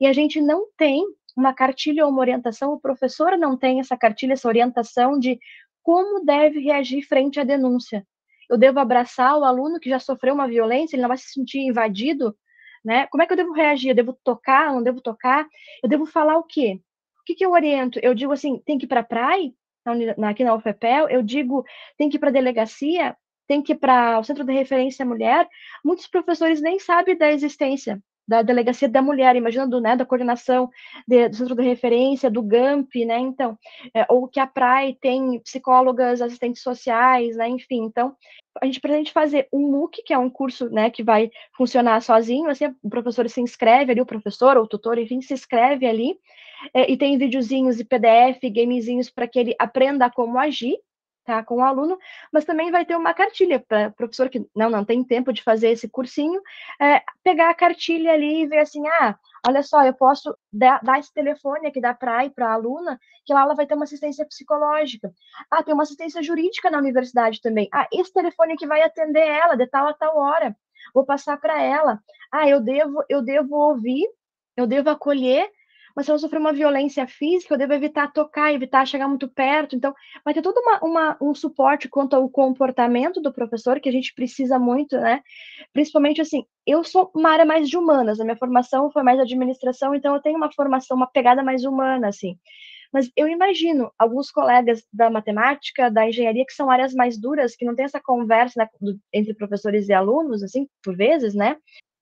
E 0.00 0.06
a 0.06 0.12
gente 0.12 0.40
não 0.40 0.66
tem 0.76 1.04
uma 1.36 1.52
cartilha 1.52 2.04
ou 2.04 2.10
uma 2.10 2.20
orientação, 2.20 2.72
o 2.72 2.80
professor 2.80 3.36
não 3.38 3.56
tem 3.56 3.80
essa 3.80 3.96
cartilha, 3.96 4.34
essa 4.34 4.48
orientação 4.48 5.18
de 5.18 5.38
como 5.82 6.24
deve 6.24 6.60
reagir 6.60 7.02
frente 7.06 7.40
à 7.40 7.44
denúncia. 7.44 8.06
Eu 8.48 8.58
devo 8.58 8.78
abraçar 8.78 9.38
o 9.38 9.44
aluno 9.44 9.80
que 9.80 9.90
já 9.90 9.98
sofreu 9.98 10.34
uma 10.34 10.48
violência, 10.48 10.96
ele 10.96 11.02
não 11.02 11.08
vai 11.08 11.18
se 11.18 11.30
sentir 11.30 11.60
invadido, 11.60 12.36
né? 12.84 13.06
Como 13.08 13.22
é 13.22 13.26
que 13.26 13.32
eu 13.32 13.36
devo 13.36 13.52
reagir? 13.52 13.90
Eu 13.90 13.94
devo 13.94 14.12
tocar, 14.24 14.72
não 14.72 14.82
devo 14.82 15.00
tocar? 15.00 15.46
Eu 15.82 15.88
devo 15.88 16.06
falar 16.06 16.36
o 16.36 16.44
quê? 16.44 16.80
O 17.24 17.26
que, 17.26 17.34
que 17.34 17.44
eu 17.46 17.52
oriento? 17.52 17.98
Eu 18.02 18.14
digo 18.14 18.32
assim, 18.32 18.60
tem 18.66 18.76
que 18.76 18.84
ir 18.84 18.88
para 18.88 19.00
a 19.00 19.04
praia, 19.04 19.50
aqui 20.28 20.44
na 20.44 20.54
UFPEL, 20.54 21.08
eu 21.08 21.22
digo, 21.22 21.64
tem 21.96 22.10
que 22.10 22.16
ir 22.16 22.20
para 22.20 22.28
a 22.28 22.32
delegacia, 22.32 23.16
tem 23.48 23.62
que 23.62 23.72
ir 23.72 23.76
para 23.76 24.18
o 24.18 24.24
Centro 24.24 24.44
de 24.44 24.52
Referência 24.52 25.06
Mulher. 25.06 25.48
Muitos 25.82 26.06
professores 26.06 26.60
nem 26.60 26.78
sabem 26.78 27.16
da 27.16 27.32
existência 27.32 27.98
da 28.26 28.42
Delegacia 28.42 28.88
da 28.88 29.02
Mulher, 29.02 29.36
imaginando, 29.36 29.80
né, 29.80 29.96
da 29.96 30.04
coordenação 30.04 30.70
de, 31.06 31.28
do 31.28 31.36
Centro 31.36 31.54
de 31.54 31.62
Referência, 31.62 32.30
do 32.30 32.42
GAMP, 32.42 33.04
né, 33.04 33.18
então, 33.18 33.58
é, 33.94 34.06
ou 34.08 34.26
que 34.28 34.40
a 34.40 34.46
PRAE 34.46 34.96
tem 35.00 35.38
psicólogas, 35.40 36.22
assistentes 36.22 36.62
sociais, 36.62 37.36
né, 37.36 37.48
enfim, 37.48 37.84
então, 37.84 38.16
a 38.62 38.66
gente 38.66 38.80
pretende 38.80 39.12
fazer 39.12 39.48
um 39.52 39.70
MOOC, 39.70 40.02
que 40.02 40.14
é 40.14 40.18
um 40.18 40.30
curso, 40.30 40.70
né, 40.70 40.88
que 40.90 41.02
vai 41.02 41.30
funcionar 41.54 42.00
sozinho, 42.00 42.48
assim, 42.48 42.74
o 42.82 42.88
professor 42.88 43.28
se 43.28 43.40
inscreve 43.40 43.92
ali, 43.92 44.00
o 44.00 44.06
professor 44.06 44.56
ou 44.56 44.64
o 44.64 44.68
tutor, 44.68 44.98
enfim, 44.98 45.20
se 45.20 45.34
inscreve 45.34 45.86
ali, 45.86 46.16
e 46.74 46.96
tem 46.96 47.18
videozinhos 47.18 47.80
e 47.80 47.84
PDF, 47.84 48.40
gamezinhos 48.50 49.10
para 49.10 49.28
que 49.28 49.38
ele 49.38 49.54
aprenda 49.58 50.10
como 50.10 50.38
agir, 50.38 50.78
tá, 51.24 51.42
com 51.42 51.56
o 51.56 51.62
aluno, 51.62 51.98
mas 52.32 52.44
também 52.44 52.70
vai 52.70 52.84
ter 52.84 52.96
uma 52.96 53.14
cartilha 53.14 53.58
para 53.58 53.90
professor 53.90 54.28
que 54.28 54.46
não, 54.54 54.68
não 54.68 54.84
tem 54.84 55.02
tempo 55.02 55.32
de 55.32 55.42
fazer 55.42 55.70
esse 55.70 55.88
cursinho, 55.88 56.40
é, 56.80 57.02
pegar 57.22 57.50
a 57.50 57.54
cartilha 57.54 58.12
ali 58.12 58.42
e 58.42 58.46
ver 58.46 58.58
assim, 58.58 58.86
ah, 58.86 59.18
olha 59.46 59.62
só, 59.62 59.84
eu 59.84 59.94
posso 59.94 60.36
dar, 60.52 60.80
dar 60.82 60.98
esse 60.98 61.12
telefone 61.12 61.66
aqui 61.66 61.80
da 61.80 61.94
praia 61.94 62.30
para 62.30 62.48
a 62.48 62.52
aluna, 62.52 63.00
que 63.24 63.32
lá 63.32 63.42
ela 63.42 63.54
vai 63.54 63.66
ter 63.66 63.74
uma 63.74 63.84
assistência 63.84 64.26
psicológica. 64.26 65.12
Ah, 65.50 65.62
tem 65.62 65.74
uma 65.74 65.82
assistência 65.82 66.22
jurídica 66.22 66.70
na 66.70 66.78
universidade 66.78 67.40
também. 67.40 67.68
Ah, 67.72 67.88
esse 67.92 68.12
telefone 68.12 68.52
aqui 68.52 68.66
vai 68.66 68.82
atender 68.82 69.26
ela 69.26 69.56
de 69.56 69.66
tal 69.66 69.88
a 69.88 69.94
tal 69.94 70.16
hora. 70.18 70.56
Vou 70.94 71.04
passar 71.04 71.38
para 71.38 71.60
ela. 71.62 72.00
Ah, 72.30 72.48
eu 72.48 72.60
devo, 72.60 73.02
eu 73.08 73.22
devo 73.22 73.56
ouvir, 73.56 74.06
eu 74.56 74.66
devo 74.66 74.90
acolher 74.90 75.50
mas 75.94 76.06
se 76.06 76.10
ela 76.10 76.18
sofrer 76.18 76.38
uma 76.38 76.52
violência 76.52 77.06
física, 77.06 77.54
eu 77.54 77.58
devo 77.58 77.72
evitar 77.72 78.12
tocar, 78.12 78.52
evitar 78.52 78.86
chegar 78.86 79.08
muito 79.08 79.28
perto. 79.28 79.76
Então, 79.76 79.94
vai 80.24 80.34
ter 80.34 80.42
todo 80.42 80.58
uma, 80.58 80.78
uma, 80.82 81.16
um 81.20 81.34
suporte 81.34 81.88
quanto 81.88 82.14
ao 82.14 82.28
comportamento 82.28 83.20
do 83.20 83.32
professor, 83.32 83.78
que 83.80 83.88
a 83.88 83.92
gente 83.92 84.12
precisa 84.14 84.58
muito, 84.58 84.96
né? 84.96 85.22
Principalmente 85.72 86.20
assim, 86.20 86.44
eu 86.66 86.82
sou 86.82 87.10
uma 87.14 87.30
área 87.30 87.44
mais 87.44 87.68
de 87.68 87.76
humanas, 87.76 88.20
a 88.20 88.24
minha 88.24 88.36
formação 88.36 88.90
foi 88.90 89.02
mais 89.02 89.20
administração, 89.20 89.94
então 89.94 90.14
eu 90.14 90.20
tenho 90.20 90.36
uma 90.36 90.52
formação, 90.52 90.96
uma 90.96 91.06
pegada 91.06 91.42
mais 91.42 91.64
humana, 91.64 92.08
assim. 92.08 92.36
Mas 92.92 93.10
eu 93.16 93.26
imagino 93.26 93.92
alguns 93.98 94.30
colegas 94.30 94.84
da 94.92 95.10
matemática, 95.10 95.90
da 95.90 96.08
engenharia, 96.08 96.46
que 96.46 96.52
são 96.52 96.70
áreas 96.70 96.94
mais 96.94 97.18
duras, 97.18 97.56
que 97.56 97.64
não 97.64 97.74
tem 97.74 97.84
essa 97.84 98.00
conversa 98.00 98.62
né, 98.80 98.96
entre 99.12 99.34
professores 99.34 99.88
e 99.88 99.92
alunos, 99.92 100.44
assim, 100.44 100.68
por 100.80 100.96
vezes, 100.96 101.34
né? 101.34 101.56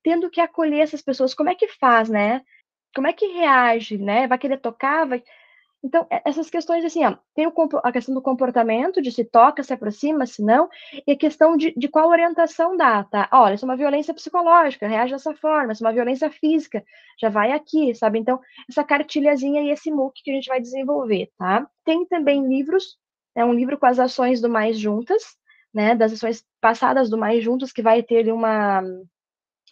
Tendo 0.05 0.29
que 0.29 0.39
acolher 0.39 0.81
essas 0.81 1.01
pessoas, 1.01 1.33
como 1.33 1.49
é 1.49 1.55
que 1.55 1.67
faz, 1.67 2.11
né? 2.11 2.43
Como 2.95 3.07
é 3.07 3.13
que 3.13 3.27
reage, 3.27 3.99
né? 3.99 4.27
Vai 4.27 4.39
querer 4.39 4.59
tocar? 4.59 5.07
Vai... 5.07 5.23
Então, 5.85 6.07
essas 6.25 6.49
questões, 6.49 6.85
assim, 6.85 7.05
ó, 7.05 7.17
tem 7.35 7.47
o, 7.47 7.53
a 7.83 7.91
questão 7.91 8.15
do 8.15 8.23
comportamento, 8.23 9.03
de 9.03 9.11
se 9.11 9.25
toca, 9.25 9.65
se 9.65 9.73
aproxima, 9.73 10.25
se 10.27 10.41
não, 10.41 10.69
e 11.05 11.11
a 11.13 11.17
questão 11.17 11.57
de, 11.57 11.75
de 11.77 11.89
qual 11.89 12.09
orientação 12.09 12.77
dá, 12.77 13.03
tá? 13.03 13.29
Olha, 13.33 13.55
isso 13.55 13.65
é 13.65 13.69
uma 13.69 13.77
violência 13.77 14.15
psicológica, 14.15 14.87
reage 14.87 15.13
dessa 15.13 15.35
forma, 15.35 15.73
isso 15.73 15.85
é 15.85 15.89
uma 15.89 15.93
violência 15.93 16.31
física, 16.31 16.85
já 17.21 17.29
vai 17.29 17.51
aqui, 17.51 17.93
sabe? 17.97 18.21
Então, 18.21 18.39
essa 18.71 18.85
cartilhazinha 18.85 19.63
e 19.63 19.71
esse 19.71 19.91
MOOC 19.91 20.23
que 20.23 20.31
a 20.31 20.35
gente 20.35 20.47
vai 20.47 20.61
desenvolver, 20.61 21.31
tá? 21.37 21.67
Tem 21.85 22.07
também 22.07 22.47
livros, 22.47 22.97
é 23.35 23.45
um 23.45 23.53
livro 23.53 23.77
com 23.77 23.87
as 23.87 23.99
ações 23.99 24.41
do 24.41 24.49
Mais 24.49 24.79
Juntas, 24.79 25.37
né, 25.75 25.97
das 25.97 26.13
ações 26.13 26.45
passadas 26.61 27.11
do 27.11 27.19
Mais 27.19 27.43
Juntos, 27.43 27.73
que 27.73 27.83
vai 27.83 28.05
ter 28.05 28.31
uma, 28.33 28.83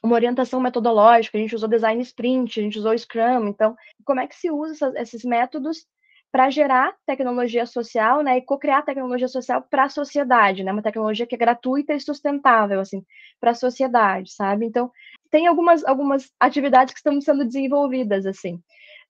uma 0.02 0.14
orientação 0.14 0.60
metodológica, 0.60 1.36
a 1.36 1.40
gente 1.40 1.54
usou 1.54 1.68
design 1.68 2.00
sprint, 2.02 2.58
a 2.58 2.62
gente 2.62 2.78
usou 2.78 2.96
Scrum, 2.96 3.48
então, 3.48 3.76
como 4.04 4.20
é 4.20 4.26
que 4.26 4.34
se 4.34 4.50
usa 4.50 4.92
esses 4.96 5.24
métodos 5.24 5.86
para 6.32 6.48
gerar 6.48 6.94
tecnologia 7.04 7.66
social, 7.66 8.22
né, 8.22 8.38
e 8.38 8.42
co-criar 8.42 8.82
tecnologia 8.82 9.28
social 9.28 9.62
para 9.68 9.84
a 9.84 9.88
sociedade, 9.88 10.62
né, 10.62 10.72
uma 10.72 10.82
tecnologia 10.82 11.26
que 11.26 11.34
é 11.34 11.38
gratuita 11.38 11.92
e 11.92 12.00
sustentável, 12.00 12.80
assim, 12.80 13.04
para 13.40 13.50
a 13.50 13.54
sociedade, 13.54 14.32
sabe? 14.32 14.64
Então, 14.64 14.90
tem 15.30 15.46
algumas, 15.46 15.84
algumas 15.84 16.30
atividades 16.38 16.94
que 16.94 17.00
estão 17.00 17.20
sendo 17.20 17.44
desenvolvidas, 17.44 18.26
assim. 18.26 18.60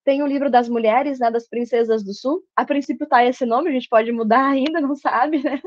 Tem 0.03 0.22
o 0.22 0.26
livro 0.26 0.51
das 0.51 0.66
mulheres, 0.66 1.18
né, 1.18 1.30
das 1.30 1.47
princesas 1.47 2.03
do 2.03 2.14
sul. 2.14 2.43
A 2.57 2.64
princípio 2.64 3.07
tá 3.07 3.22
esse 3.22 3.45
nome, 3.45 3.68
a 3.68 3.72
gente 3.72 3.88
pode 3.88 4.11
mudar 4.12 4.47
ainda, 4.49 4.80
não 4.80 4.97
sabe, 4.97 5.43
né? 5.43 5.61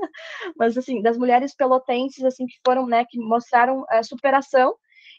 Mas 0.58 0.76
assim, 0.76 1.02
das 1.04 1.18
mulheres 1.18 1.56
pelotenses 1.56 2.24
assim 2.24 2.48
que 2.48 2.56
foram, 2.66 2.88
né, 2.88 3.06
que 3.08 3.20
mostraram 3.20 3.86
a 3.90 4.02
superação 4.02 4.76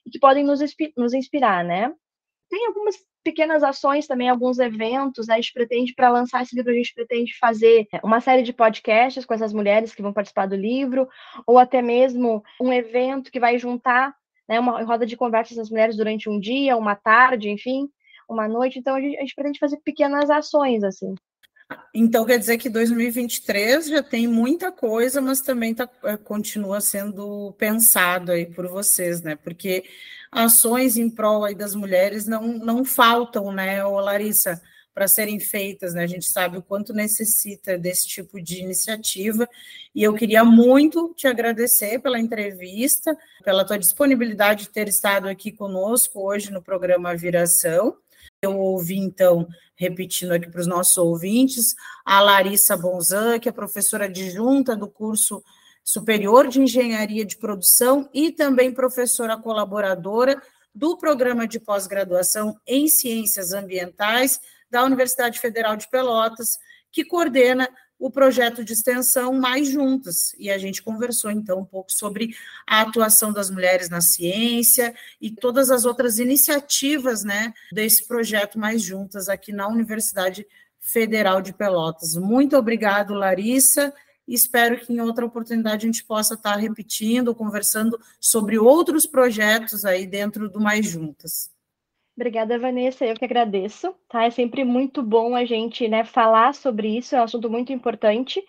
e 0.06 0.10
que 0.10 0.18
podem 0.18 0.44
nos, 0.44 0.60
nos 0.96 1.14
inspirar, 1.14 1.64
né? 1.64 1.92
Tem 2.50 2.66
algumas 2.66 2.96
pequenas 3.24 3.62
ações 3.62 4.06
também, 4.06 4.28
alguns 4.28 4.58
eventos, 4.58 5.26
né? 5.26 5.34
A 5.34 5.36
gente 5.36 5.52
pretende, 5.52 5.94
para 5.94 6.10
lançar 6.10 6.42
esse 6.42 6.54
livro, 6.54 6.70
a 6.70 6.74
gente 6.74 6.94
pretende 6.94 7.36
fazer 7.38 7.88
uma 8.02 8.20
série 8.20 8.42
de 8.42 8.52
podcasts 8.52 9.24
com 9.24 9.32
essas 9.32 9.52
mulheres 9.52 9.94
que 9.94 10.02
vão 10.02 10.12
participar 10.12 10.46
do 10.46 10.54
livro, 10.54 11.08
ou 11.46 11.58
até 11.58 11.80
mesmo 11.80 12.42
um 12.60 12.72
evento 12.72 13.32
que 13.32 13.40
vai 13.40 13.58
juntar 13.58 14.14
né, 14.48 14.60
uma 14.60 14.82
roda 14.82 15.06
de 15.06 15.16
conversas 15.16 15.56
das 15.56 15.70
mulheres 15.70 15.96
durante 15.96 16.28
um 16.28 16.38
dia, 16.38 16.76
uma 16.76 16.94
tarde, 16.94 17.48
enfim, 17.48 17.88
uma 18.28 18.46
noite. 18.46 18.78
Então, 18.78 18.94
a 18.94 19.00
gente, 19.00 19.16
a 19.16 19.20
gente 19.20 19.34
pretende 19.34 19.58
fazer 19.58 19.78
pequenas 19.82 20.28
ações, 20.28 20.84
assim. 20.84 21.14
Então 21.94 22.24
quer 22.24 22.38
dizer 22.38 22.58
que 22.58 22.68
2023 22.68 23.88
já 23.88 24.02
tem 24.02 24.26
muita 24.26 24.70
coisa, 24.72 25.20
mas 25.20 25.40
também 25.40 25.74
tá, 25.74 25.88
é, 26.04 26.16
continua 26.16 26.80
sendo 26.80 27.52
pensado 27.58 28.32
aí 28.32 28.46
por 28.46 28.68
vocês, 28.68 29.22
né? 29.22 29.36
Porque 29.36 29.84
ações 30.30 30.96
em 30.96 31.08
prol 31.08 31.44
aí 31.44 31.54
das 31.54 31.74
mulheres 31.74 32.26
não, 32.26 32.42
não 32.58 32.84
faltam, 32.84 33.52
né, 33.52 33.84
Ô, 33.84 34.00
Larissa, 34.00 34.60
para 34.92 35.08
serem 35.08 35.40
feitas, 35.40 35.94
né? 35.94 36.02
A 36.04 36.06
gente 36.06 36.26
sabe 36.26 36.58
o 36.58 36.62
quanto 36.62 36.92
necessita 36.92 37.76
desse 37.78 38.06
tipo 38.06 38.40
de 38.40 38.60
iniciativa, 38.60 39.48
e 39.94 40.02
eu 40.02 40.14
queria 40.14 40.44
muito 40.44 41.12
te 41.16 41.26
agradecer 41.26 42.00
pela 42.00 42.18
entrevista, 42.18 43.16
pela 43.44 43.64
tua 43.64 43.78
disponibilidade 43.78 44.64
de 44.64 44.70
ter 44.70 44.88
estado 44.88 45.28
aqui 45.28 45.50
conosco 45.50 46.20
hoje 46.20 46.52
no 46.52 46.62
programa 46.62 47.16
Viração. 47.16 47.96
Eu 48.44 48.58
ouvi, 48.58 48.96
então, 48.96 49.48
repetindo 49.76 50.32
aqui 50.32 50.48
para 50.48 50.60
os 50.60 50.66
nossos 50.66 50.96
ouvintes, 50.96 51.74
a 52.04 52.20
Larissa 52.20 52.76
Bonzan, 52.76 53.38
que 53.38 53.48
é 53.48 53.52
professora 53.52 54.04
adjunta 54.04 54.76
do 54.76 54.88
curso 54.88 55.42
superior 55.82 56.48
de 56.48 56.62
engenharia 56.62 57.24
de 57.24 57.36
produção 57.36 58.08
e 58.12 58.30
também 58.30 58.72
professora 58.72 59.36
colaboradora 59.36 60.40
do 60.74 60.96
programa 60.96 61.46
de 61.46 61.60
pós-graduação 61.60 62.58
em 62.66 62.88
ciências 62.88 63.52
ambientais 63.52 64.40
da 64.70 64.82
Universidade 64.84 65.38
Federal 65.38 65.76
de 65.76 65.88
Pelotas, 65.88 66.58
que 66.90 67.04
coordena 67.04 67.68
o 67.98 68.10
projeto 68.10 68.64
de 68.64 68.72
extensão 68.72 69.32
Mais 69.34 69.68
Juntas. 69.68 70.34
E 70.38 70.50
a 70.50 70.58
gente 70.58 70.82
conversou, 70.82 71.30
então, 71.30 71.60
um 71.60 71.64
pouco 71.64 71.92
sobre 71.92 72.34
a 72.66 72.80
atuação 72.82 73.32
das 73.32 73.50
mulheres 73.50 73.88
na 73.88 74.00
ciência 74.00 74.94
e 75.20 75.30
todas 75.30 75.70
as 75.70 75.84
outras 75.84 76.18
iniciativas 76.18 77.24
né, 77.24 77.52
desse 77.72 78.06
projeto 78.06 78.58
Mais 78.58 78.82
Juntas 78.82 79.28
aqui 79.28 79.52
na 79.52 79.68
Universidade 79.68 80.46
Federal 80.80 81.40
de 81.40 81.52
Pelotas. 81.52 82.16
Muito 82.16 82.56
obrigado, 82.56 83.14
Larissa. 83.14 83.92
Espero 84.26 84.78
que 84.78 84.92
em 84.92 85.00
outra 85.00 85.24
oportunidade 85.24 85.84
a 85.84 85.88
gente 85.88 86.04
possa 86.04 86.34
estar 86.34 86.56
repetindo, 86.56 87.34
conversando 87.34 87.98
sobre 88.20 88.58
outros 88.58 89.06
projetos 89.06 89.84
aí 89.84 90.06
dentro 90.06 90.48
do 90.48 90.60
Mais 90.60 90.86
Juntas. 90.86 91.53
Obrigada, 92.16 92.58
Vanessa. 92.58 93.04
Eu 93.04 93.14
que 93.14 93.24
agradeço. 93.24 93.94
Tá? 94.08 94.24
É 94.24 94.30
sempre 94.30 94.64
muito 94.64 95.02
bom 95.02 95.34
a 95.34 95.44
gente 95.44 95.88
né, 95.88 96.04
falar 96.04 96.54
sobre 96.54 96.96
isso, 96.96 97.16
é 97.16 97.20
um 97.20 97.24
assunto 97.24 97.50
muito 97.50 97.72
importante 97.72 98.42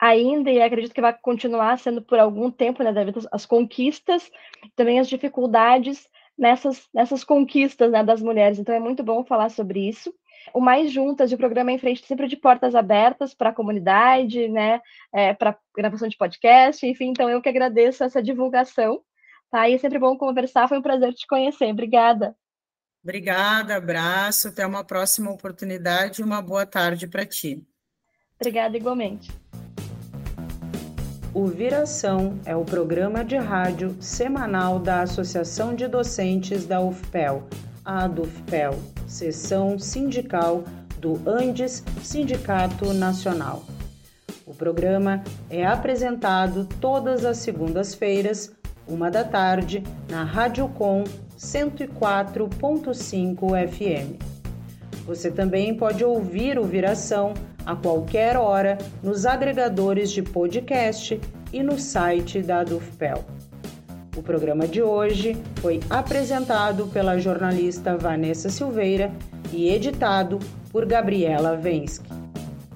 ainda, 0.00 0.50
e 0.50 0.62
acredito 0.62 0.94
que 0.94 1.00
vai 1.00 1.12
continuar 1.12 1.76
sendo 1.78 2.00
por 2.00 2.18
algum 2.20 2.50
tempo, 2.50 2.84
né, 2.84 2.92
devido 2.92 3.26
às 3.32 3.44
conquistas, 3.44 4.30
também 4.76 5.00
as 5.00 5.08
dificuldades 5.08 6.08
nessas, 6.38 6.88
nessas 6.94 7.24
conquistas 7.24 7.90
né, 7.90 8.04
das 8.04 8.22
mulheres. 8.22 8.60
Então 8.60 8.74
é 8.74 8.78
muito 8.78 9.02
bom 9.02 9.24
falar 9.24 9.48
sobre 9.50 9.88
isso. 9.88 10.14
O 10.54 10.60
Mais 10.60 10.92
Juntas, 10.92 11.32
o 11.32 11.36
programa 11.36 11.72
em 11.72 11.78
frente 11.78 12.06
sempre 12.06 12.28
de 12.28 12.36
portas 12.36 12.76
abertas 12.76 13.34
para 13.34 13.50
a 13.50 13.52
comunidade, 13.52 14.48
né, 14.48 14.80
é, 15.12 15.34
para 15.34 15.58
gravação 15.76 16.08
de 16.08 16.16
podcast, 16.16 16.86
enfim, 16.86 17.08
então 17.08 17.28
eu 17.28 17.42
que 17.42 17.48
agradeço 17.48 18.04
essa 18.04 18.22
divulgação, 18.22 19.00
tá? 19.50 19.68
E 19.68 19.74
é 19.74 19.78
sempre 19.78 19.98
bom 19.98 20.16
conversar, 20.16 20.68
foi 20.68 20.78
um 20.78 20.82
prazer 20.82 21.12
te 21.12 21.26
conhecer. 21.26 21.70
Obrigada. 21.72 22.36
Obrigada, 23.08 23.76
abraço, 23.76 24.48
até 24.48 24.66
uma 24.66 24.84
próxima 24.84 25.30
oportunidade 25.30 26.20
e 26.20 26.24
uma 26.24 26.42
boa 26.42 26.66
tarde 26.66 27.06
para 27.06 27.24
ti. 27.24 27.66
Obrigada 28.38 28.76
igualmente. 28.76 29.30
O 31.32 31.46
Viração 31.46 32.38
é 32.44 32.54
o 32.54 32.66
programa 32.66 33.24
de 33.24 33.38
rádio 33.38 33.96
semanal 33.98 34.78
da 34.78 35.00
Associação 35.00 35.74
de 35.74 35.88
Docentes 35.88 36.66
da 36.66 36.82
UFPEL, 36.82 37.48
a 37.82 38.04
ADUFPEL, 38.04 38.78
seção 39.06 39.78
sindical 39.78 40.62
do 40.98 41.18
Andes 41.26 41.82
Sindicato 42.02 42.92
Nacional. 42.92 43.64
O 44.44 44.54
programa 44.54 45.24
é 45.48 45.64
apresentado 45.64 46.68
todas 46.78 47.24
as 47.24 47.38
segundas-feiras, 47.38 48.52
uma 48.86 49.10
da 49.10 49.24
tarde, 49.24 49.82
na 50.10 50.24
Rádio 50.24 50.68
Com 50.68 51.04
104.5 51.38 53.68
FM. 53.68 54.18
Você 55.06 55.30
também 55.30 55.72
pode 55.74 56.04
ouvir 56.04 56.58
o 56.58 56.64
Viração 56.64 57.32
a 57.64 57.76
qualquer 57.76 58.36
hora 58.36 58.76
nos 59.02 59.24
agregadores 59.24 60.10
de 60.10 60.20
podcast 60.20 61.18
e 61.52 61.62
no 61.62 61.78
site 61.78 62.42
da 62.42 62.64
Dufpel. 62.64 63.24
O 64.16 64.22
programa 64.22 64.66
de 64.66 64.82
hoje 64.82 65.36
foi 65.60 65.78
apresentado 65.88 66.88
pela 66.88 67.18
jornalista 67.18 67.96
Vanessa 67.96 68.50
Silveira 68.50 69.12
e 69.52 69.68
editado 69.68 70.40
por 70.72 70.84
Gabriela 70.84 71.56
Vensky. 71.56 72.10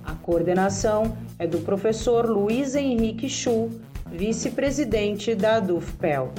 A 0.04 0.14
coordenação 0.14 1.16
é 1.38 1.46
do 1.48 1.58
professor 1.58 2.26
Luiz 2.26 2.76
Henrique 2.76 3.28
Chu, 3.28 3.68
vice-presidente 4.10 5.34
da 5.34 5.58
DUFPEL. 5.58 6.32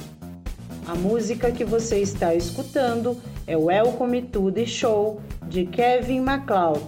A 0.85 0.95
música 0.95 1.49
que 1.49 1.63
você 1.63 1.99
está 1.99 2.35
escutando 2.35 3.15
é 3.47 3.55
Welcome 3.55 4.23
to 4.23 4.51
the 4.51 4.65
Show 4.65 5.21
de 5.47 5.65
Kevin 5.65 6.19
MacLeod, 6.19 6.81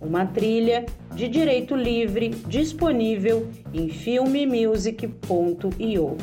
uma 0.00 0.24
trilha 0.24 0.86
de 1.14 1.26
direito 1.26 1.74
livre 1.74 2.28
disponível 2.28 3.48
em 3.74 3.88
filmemusic.io. 3.88 6.16